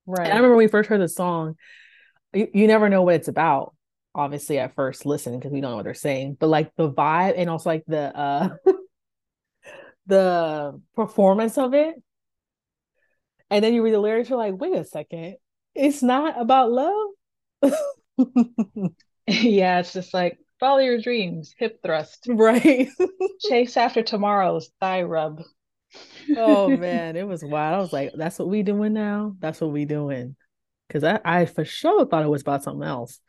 [0.07, 1.55] And I remember when we first heard the song,
[2.33, 3.75] you, you never know what it's about
[4.15, 7.35] obviously at first listen because we don't know what they're saying, but like the vibe
[7.37, 8.49] and also like the uh
[10.07, 11.95] the performance of it.
[13.51, 15.37] And then you read the lyrics, you're like, wait a second,
[15.75, 17.11] it's not about love.
[19.27, 22.27] yeah, it's just like follow your dreams, hip thrust.
[22.29, 22.89] Right.
[23.49, 25.43] Chase after tomorrow's thigh rub.
[26.37, 27.75] oh man, it was wild.
[27.75, 29.35] I was like, that's what we doing now?
[29.41, 30.37] That's what we doing.
[30.91, 33.21] Cause I, I for sure thought it was about something else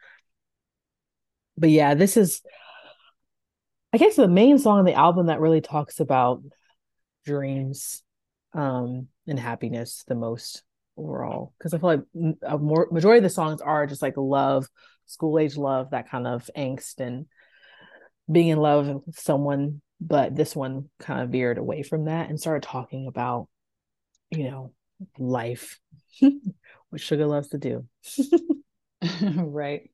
[1.58, 2.42] but yeah, this is
[3.94, 6.44] I guess the main song on the album that really talks about
[7.26, 8.04] dreams
[8.54, 10.64] um and happiness the most
[10.98, 14.68] overall because I feel like a more majority of the songs are just like love,
[15.12, 17.26] school age love, that kind of angst and
[18.32, 19.82] being in love with someone.
[19.99, 23.47] But this one kind of veered away from that and started talking about,
[24.32, 24.74] you know,
[25.20, 25.80] life,
[26.20, 27.86] what Suga loves to do.
[29.36, 29.89] right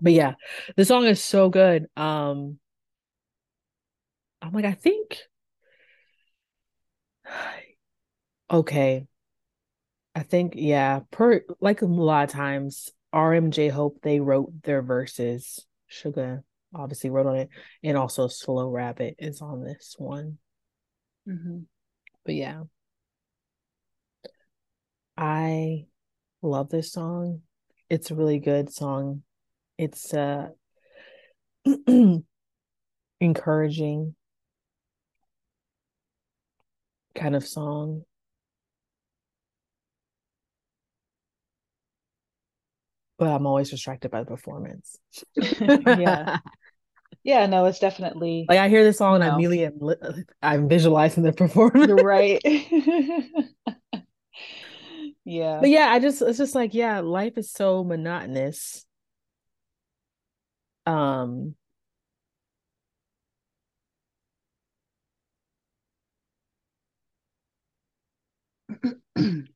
[0.00, 0.34] but yeah,
[0.76, 1.86] the song is so good.
[1.96, 2.58] Um
[4.42, 5.18] I'm like, I think
[8.50, 9.06] okay.
[10.14, 15.66] I think, yeah, per like a lot of times, RM J-Hope, they wrote their verses.
[15.90, 16.42] Suga
[16.74, 17.48] obviously wrote on it,
[17.82, 20.38] and also Slow Rabbit is on this one.
[21.28, 21.58] Mm-hmm.
[22.24, 22.62] But yeah,
[25.16, 25.86] I
[26.40, 27.42] love this song.
[27.90, 29.22] It's a really good song
[29.78, 30.48] it's uh
[33.20, 34.14] encouraging
[37.14, 38.02] kind of song
[43.22, 44.98] but i'm always distracted by the performance.
[45.40, 46.38] Yeah.
[47.24, 51.22] Yeah no it's definitely like i hear the song and i immediately am i'm visualizing
[51.22, 51.92] the performance.
[51.92, 52.40] Right.
[55.24, 55.58] Yeah.
[55.60, 58.84] But yeah i just it's just like yeah life is so monotonous.
[60.84, 61.54] Um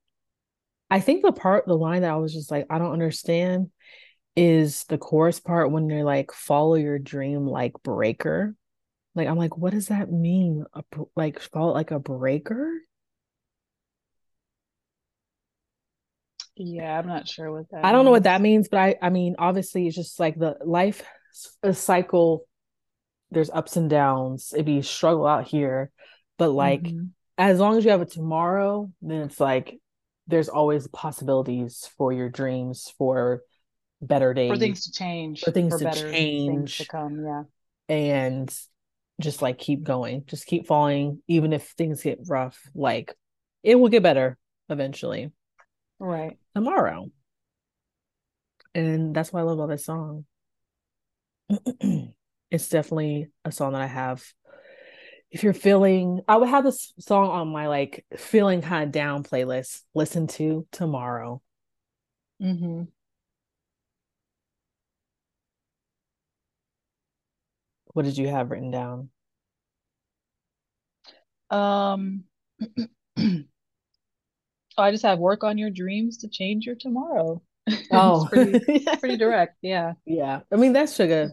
[0.91, 3.71] I think the part, the line that I was just like, I don't understand
[4.37, 8.55] is the chorus part when they're like, follow your dream like breaker.
[9.15, 10.65] Like, I'm like, what does that mean?
[10.75, 10.83] A,
[11.17, 12.71] like, follow like a breaker?
[16.57, 19.11] Yeah, I'm not sure what that I don't know what that means, but I I
[19.11, 21.03] mean, obviously it's just like the life
[21.63, 22.47] a cycle.
[23.31, 24.55] There's ups and downs.
[24.57, 25.91] If you struggle out here,
[26.39, 27.07] but like mm-hmm.
[27.37, 29.79] as long as you have a tomorrow, then it's like
[30.27, 33.43] there's always possibilities for your dreams for
[34.03, 37.43] better days for things to change for things for to change things to come yeah.
[37.89, 38.55] And
[39.21, 43.15] just like keep going just keep falling even if things get rough like
[43.63, 45.33] it will get better eventually.
[45.99, 46.39] Right.
[46.55, 47.11] Tomorrow.
[48.75, 50.25] And that's why i love about this song.
[52.49, 54.25] It's definitely a song that i have
[55.37, 59.23] if you're feeling i would have this song on my like feeling kind of down
[59.23, 61.43] playlist listen to tomorrow
[62.43, 62.85] mm-hmm.
[67.93, 69.11] what did you have written down
[71.51, 72.25] um
[74.79, 77.43] I just have work on your dreams to change your tomorrow.
[77.91, 79.57] Oh, pretty, pretty direct.
[79.61, 79.95] Yeah.
[80.05, 80.41] Yeah.
[80.53, 81.31] I mean, that's Suga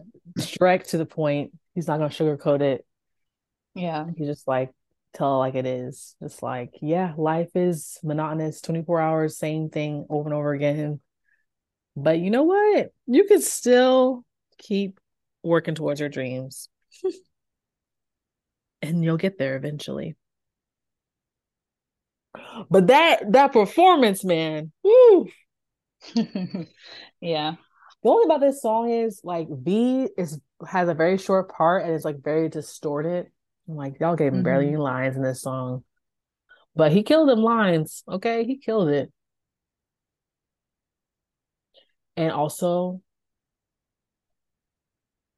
[0.58, 1.52] direct to the point.
[1.76, 2.84] He's not going to sugarcoat it.
[3.74, 4.06] Yeah.
[4.16, 4.70] He just like
[5.14, 6.16] tell like it is.
[6.22, 11.00] Just like, yeah, life is monotonous, 24 hours, same thing over and over again.
[11.96, 12.92] But you know what?
[13.06, 14.24] You can still
[14.58, 14.98] keep
[15.42, 16.68] working towards your dreams.
[18.82, 20.16] and you'll get there eventually.
[22.70, 25.28] But that that performance, man, woo.
[27.20, 27.54] yeah.
[28.02, 31.92] The only about this song is like V is has a very short part and
[31.92, 33.28] it's like very distorted.
[33.66, 34.44] Like y'all gave him mm-hmm.
[34.44, 35.84] barely any lines in this song.
[36.76, 38.02] But he killed them lines.
[38.08, 39.12] Okay, he killed it.
[42.16, 43.00] And also,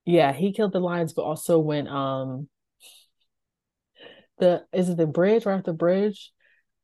[0.04, 2.48] yeah, he killed the lines, but also when um
[4.38, 6.32] the is it the bridge right after the bridge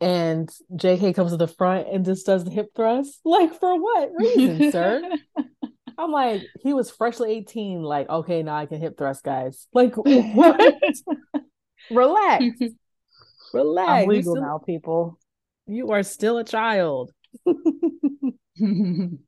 [0.01, 3.21] and JK comes to the front and just does the hip thrust.
[3.25, 5.03] Like for what reason, sir?
[5.99, 9.67] I'm like, he was freshly 18, like, okay, now I can hip thrust, guys.
[9.75, 10.75] Like, what?
[11.91, 12.61] Relax.
[13.53, 13.91] Relax.
[13.91, 15.19] I'm legal still, now, people.
[15.67, 17.13] You are still a child.
[18.57, 19.19] RM,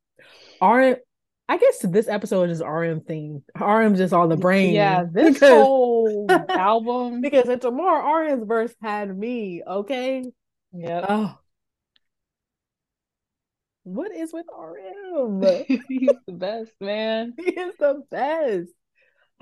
[1.47, 3.43] I guess this episode is RM theme.
[3.59, 4.73] RM just on the brain.
[4.73, 7.21] Yeah, this because, whole album.
[7.21, 10.23] Because it's tomorrow RM's verse had me, okay?
[10.73, 11.05] Yeah.
[11.07, 11.37] Oh.
[13.85, 15.43] What is with RM?
[15.87, 17.33] He's the best, man.
[17.37, 18.71] He is the best.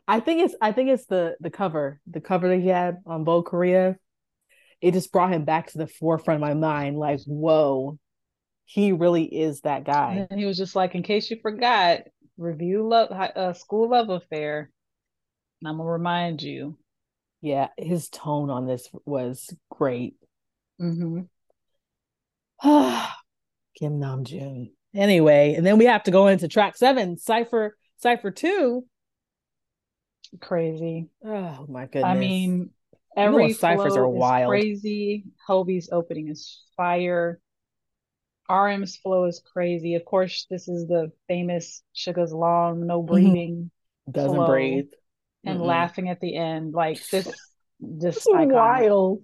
[0.06, 3.24] I think it's I think it's the the cover, the cover that he had on
[3.24, 3.96] Bold Korea.
[4.82, 6.98] It just brought him back to the forefront of my mind.
[6.98, 7.98] Like, whoa,
[8.66, 10.28] he really is that guy.
[10.30, 12.02] And he was just like, in case you forgot,
[12.38, 14.70] review love, uh, Skool Luv Affair.
[15.62, 16.78] And I'm gonna remind you.
[17.40, 20.16] Yeah, his tone on this was great.
[20.82, 21.22] Mm-hmm.
[23.76, 24.72] Kim Namjoon.
[24.96, 28.86] Anyway, and then we have to go into track seven, Cypher, Cypher Two.
[30.40, 31.10] Crazy.
[31.26, 32.06] Oh my goodness.
[32.06, 32.72] I mean,
[33.16, 34.50] every you ciphers are wild.
[34.50, 35.26] Crazy.
[35.48, 37.40] Hobi's opening is fire.
[38.50, 39.96] RM's flow is crazy.
[39.96, 43.14] Of course, this is the famous Suga's long, no mm-hmm.
[43.14, 43.72] breathing.
[44.10, 44.90] Doesn't breathe.
[45.46, 45.68] And mm-hmm.
[45.68, 46.74] laughing at the end.
[46.74, 47.28] Like this
[48.02, 49.24] just wild.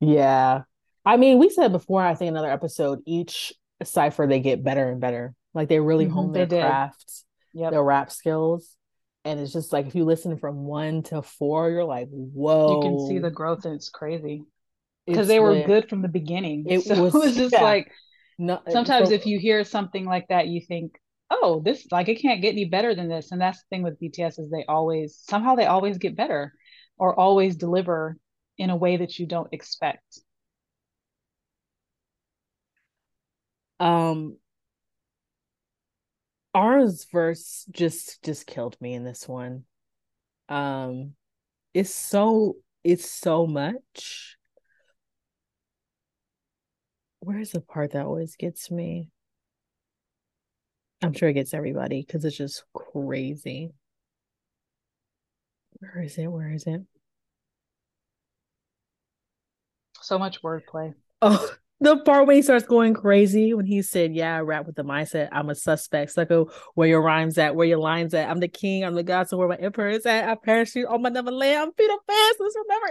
[0.00, 0.62] Yeah.
[1.04, 5.00] I mean, we said before, I think another episode, each cipher they get better and
[5.00, 5.34] better.
[5.54, 7.72] Like they really mm-hmm, hone their craft, yep.
[7.72, 8.76] their rap skills.
[9.24, 12.76] And it's just like if you listen from one to four, you're like, whoa.
[12.76, 14.44] You can see the growth and it's crazy.
[15.06, 16.66] Because they were good from the beginning.
[16.68, 17.62] It so was, it was just yeah.
[17.62, 17.92] like
[18.38, 20.98] no, sometimes so, if you hear something like that, you think,
[21.30, 23.30] oh, this like it can't get any better than this.
[23.32, 26.52] And that's the thing with BTS is they always somehow they always get better
[26.98, 28.16] or always deliver
[28.58, 30.20] in a way that you don't expect.
[33.82, 34.36] Um
[36.54, 39.64] R's verse just just killed me in this one.
[40.48, 41.14] Um
[41.74, 44.36] it's so it's so much.
[47.18, 49.10] Where's the part that always gets me?
[51.02, 53.72] I'm sure it gets everybody because it's just crazy.
[55.80, 56.28] Where is it?
[56.28, 56.82] Where is it?
[60.00, 60.94] So much wordplay.
[61.20, 61.52] Oh,
[61.82, 64.84] the part when he starts going crazy when he said, Yeah, I rap with the
[64.84, 65.28] mindset.
[65.32, 66.14] I'm a suspect.
[66.14, 67.56] Sucko, where your rhymes at?
[67.56, 68.30] Where your lines at?
[68.30, 68.84] I'm the king.
[68.84, 69.28] I'm the god.
[69.28, 70.28] So where my emperor is at?
[70.28, 71.58] I parachute on my Neverland.
[71.58, 72.38] I'm Peter Fast.
[72.38, 72.86] This will never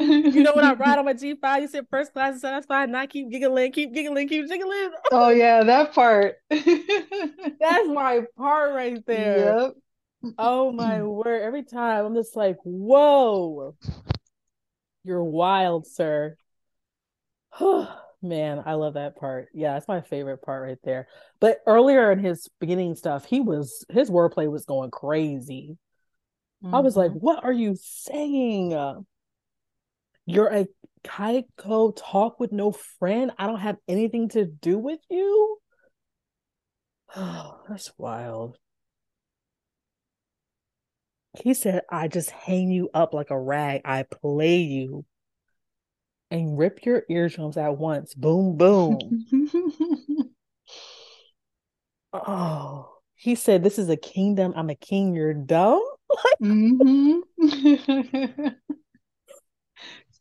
[0.00, 0.34] end.
[0.34, 2.88] you know, when I ride on my G5, you said first class is satisfied.
[2.88, 4.90] And I keep giggling, keep giggling, keep giggling.
[5.12, 6.36] oh, yeah, that part.
[6.50, 9.58] That's my part right there.
[9.58, 9.74] Yep.
[10.38, 11.42] Oh, my word.
[11.42, 13.76] Every time I'm just like, Whoa.
[15.04, 16.38] You're wild, sir.
[18.22, 19.48] Man, I love that part.
[19.52, 21.08] Yeah, that's my favorite part right there.
[21.40, 25.76] But earlier in his beginning stuff, he was his wordplay was going crazy.
[26.64, 26.74] Mm-hmm.
[26.74, 27.20] I was like, mm-hmm.
[27.20, 29.04] "What are you saying?
[30.26, 30.66] You're a
[31.04, 33.30] Kaiko talk with no friend.
[33.38, 35.58] I don't have anything to do with you."
[37.14, 38.56] Oh, that's wild.
[41.42, 43.82] He said, "I just hang you up like a rag.
[43.84, 45.04] I play you."
[46.34, 48.12] And rip your eardrums at once.
[48.12, 48.98] Boom, boom.
[52.12, 54.52] oh, he said, This is a kingdom.
[54.56, 55.14] I'm a king.
[55.14, 55.82] You're dumb.
[56.42, 57.20] mm-hmm.
[57.38, 58.58] it's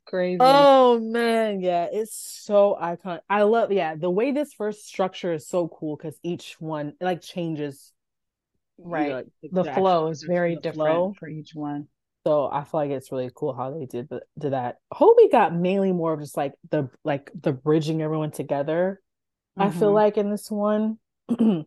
[0.06, 0.38] crazy.
[0.40, 1.62] Oh, man.
[1.62, 3.22] Yeah, it's so iconic.
[3.28, 7.22] I love, yeah, the way this first structure is so cool because each one like
[7.22, 7.92] changes.
[8.78, 9.04] Right.
[9.04, 11.14] You know, like, the, flow is very different flow.
[11.18, 11.88] for each one.
[12.26, 14.78] So I feel like it's really cool how they did the, did that.
[14.94, 19.02] Hobi got mainly more of just like the like the bridging everyone together.
[19.60, 19.70] Mm-hmm.
[19.70, 19.96] I feel mm-hmm.
[19.96, 21.00] like in this one.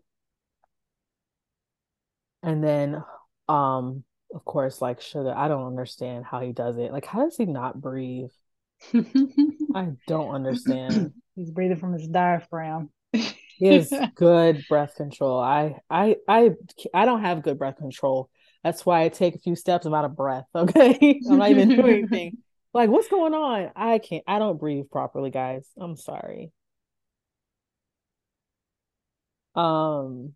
[2.46, 3.02] and then
[3.48, 4.04] um
[4.34, 7.44] of course like Suga i don't understand how he does it like how does he
[7.44, 8.30] not breathe
[9.74, 16.16] i don't understand he's breathing from his diaphragm he has good breath control i i
[16.28, 16.50] i
[16.94, 18.30] i don't have good breath control
[18.64, 19.86] that's why I take a few steps.
[19.86, 20.46] I'm out of breath.
[20.54, 21.20] Okay.
[21.30, 22.38] I'm not even doing anything.
[22.74, 23.70] Like, what's going on?
[23.76, 25.66] I can't, I don't breathe properly, guys.
[25.78, 26.52] I'm sorry.
[29.54, 30.34] Um,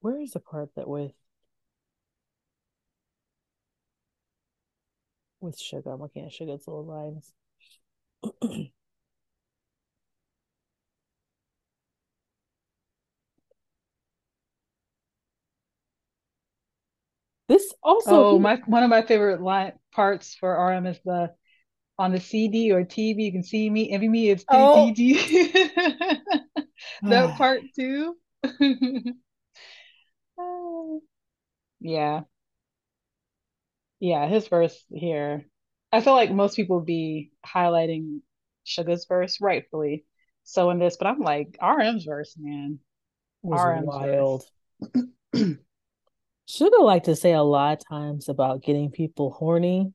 [0.00, 1.12] where is the part that with
[5.40, 5.92] with Suga?
[5.94, 7.32] I'm looking at Suga's little lines.
[17.48, 21.32] This also Oh, my one of my favorite line parts for RM is the
[21.98, 24.86] on the CD or TV, you can see me, envy me, it's oh.
[27.02, 27.02] that
[27.36, 28.16] part too.
[31.80, 32.22] yeah.
[34.00, 35.46] Yeah, his verse here.
[35.90, 38.20] I feel like most people be highlighting
[38.64, 40.04] Suga's verse rightfully.
[40.44, 42.78] So in this, but I'm like RM's verse, man.
[43.42, 44.44] Was RM's wild.
[46.48, 49.92] Suga like to say a lot of times about getting people horny.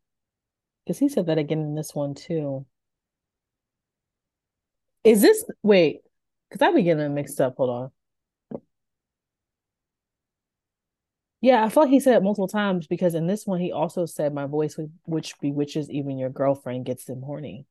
[0.85, 2.65] Because he said that again in this one too.
[5.03, 6.01] Is this wait?
[6.49, 7.55] Because I be getting mixed up.
[7.57, 8.61] Hold on.
[11.41, 14.05] Yeah, I feel like he said it multiple times because in this one he also
[14.05, 17.65] said my voice which bewitches even your girlfriend gets them horny.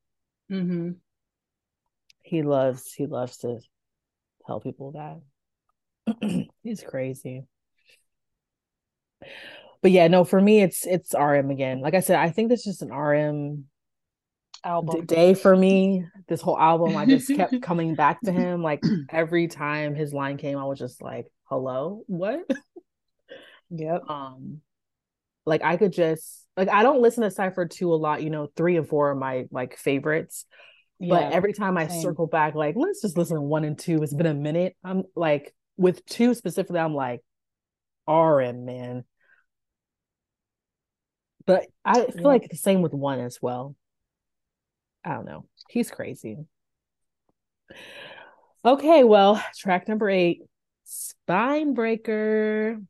[0.51, 0.93] Mm-hmm.
[2.22, 3.61] He loves he loves to
[4.47, 6.49] tell people that.
[6.62, 7.45] He's crazy
[9.83, 11.81] but yeah, no, for me it's it's RM again.
[11.81, 13.64] Like I said, I think this is just an RM
[14.64, 16.07] album day for me.
[16.29, 18.63] This whole album, I just kept coming back to him.
[18.63, 22.41] Like every time his line came, I was just like, "Hello, what?"
[23.75, 24.03] Yep.
[24.09, 24.61] Um,
[25.46, 28.22] like I could just like I don't listen to Cypher two a lot.
[28.22, 30.45] You know, three and four are my like favorites.
[30.99, 32.03] Yeah, but every time I same.
[32.03, 34.03] circle back, like let's just listen to one and two.
[34.03, 34.76] It's been a minute.
[34.84, 37.21] I'm like with two specifically, I'm like,
[38.07, 39.05] RM man.
[41.47, 42.27] But I feel yeah.
[42.27, 43.75] like the same with one as well.
[45.05, 45.47] I don't know.
[45.69, 46.39] He's crazy.
[48.64, 50.43] Okay, well, track number eight,
[50.85, 52.81] Spine Breaker.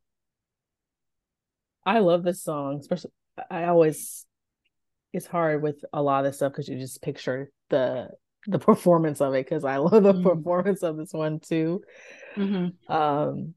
[1.85, 3.13] I love this song, especially
[3.51, 4.27] I always
[5.13, 8.11] it's hard with a lot of stuff because you just picture the
[8.47, 10.23] the performance of it because I love the mm-hmm.
[10.23, 11.83] performance of this one too.
[12.37, 12.93] Mm-hmm.
[12.93, 13.55] Um,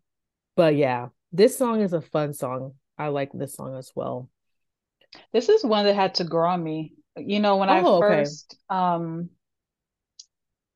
[0.55, 2.73] but yeah, this song is a fun song.
[2.97, 4.29] I like this song as well.
[5.33, 6.93] This is one that had to grow on me.
[7.17, 8.77] You know, when oh, I first okay.
[8.77, 9.29] um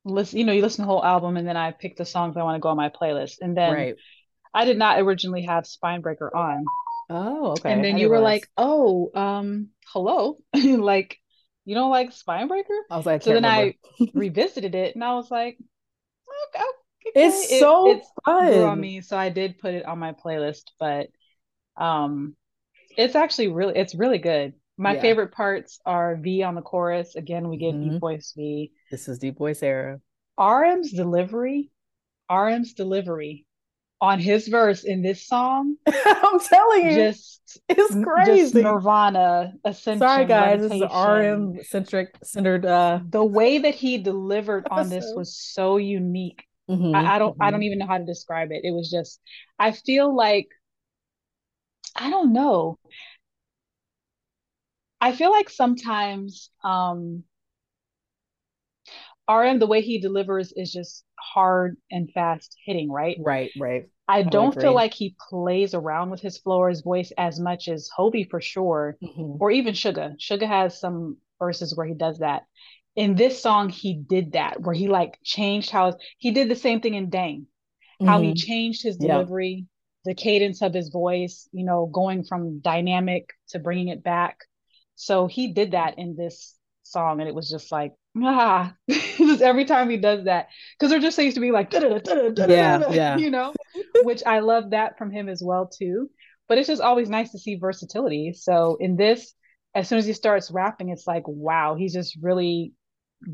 [0.05, 2.37] listen, you know, you listen to the whole album and then I pick the songs
[2.37, 3.37] I want to go on my playlist.
[3.41, 3.95] And then right.
[4.53, 6.65] I did not originally have Spinebreaker on.
[7.09, 7.71] Oh, okay.
[7.71, 11.17] And then you were like, "Oh, um, hello." like,
[11.65, 12.79] you don't like Spinebreaker?
[12.89, 13.73] I was like, so then remember.
[13.99, 15.57] I revisited it and I was like,
[16.55, 16.63] okay,
[17.15, 18.53] it's it, so it's fun.
[18.53, 19.01] on me.
[19.01, 21.09] So I did put it on my playlist, but
[21.77, 22.35] Um,
[22.97, 24.53] it's actually really it's really good.
[24.77, 25.01] My yeah.
[25.01, 27.15] favorite parts are V on the chorus.
[27.15, 27.91] Again, we get mm-hmm.
[27.91, 28.71] deep voice V.
[28.89, 29.99] This is deep voice era.
[30.37, 31.69] RM's delivery,
[32.29, 33.45] RM's delivery
[34.01, 35.75] on his verse in this song.
[35.87, 38.41] I'm telling you, just it's crazy.
[38.41, 39.99] Just Nirvana ascension.
[39.99, 42.65] Sorry, guys, this is RM centric centered.
[42.65, 43.01] Uh...
[43.09, 46.45] The way that he delivered on this was so unique.
[46.69, 47.33] Mm-hmm, I, I, don't.
[47.33, 47.41] Mm-hmm.
[47.41, 48.61] I don't even know how to describe it.
[48.63, 49.19] It was just.
[49.57, 50.47] I feel like.
[51.95, 52.77] I don't know.
[55.01, 57.23] I feel like sometimes um
[59.29, 63.17] RM, the way he delivers is just hard and fast hitting, right?
[63.21, 63.85] Right, right.
[64.07, 67.67] I don't feel like he plays around with his flow or his voice as much
[67.67, 69.37] as Hobi for sure, mm-hmm.
[69.39, 70.15] or even Suga.
[70.19, 72.43] Suga has some verses where he does that.
[72.95, 76.81] In this song, he did that where he like changed how he did the same
[76.81, 78.07] thing in Dang, mm-hmm.
[78.07, 78.35] how he mm-hmm.
[78.35, 79.67] changed his delivery.
[80.09, 84.39] The cadence of his voice, you know, going from dynamic to bringing it back.
[84.95, 89.65] So he did that in this song, and it was just like ah, just every
[89.65, 93.53] time he does that, because there just seems to be like, yeah, yeah, you know,
[94.01, 96.09] which I love that from him as well too.
[96.47, 98.33] But it's just always nice to see versatility.
[98.33, 99.35] So in this,
[99.75, 102.73] as soon as he starts rapping, it's like, wow, he's just really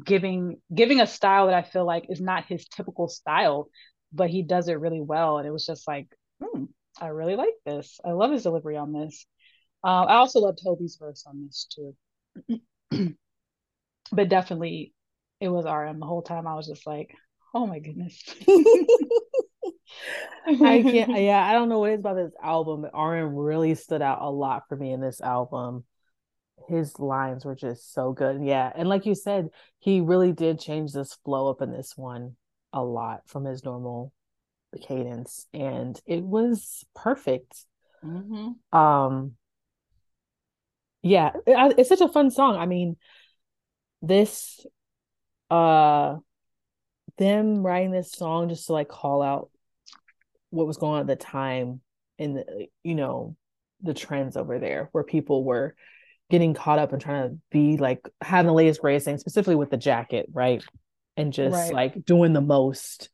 [0.03, 3.69] giving giving a style that I feel like is not his typical style,
[4.11, 5.37] but he does it really well.
[5.37, 6.07] And it was just like,
[6.53, 6.65] hmm,
[6.99, 7.99] I really like this.
[8.05, 9.25] I love his delivery on this.
[9.83, 11.95] Uh, I also loved Toby's verse on this too.
[14.11, 14.93] but definitely
[15.39, 16.47] it was RM the whole time.
[16.47, 17.13] I was just like,
[17.53, 18.23] oh my goodness.
[20.47, 23.75] I can't yeah, I don't know what it is about this album, but RM really
[23.75, 25.83] stood out a lot for me in this album.
[26.67, 28.43] His lines were just so good.
[28.43, 28.71] Yeah.
[28.75, 29.49] And like you said,
[29.79, 32.35] he really did change this flow up in this one
[32.73, 34.11] a lot from his normal
[34.79, 35.47] cadence.
[35.53, 37.55] And it was perfect.
[38.03, 38.77] Mm-hmm.
[38.77, 39.33] Um
[41.01, 42.55] yeah, it, it's such a fun song.
[42.57, 42.97] I mean,
[44.01, 44.65] this
[45.49, 46.17] uh
[47.17, 49.49] them writing this song just to like call out
[50.49, 51.81] what was going on at the time
[52.17, 53.35] in the you know
[53.81, 55.75] the trends over there where people were
[56.29, 59.69] getting caught up and trying to be like having the latest greatest thing specifically with
[59.69, 60.63] the jacket right
[61.17, 61.73] and just right.
[61.73, 63.09] like doing the most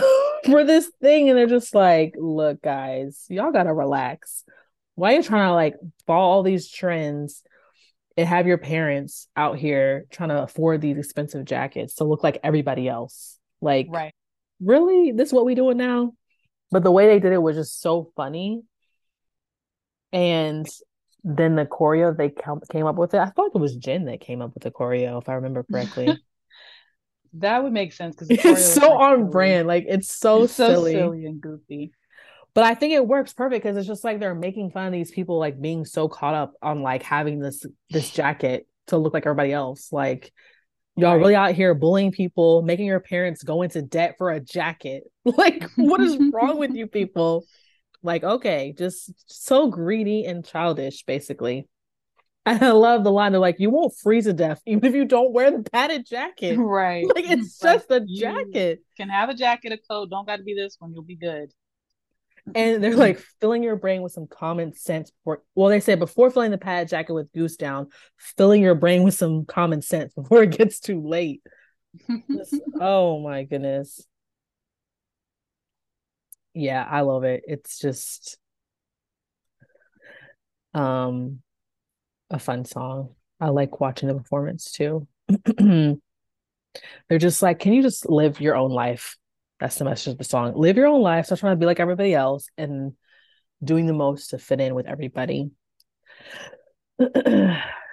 [0.44, 4.44] for this thing and they're just like look guys y'all gotta relax
[4.94, 5.74] why are you trying to like
[6.06, 7.42] follow all these trends
[8.16, 12.38] and have your parents out here trying to afford these expensive jackets to look like
[12.42, 13.38] everybody else.
[13.60, 14.14] Like, right.
[14.60, 15.12] really?
[15.12, 16.12] This is what we doing now?
[16.70, 18.62] But the way they did it was just so funny.
[20.12, 20.68] And
[21.24, 22.32] then the choreo they
[22.70, 23.20] came up with it.
[23.20, 26.18] I thought it was Jen that came up with the choreo, if I remember correctly.
[27.34, 29.30] that would make sense because it's so like on silly.
[29.30, 29.68] brand.
[29.68, 30.92] Like it's so it's silly.
[30.92, 31.92] so silly and goofy
[32.54, 35.10] but I think it works perfect because it's just like they're making fun of these
[35.10, 39.26] people like being so caught up on like having this this jacket to look like
[39.26, 39.90] everybody else.
[39.90, 40.32] Like
[40.96, 41.20] y'all right.
[41.20, 45.04] really out here bullying people, making your parents go into debt for a jacket.
[45.24, 47.44] Like, what is wrong with you people?
[48.02, 51.68] Like, okay, just so greedy and childish, basically.
[52.44, 53.32] And I love the line.
[53.32, 56.56] They're like, "You won't freeze to death even if you don't wear the padded jacket."
[56.58, 57.06] Right.
[57.14, 58.80] Like it's just a jacket.
[58.96, 60.10] Can have a jacket, a coat.
[60.10, 60.92] Don't got to be this one.
[60.92, 61.52] You'll be good
[62.54, 66.30] and they're like filling your brain with some common sense before, well they say before
[66.30, 67.88] filling the padded jacket with goose down
[68.18, 71.42] filling your brain with some common sense before it gets too late
[72.80, 74.04] oh my goodness
[76.54, 78.38] yeah i love it it's just
[80.74, 81.40] um
[82.32, 83.10] a fun song
[83.40, 85.06] i like watching the performance too
[85.58, 85.98] they're
[87.18, 89.16] just like can you just live your own life
[89.62, 90.54] that's the message of the song.
[90.56, 91.26] Live your own life.
[91.26, 92.94] Stop trying to be like everybody else and
[93.62, 95.52] doing the most to fit in with everybody.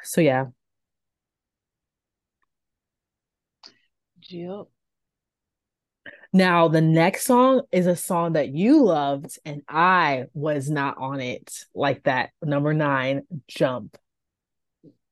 [0.03, 0.45] so yeah.
[4.29, 4.65] Yep.
[6.33, 11.19] Now the next song is a song that you loved and I was not on
[11.19, 12.31] it like that.
[12.41, 13.95] Number nine, Jump.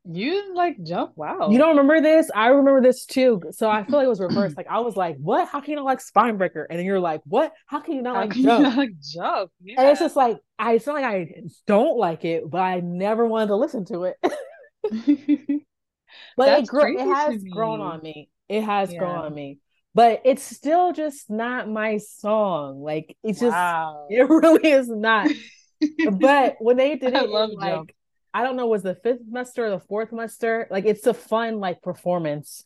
[0.09, 1.11] You like jump?
[1.17, 1.49] Wow.
[1.49, 2.31] You don't remember this?
[2.33, 3.41] I remember this too.
[3.51, 4.55] So I feel like it was reversed.
[4.55, 5.49] like I was like, "What?
[5.49, 7.51] How can you not like Spinebreaker?" And then you're like, "What?
[7.65, 9.51] How can you not How like jump?" Not like jump?
[9.61, 9.81] Yeah.
[9.81, 11.27] And it's just like I it's not like I
[11.65, 14.15] don't like it, but I never wanted to listen to it.
[16.37, 18.29] but it, gr- it has grown on me.
[18.47, 18.99] It has yeah.
[18.99, 19.59] grown on me.
[19.93, 22.81] But it's still just not my song.
[22.81, 24.07] Like it's wow.
[24.09, 25.29] just it really is not.
[26.13, 27.91] but when they did it, I love like, jump
[28.37, 30.67] I don't know was the fifth muster or the fourth muster.
[30.69, 32.63] Like it's a fun like performance.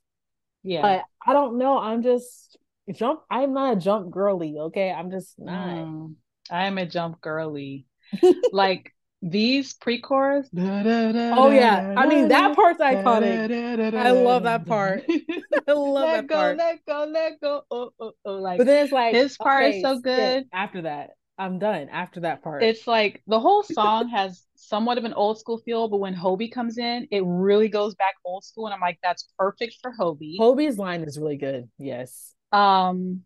[0.63, 0.81] Yeah.
[0.81, 1.77] But I don't know.
[1.77, 2.57] I'm just
[2.91, 3.21] jump.
[3.31, 4.57] I'm not a jump girly.
[4.57, 4.91] Okay.
[4.91, 5.77] I'm just not.
[5.77, 6.15] Mm,
[6.51, 7.85] I am a jump girly.
[8.51, 10.49] like these pre-chorus.
[10.57, 13.93] Oh yeah, I mean that part's iconic.
[13.95, 15.05] I love that part.
[15.67, 16.57] I love let that go, part.
[16.57, 17.61] let go, let go.
[17.71, 18.33] Oh, oh, oh.
[18.33, 20.47] Like, But then it's like his part okay, is so good.
[20.51, 21.11] After that,
[21.41, 21.89] I'm done.
[21.89, 25.87] After that part, It's like the whole song has somewhat of an old school feel,
[25.87, 29.27] but when Hobi comes in, it really goes back old school, and I'm like, that's
[29.39, 30.37] perfect for Hobi.
[30.39, 31.67] Hobi's line is really good.
[31.79, 32.35] Yes.
[32.51, 33.21] Um,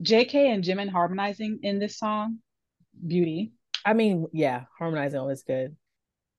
[0.00, 0.52] J.K.
[0.52, 2.38] and Jimin harmonizing in this song,
[3.06, 3.52] beauty.
[3.84, 5.76] I mean, yeah, harmonizing always good.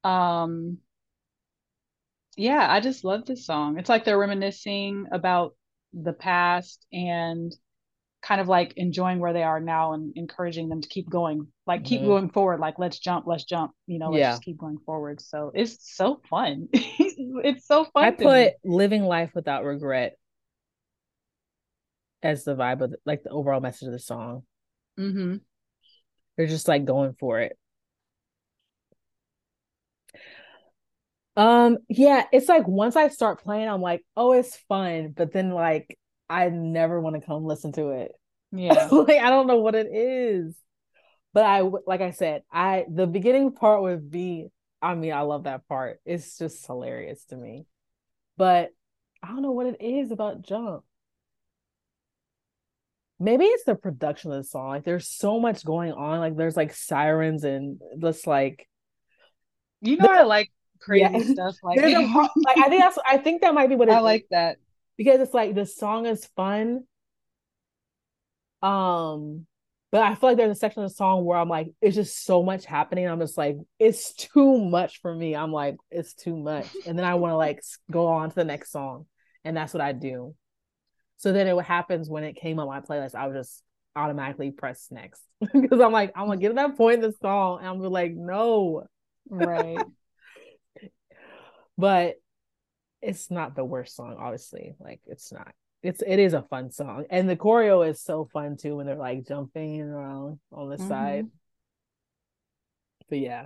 [0.03, 0.79] Um,
[2.35, 3.77] yeah, I just love this song.
[3.77, 5.55] It's like they're reminiscing about
[5.93, 7.55] the past and
[8.25, 11.83] kind of like enjoying where they are now and encouraging them to keep going, like
[11.83, 12.05] keep Mhm.
[12.07, 12.59] going forward.
[12.59, 13.71] Like let's jump, let's jump.
[13.85, 14.31] You know, let's Yeah.
[14.31, 15.21] just keep going forward.
[15.21, 16.67] So it's so fun.
[16.73, 18.03] it's so fun.
[18.03, 18.53] I put me.
[18.63, 20.17] living life without regret
[22.23, 24.43] as the vibe of the, like the overall message of the song.
[24.97, 25.35] mm-hmm.
[26.35, 27.55] They're just like going for it.
[31.37, 35.51] Um, yeah, it's like once I start playing, I'm like, oh, it's fun, but then
[35.51, 35.97] like
[36.29, 38.11] I never want to come listen to it.
[38.51, 38.87] Yeah.
[38.91, 40.55] like I don't know what it is.
[41.33, 44.47] But I like I said, I the beginning part would be
[44.81, 45.99] I mean, I love that part.
[46.05, 47.65] It's just hilarious to me.
[48.37, 48.69] But
[49.23, 50.83] I don't know what it is about Jump.
[53.19, 54.69] Maybe it's the production of the song.
[54.69, 56.19] Like there's so much going on.
[56.19, 58.67] Like there's like sirens and just like
[59.81, 61.31] You know, I like crazy Yeah.
[61.33, 61.89] stuff like a
[62.43, 64.03] like I think that's I think that might be what it I is.
[64.03, 64.57] like that.
[64.97, 66.83] Because it's like the song is fun.
[68.61, 69.45] Um,
[69.91, 72.25] but I feel like there's a section of the song where I'm like, it's just
[72.25, 73.07] so much happening.
[73.07, 75.35] I'm just like, it's too much for me.
[75.35, 77.61] I'm like, it's too much, and then I want to like
[77.91, 79.05] go on to the next song,
[79.43, 80.35] and that's what I do.
[81.17, 83.63] So then it happens when it came on my playlist, I would just
[83.95, 85.23] automatically press next
[85.53, 88.13] because I'm like, I'm gonna get to that point in the song, and I'm like,
[88.13, 88.87] no,
[89.29, 89.85] Right.
[91.77, 92.15] but
[93.05, 94.75] it's not the worst song obviously.
[94.79, 95.53] Like it's not
[95.83, 97.05] it's it is a fun song.
[97.09, 101.27] And the choreo is so fun too when they're like jumping around on the side.
[103.09, 103.45] But yeah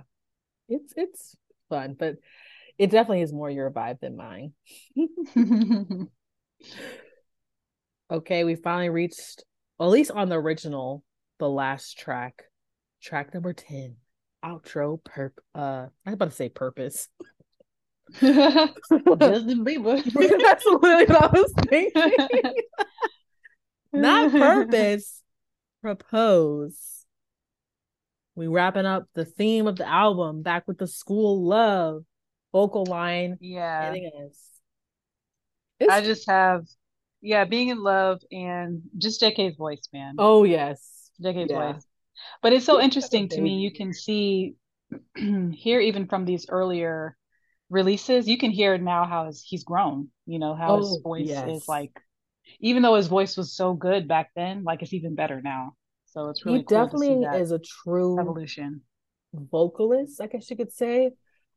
[0.68, 1.36] it's it's
[1.68, 2.16] fun but
[2.78, 4.52] it definitely is more your vibe than mine.
[8.10, 9.44] Okay we finally reached
[9.78, 11.04] well, at least on the original
[11.38, 12.42] the last track
[13.00, 13.96] track number 10
[14.44, 17.08] outro perp uh i was about to say purpose
[18.20, 20.02] Justin Bieber.
[20.42, 22.52] That's literally what I was thinking.
[23.92, 25.22] Not purpose.
[25.82, 27.06] Propose.
[28.34, 32.04] We wrapping up the theme of the album back with the school love
[32.52, 33.38] vocal line.
[33.40, 33.92] Yeah.
[33.92, 34.46] hitting us.
[35.90, 36.66] I just have,
[37.20, 40.16] yeah, being in love and just JK's voice, man.
[40.18, 41.10] oh yes.
[41.22, 41.72] JK's yeah.
[41.72, 41.84] voice.
[42.42, 43.58] But it's so He's such a interesting to me.
[43.58, 44.54] You can see
[45.16, 47.16] here, even from these earlier
[47.70, 50.08] releases, you can hear now how his, he's grown.
[50.26, 51.62] You know how his Oh, voice yes.
[51.62, 51.92] is like,
[52.60, 55.74] even though his voice was so good back then, like it's even better now.
[56.06, 58.82] So it's really he cool definitely is a true evolution.
[59.32, 61.12] vocalist, I guess you could say.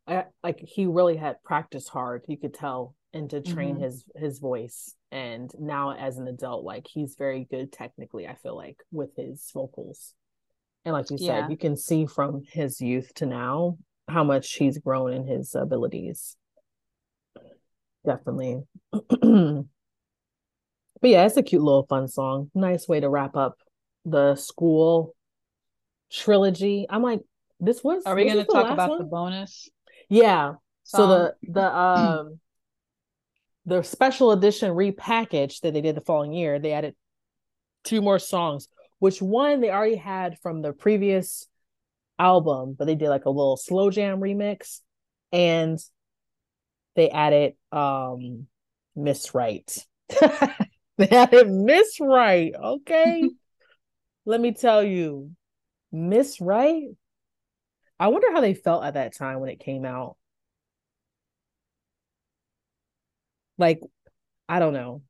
[0.06, 3.84] I, like he really had practiced hard, you could tell, and to train Mhm.
[3.84, 4.95] his his voice.
[5.11, 9.49] And now as an adult, like he's very good technically, I feel like, with his
[9.53, 10.14] vocals.
[10.85, 11.26] And like you Yeah.
[11.44, 13.77] said, you can see from his youth to now
[14.07, 16.35] how much he's grown in his abilities.
[18.05, 18.63] Definitely.
[18.91, 19.65] but
[21.01, 22.51] yeah, it's a cute little fun song.
[22.53, 23.57] Nice way to wrap up
[24.05, 25.15] the school
[26.11, 26.85] trilogy.
[26.89, 27.21] I'm like,
[27.59, 28.03] this was.
[28.05, 28.99] Are we going to talk about one?
[28.99, 29.69] the bonus?
[30.09, 30.53] Yeah.
[30.84, 32.39] So the the um
[33.65, 36.95] the special edition repackaged that they did the following year, they added
[37.84, 38.67] two more songs,
[38.99, 41.47] which one they already had from the previous
[42.19, 44.81] album, but they did like a little slow jam remix
[45.31, 45.80] and
[46.95, 48.48] they added um
[48.95, 49.76] Miss Right.
[50.98, 53.31] they added Miss Right, okay?
[54.26, 55.31] Let me tell you,
[55.91, 56.84] Miss Right.
[57.99, 60.18] I wonder how they felt at that time when it came out.
[63.57, 63.80] Like,
[64.49, 65.03] I don't know.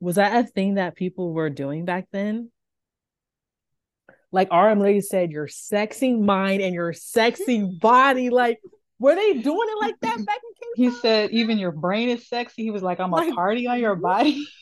[0.00, 2.51] Was that a thing that people were doing back then?
[4.32, 8.30] Like RM Lady said, your sexy mind and your sexy body.
[8.30, 8.58] Like,
[8.98, 11.02] were they doing it like that back in He K-pop?
[11.02, 12.62] said, even your brain is sexy.
[12.62, 14.46] He was like, I'm a Like, party on your body.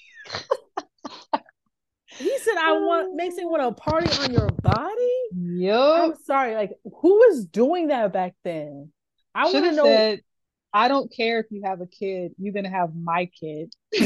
[2.19, 5.13] He said, I want makes me want to party on your body.
[5.33, 6.05] Yup.
[6.05, 8.93] I'm sorry, like who was doing that back then?
[9.35, 10.21] I want to have know said,
[10.73, 12.33] I don't care if you have a kid.
[12.39, 13.73] You're going to have my kid.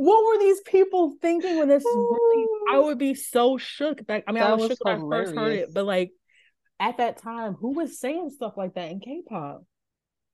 [0.00, 4.24] what were these people thinking when this really I would be so shook back.
[4.26, 6.12] I mean, I was, was shook when I first heard it, but like
[6.78, 9.62] at that time, who was saying stuff like that in K-pop?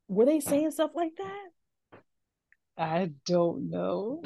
[0.06, 2.00] Were they saying stuff like that?
[2.78, 4.22] I don't know.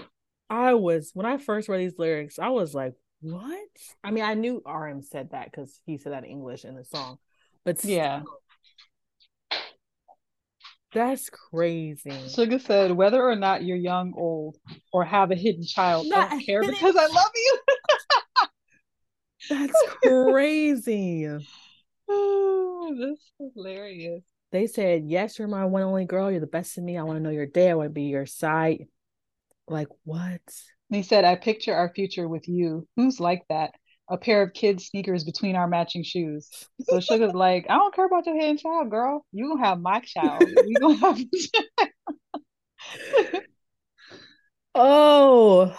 [0.51, 2.93] I was when I first read these lyrics, I was like,
[3.23, 3.69] "What?"
[4.05, 6.85] I mean, I knew RM said that because he said that in English in the
[6.85, 7.17] song,
[7.65, 8.23] but still, Yeah.
[10.93, 12.11] That's crazy.
[12.11, 14.57] Suga said, whether or not you're young, old,
[14.93, 17.59] or have a hidden child, I don't care because I love you.
[19.51, 21.29] That's crazy.
[22.13, 24.25] Oh, this is hilarious.
[24.51, 26.29] They said, "Yes, you're my one only girl.
[26.29, 26.99] You're the best of me.
[26.99, 27.71] I want to know your day.
[27.71, 28.87] I want to be your side."
[29.69, 30.41] Like what?
[30.89, 32.89] He said, I picture our future with you.
[32.97, 33.71] Who's like that?
[34.11, 36.51] A pair of kids' sneakers between our matching shoes.
[36.83, 39.25] So Suga's like, I don't care about your hidden child, girl.
[39.33, 40.43] You gonna have my child.
[40.67, 41.19] We gonna have
[44.75, 45.77] Oh,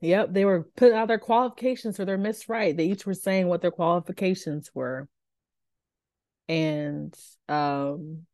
[0.00, 0.32] yep.
[0.32, 2.76] They were putting out their qualifications for their Miss Right.
[2.76, 5.08] They each were saying what their qualifications were.
[6.48, 7.16] And
[7.48, 8.26] um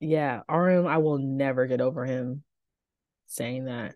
[0.00, 2.42] yeah, RM, I will never get over him
[3.26, 3.94] saying that.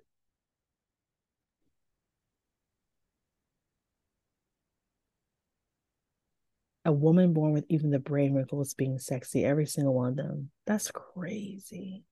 [6.87, 10.51] A woman born with even the brain wrinkles being sexy, every single one of them.
[10.67, 12.05] That's crazy.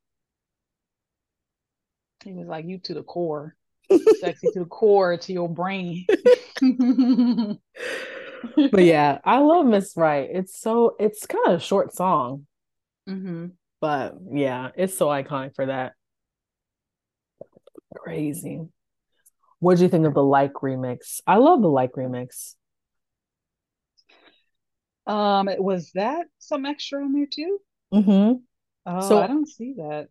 [2.25, 3.55] He was like, you to the core.
[4.21, 6.07] Sexy to the core, to your brain.
[8.73, 10.29] but yeah, I love Miss Right.
[10.33, 12.47] It's so it's kind of a short song,
[13.07, 13.47] hmm
[13.81, 15.93] but yeah, it's so iconic for that.
[17.95, 18.63] Crazy.
[19.59, 21.21] What do you think of the like remix?
[21.27, 22.55] I love the like remix.
[25.07, 27.59] Um, was that some extra on there too?
[27.93, 28.33] Mm-hmm.
[28.87, 30.09] Oh, So- I don't see that.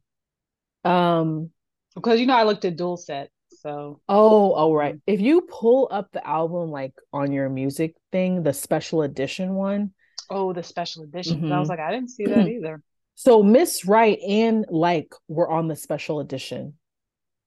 [0.89, 1.49] Um,
[1.95, 3.27] Because you know I looked at Doolset,
[3.59, 4.99] so oh, all right.
[5.07, 9.93] If you pull up the album like on your music thing, the special edition one,
[10.29, 11.45] oh the special edition.
[11.45, 11.59] I Mhm.
[11.59, 12.81] was like, I didn't see that either.
[13.15, 16.77] so Miss Right and Like were on the special edition.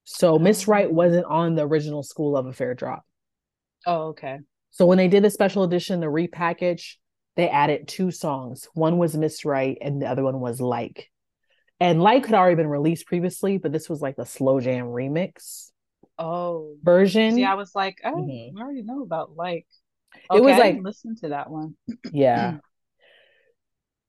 [0.05, 0.89] So Miss Oh.
[0.89, 3.05] wasn't on the original Skool Luv Affair drop.
[3.85, 4.39] Oh, okay.
[4.71, 6.95] So when they did the special edition, the repackage,
[7.37, 8.67] they added two songs.
[8.73, 11.09] One was Miss Right and the other one was Like.
[11.79, 15.69] And Like had already been released previously, but this was like a slow jam remix
[16.19, 17.35] Oh, version.
[17.35, 18.53] see, I was like, oh, Mhm.
[18.57, 19.65] I already know about like.
[20.33, 21.77] It was I like- listen to that one.
[22.11, 22.57] yeah.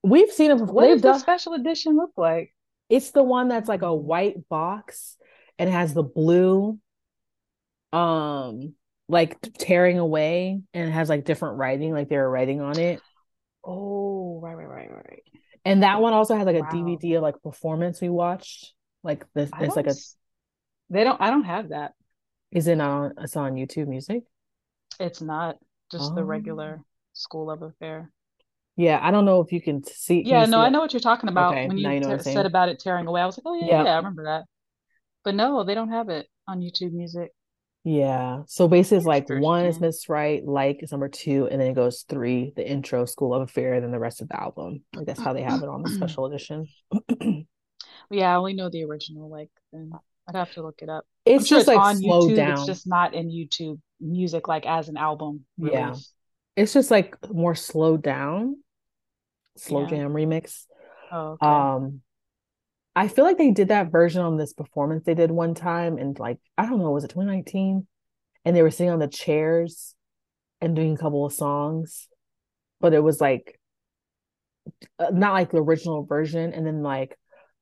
[0.01, 0.55] We've seen it.
[0.57, 2.53] What does the special edition look like?
[2.89, 5.15] it's the one that's like a white box
[5.59, 6.79] and has the blue
[7.93, 8.73] um
[9.07, 12.99] like tearing away and has like different writing, like they were writing on it.
[13.63, 15.23] Oh, right, right, right, right.
[15.65, 16.71] And that one also has like a Wow.
[16.71, 18.73] DVD of like performance we watched.
[19.03, 19.95] Like this, it's like a
[20.89, 21.21] They don't.
[21.21, 21.93] I don't have that.
[22.51, 24.23] is it on it's on YouTube Music?
[24.99, 25.57] It's not
[25.91, 26.25] just the Oh.
[26.25, 26.81] regular
[27.15, 28.11] Skool Luv Affair.
[28.77, 30.23] Yeah, I don't know if you can see.
[30.23, 32.23] Yeah, no, see I know what you're talking about Okay, when you you know t-
[32.23, 33.21] said about it tearing away.
[33.21, 33.83] I was like, oh yeah, Yeah.
[33.83, 34.45] yeah, I remember that.
[35.23, 37.31] But no, they don't have it on YouTube Music.
[37.89, 38.43] Yeah.
[38.45, 41.73] So basically, it's like one is Miss Right, like is number two, and then it
[41.73, 44.83] goes three, the intro, Skool Luv Affair, and then the rest of the album.
[44.95, 46.67] Like that's how they have it on the special edition.
[48.11, 49.27] Yeah, I only know the original.
[49.27, 49.91] Like, then
[50.27, 51.05] I'd have to look it up.
[51.25, 52.35] It's sure just it's like on slowed YouTube.
[52.35, 52.51] down.
[52.51, 55.95] It's just not in YouTube Music like as an album Yeah.
[56.55, 58.57] It's just like more slowed down,
[59.57, 59.87] slow Yeah.
[59.87, 60.65] jam remix.
[61.11, 61.45] Oh, okay.
[61.47, 62.01] Um,
[62.95, 66.17] I feel like they did that version on this performance they did one time, and
[66.19, 67.87] like I don't know, was it 2019?
[68.45, 69.95] And they were sitting on the chairs
[70.61, 72.07] and doing a couple of songs,
[72.79, 73.59] but it was like
[74.97, 76.53] uh, not like the original version.
[76.53, 77.17] And then like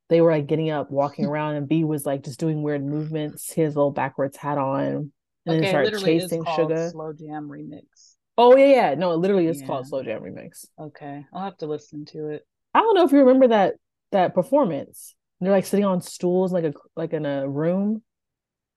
[0.09, 3.51] they were like getting up, walking around, and V was like just doing weird movements.
[3.51, 5.11] His little backwards hat on, and
[5.45, 6.91] then okay, started chasing Suga.
[6.91, 8.15] Slow Jam Remix.
[8.37, 8.95] Oh yeah, yeah.
[8.95, 10.65] No, it literally is called Slow Jam Remix.
[10.79, 12.45] Okay, I'll have to listen to it.
[12.73, 13.75] I don't know if you remember that
[14.11, 15.15] that performance.
[15.39, 18.01] They're like sitting on stools like a like in a room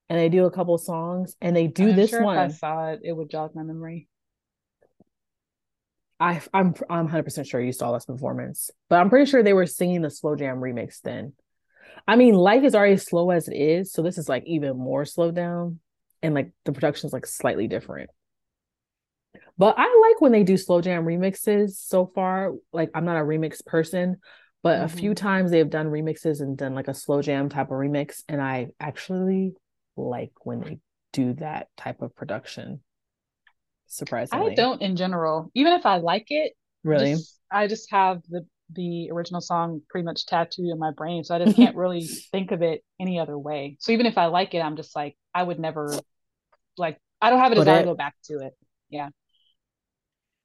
[0.08, 2.36] and they do a couple songs and they do I'm this sure one.
[2.38, 4.08] If I saw it, it would jog my memory.
[6.18, 8.70] I I'm I'm 100% sure you saw this performance.
[8.90, 11.32] But I'm pretty sure they were singing the slow jam remix then.
[12.06, 15.04] I mean, life is already slow as it is, so this is like even more
[15.04, 15.80] slowed down
[16.22, 18.10] and like the production's like slightly different.
[19.56, 22.52] But I like when they do slow jam remixes so far.
[22.72, 24.16] Like I'm not a remix person,
[24.62, 25.16] but a few Mhm.
[25.16, 28.68] times they've done remixes and done like a slow jam type of remix and I
[28.78, 29.54] actually
[29.96, 30.78] like when they
[31.12, 32.82] do that type of production.
[33.86, 34.52] Surprisingly.
[34.52, 35.50] I don't in general.
[35.54, 36.52] Even if I like it,
[36.84, 37.12] really.
[37.14, 41.34] just- I just have the the original song pretty much tattooed in my brain, so
[41.34, 43.76] I just can't really think of it any other way.
[43.80, 45.98] So even if I like it, I'm just like I would never
[46.78, 48.56] like I don't have a Put desire it- to go back to it.
[48.88, 49.08] Yeah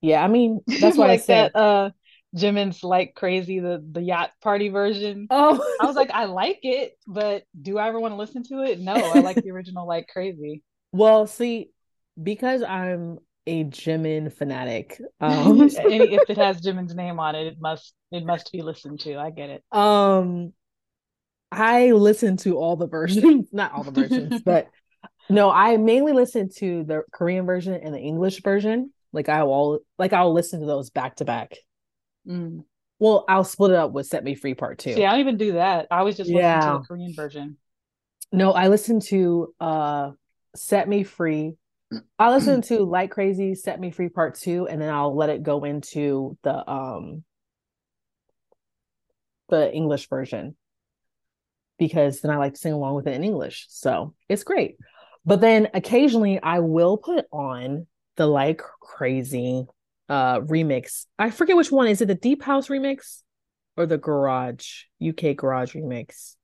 [0.02, 1.90] yeah, I mean that's why like I said that uh
[2.36, 5.28] Jimin's like crazy, the the yacht party version.
[5.30, 8.64] Oh I was like, I like it, but do I ever want to listen to
[8.64, 8.80] it?
[8.80, 10.62] No, I like the original like crazy.
[10.92, 11.70] well, see,
[12.22, 17.58] because I'm a Jimin fanatic, um, Any if it has Jimin's name on it, it
[17.60, 19.18] must it must be listened to.
[19.18, 19.64] I get it.
[19.72, 20.54] um,
[21.52, 24.68] I listen to all the versions, not all the versions, but
[25.30, 28.92] no, I mainly listen to the Korean version and the English version.
[29.14, 31.54] Like I will, like I'll listen to those back to back.
[32.28, 32.64] Mm.
[33.00, 34.94] Well, I'll split it up with Set Me Free Part Two.
[34.94, 35.88] See, I don't even do that.
[35.92, 37.58] I was just listening to the Korean version.
[38.32, 40.12] No, I listen to uh
[40.56, 41.54] Set Me Free.
[42.18, 45.44] I listen to Like Crazy, Set Me Free Part Two, and then I'll let it
[45.44, 47.24] go into the um
[49.50, 50.56] the English version
[51.78, 53.68] because then I like to sing along with it in English.
[53.70, 54.78] So it's great.
[55.26, 59.68] But then occasionally I will put on the like crazy
[60.10, 61.06] uh remix.
[61.18, 61.88] I forget which one.
[61.88, 63.22] Is it the Deep House remix
[63.78, 66.36] or the Garage UK Garage remix?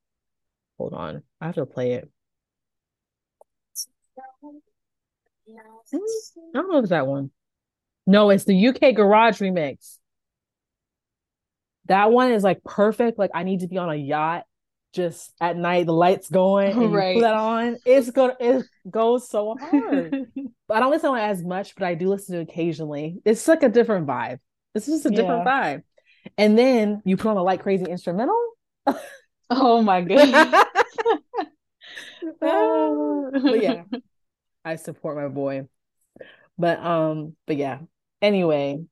[0.77, 1.23] Hold on.
[1.39, 2.09] I have to play it.
[5.47, 7.31] I don't know if it's that one.
[8.07, 9.97] No, it's the UK Garage remix.
[11.85, 13.19] That one is like perfect.
[13.19, 14.45] Like I need to be on a yacht
[14.93, 17.15] just at night, the lights going, and right.
[17.15, 17.77] put that on.
[17.85, 20.27] It's gonna it goes so hard.
[20.69, 23.19] I don't listen to it as much, but I do listen to it occasionally.
[23.25, 24.39] It's like a different vibe.
[24.75, 25.75] It's just a different yeah.
[25.75, 25.83] vibe.
[26.37, 28.39] And then you put on a like crazy instrumental.
[29.49, 30.31] oh my goodness.
[32.39, 33.83] but yeah,
[34.63, 35.67] I support my boy.
[36.57, 37.79] But um, but yeah.
[38.21, 38.85] Anyway,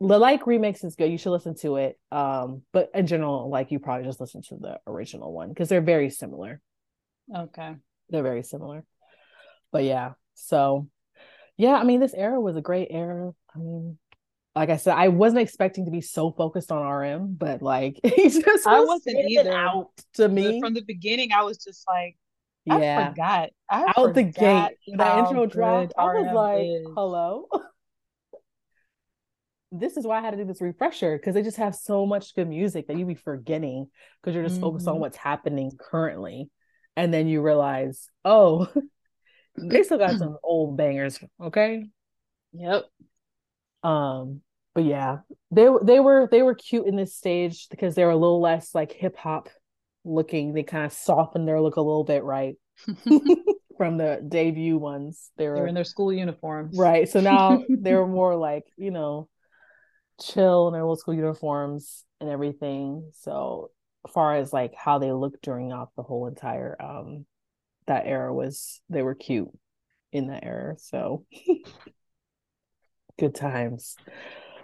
[0.00, 1.10] the like remix is good.
[1.10, 1.98] You should listen to it.
[2.12, 5.80] Um, but in general, like you probably just listen to the original one because they're
[5.80, 6.60] very similar.
[7.34, 7.74] Okay.
[8.10, 8.84] They're very similar.
[9.72, 10.88] But yeah, so
[11.56, 13.32] yeah, I mean, this era was a great era.
[13.54, 13.98] I mean,
[14.54, 18.28] like I said, I wasn't expecting to be so focused on RM, but like he
[18.28, 21.32] just I wasn't either out to me from the beginning.
[21.32, 22.16] I was just like,
[22.64, 23.50] yeah, I forgot.
[23.68, 25.92] I out forgot the gate, the intro dropped.
[25.98, 26.86] I was like, is.
[26.94, 27.48] hello.
[29.70, 32.34] this is why I had to do this refresher because they just have so much
[32.34, 33.88] good music that you'd be forgetting
[34.20, 34.64] because you're just mm-hmm.
[34.64, 35.02] focused on mm-hmm.
[35.02, 36.50] what's happening currently.
[36.96, 38.68] And then you realize, oh,
[39.56, 41.84] they still got some old bangers, okay?
[42.52, 42.84] Yep.
[43.82, 44.40] Um,
[44.74, 45.18] but yeah,
[45.50, 48.74] they they were they were cute in this stage because they were a little less
[48.74, 49.48] like hip hop
[50.04, 50.52] looking.
[50.54, 52.56] They kind of softened their look a little bit, right?
[53.76, 55.30] From the debut ones.
[55.36, 56.76] They were, they were in their school uniforms.
[56.76, 57.08] Right.
[57.08, 59.28] So now they're more like, you know,
[60.20, 63.10] chill in their old school uniforms and everything.
[63.14, 63.70] So
[64.12, 67.26] far as like how they looked during out the whole entire um
[67.86, 69.50] that era was they were cute
[70.12, 70.76] in that era.
[70.78, 71.24] So
[73.18, 73.96] good times.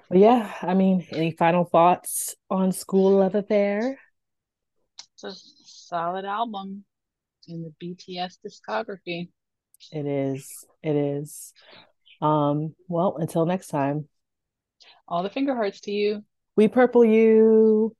[0.09, 3.99] But yeah, I mean, any final thoughts on Skool Luv Affair?
[5.15, 5.33] It's a
[5.65, 6.85] solid album
[7.49, 9.29] in the BTS discography.
[9.91, 10.67] It is.
[10.83, 11.53] It is.
[12.21, 14.09] Um, well, until next time.
[15.09, 16.25] All the finger hearts to you.
[16.57, 17.95] We purple you.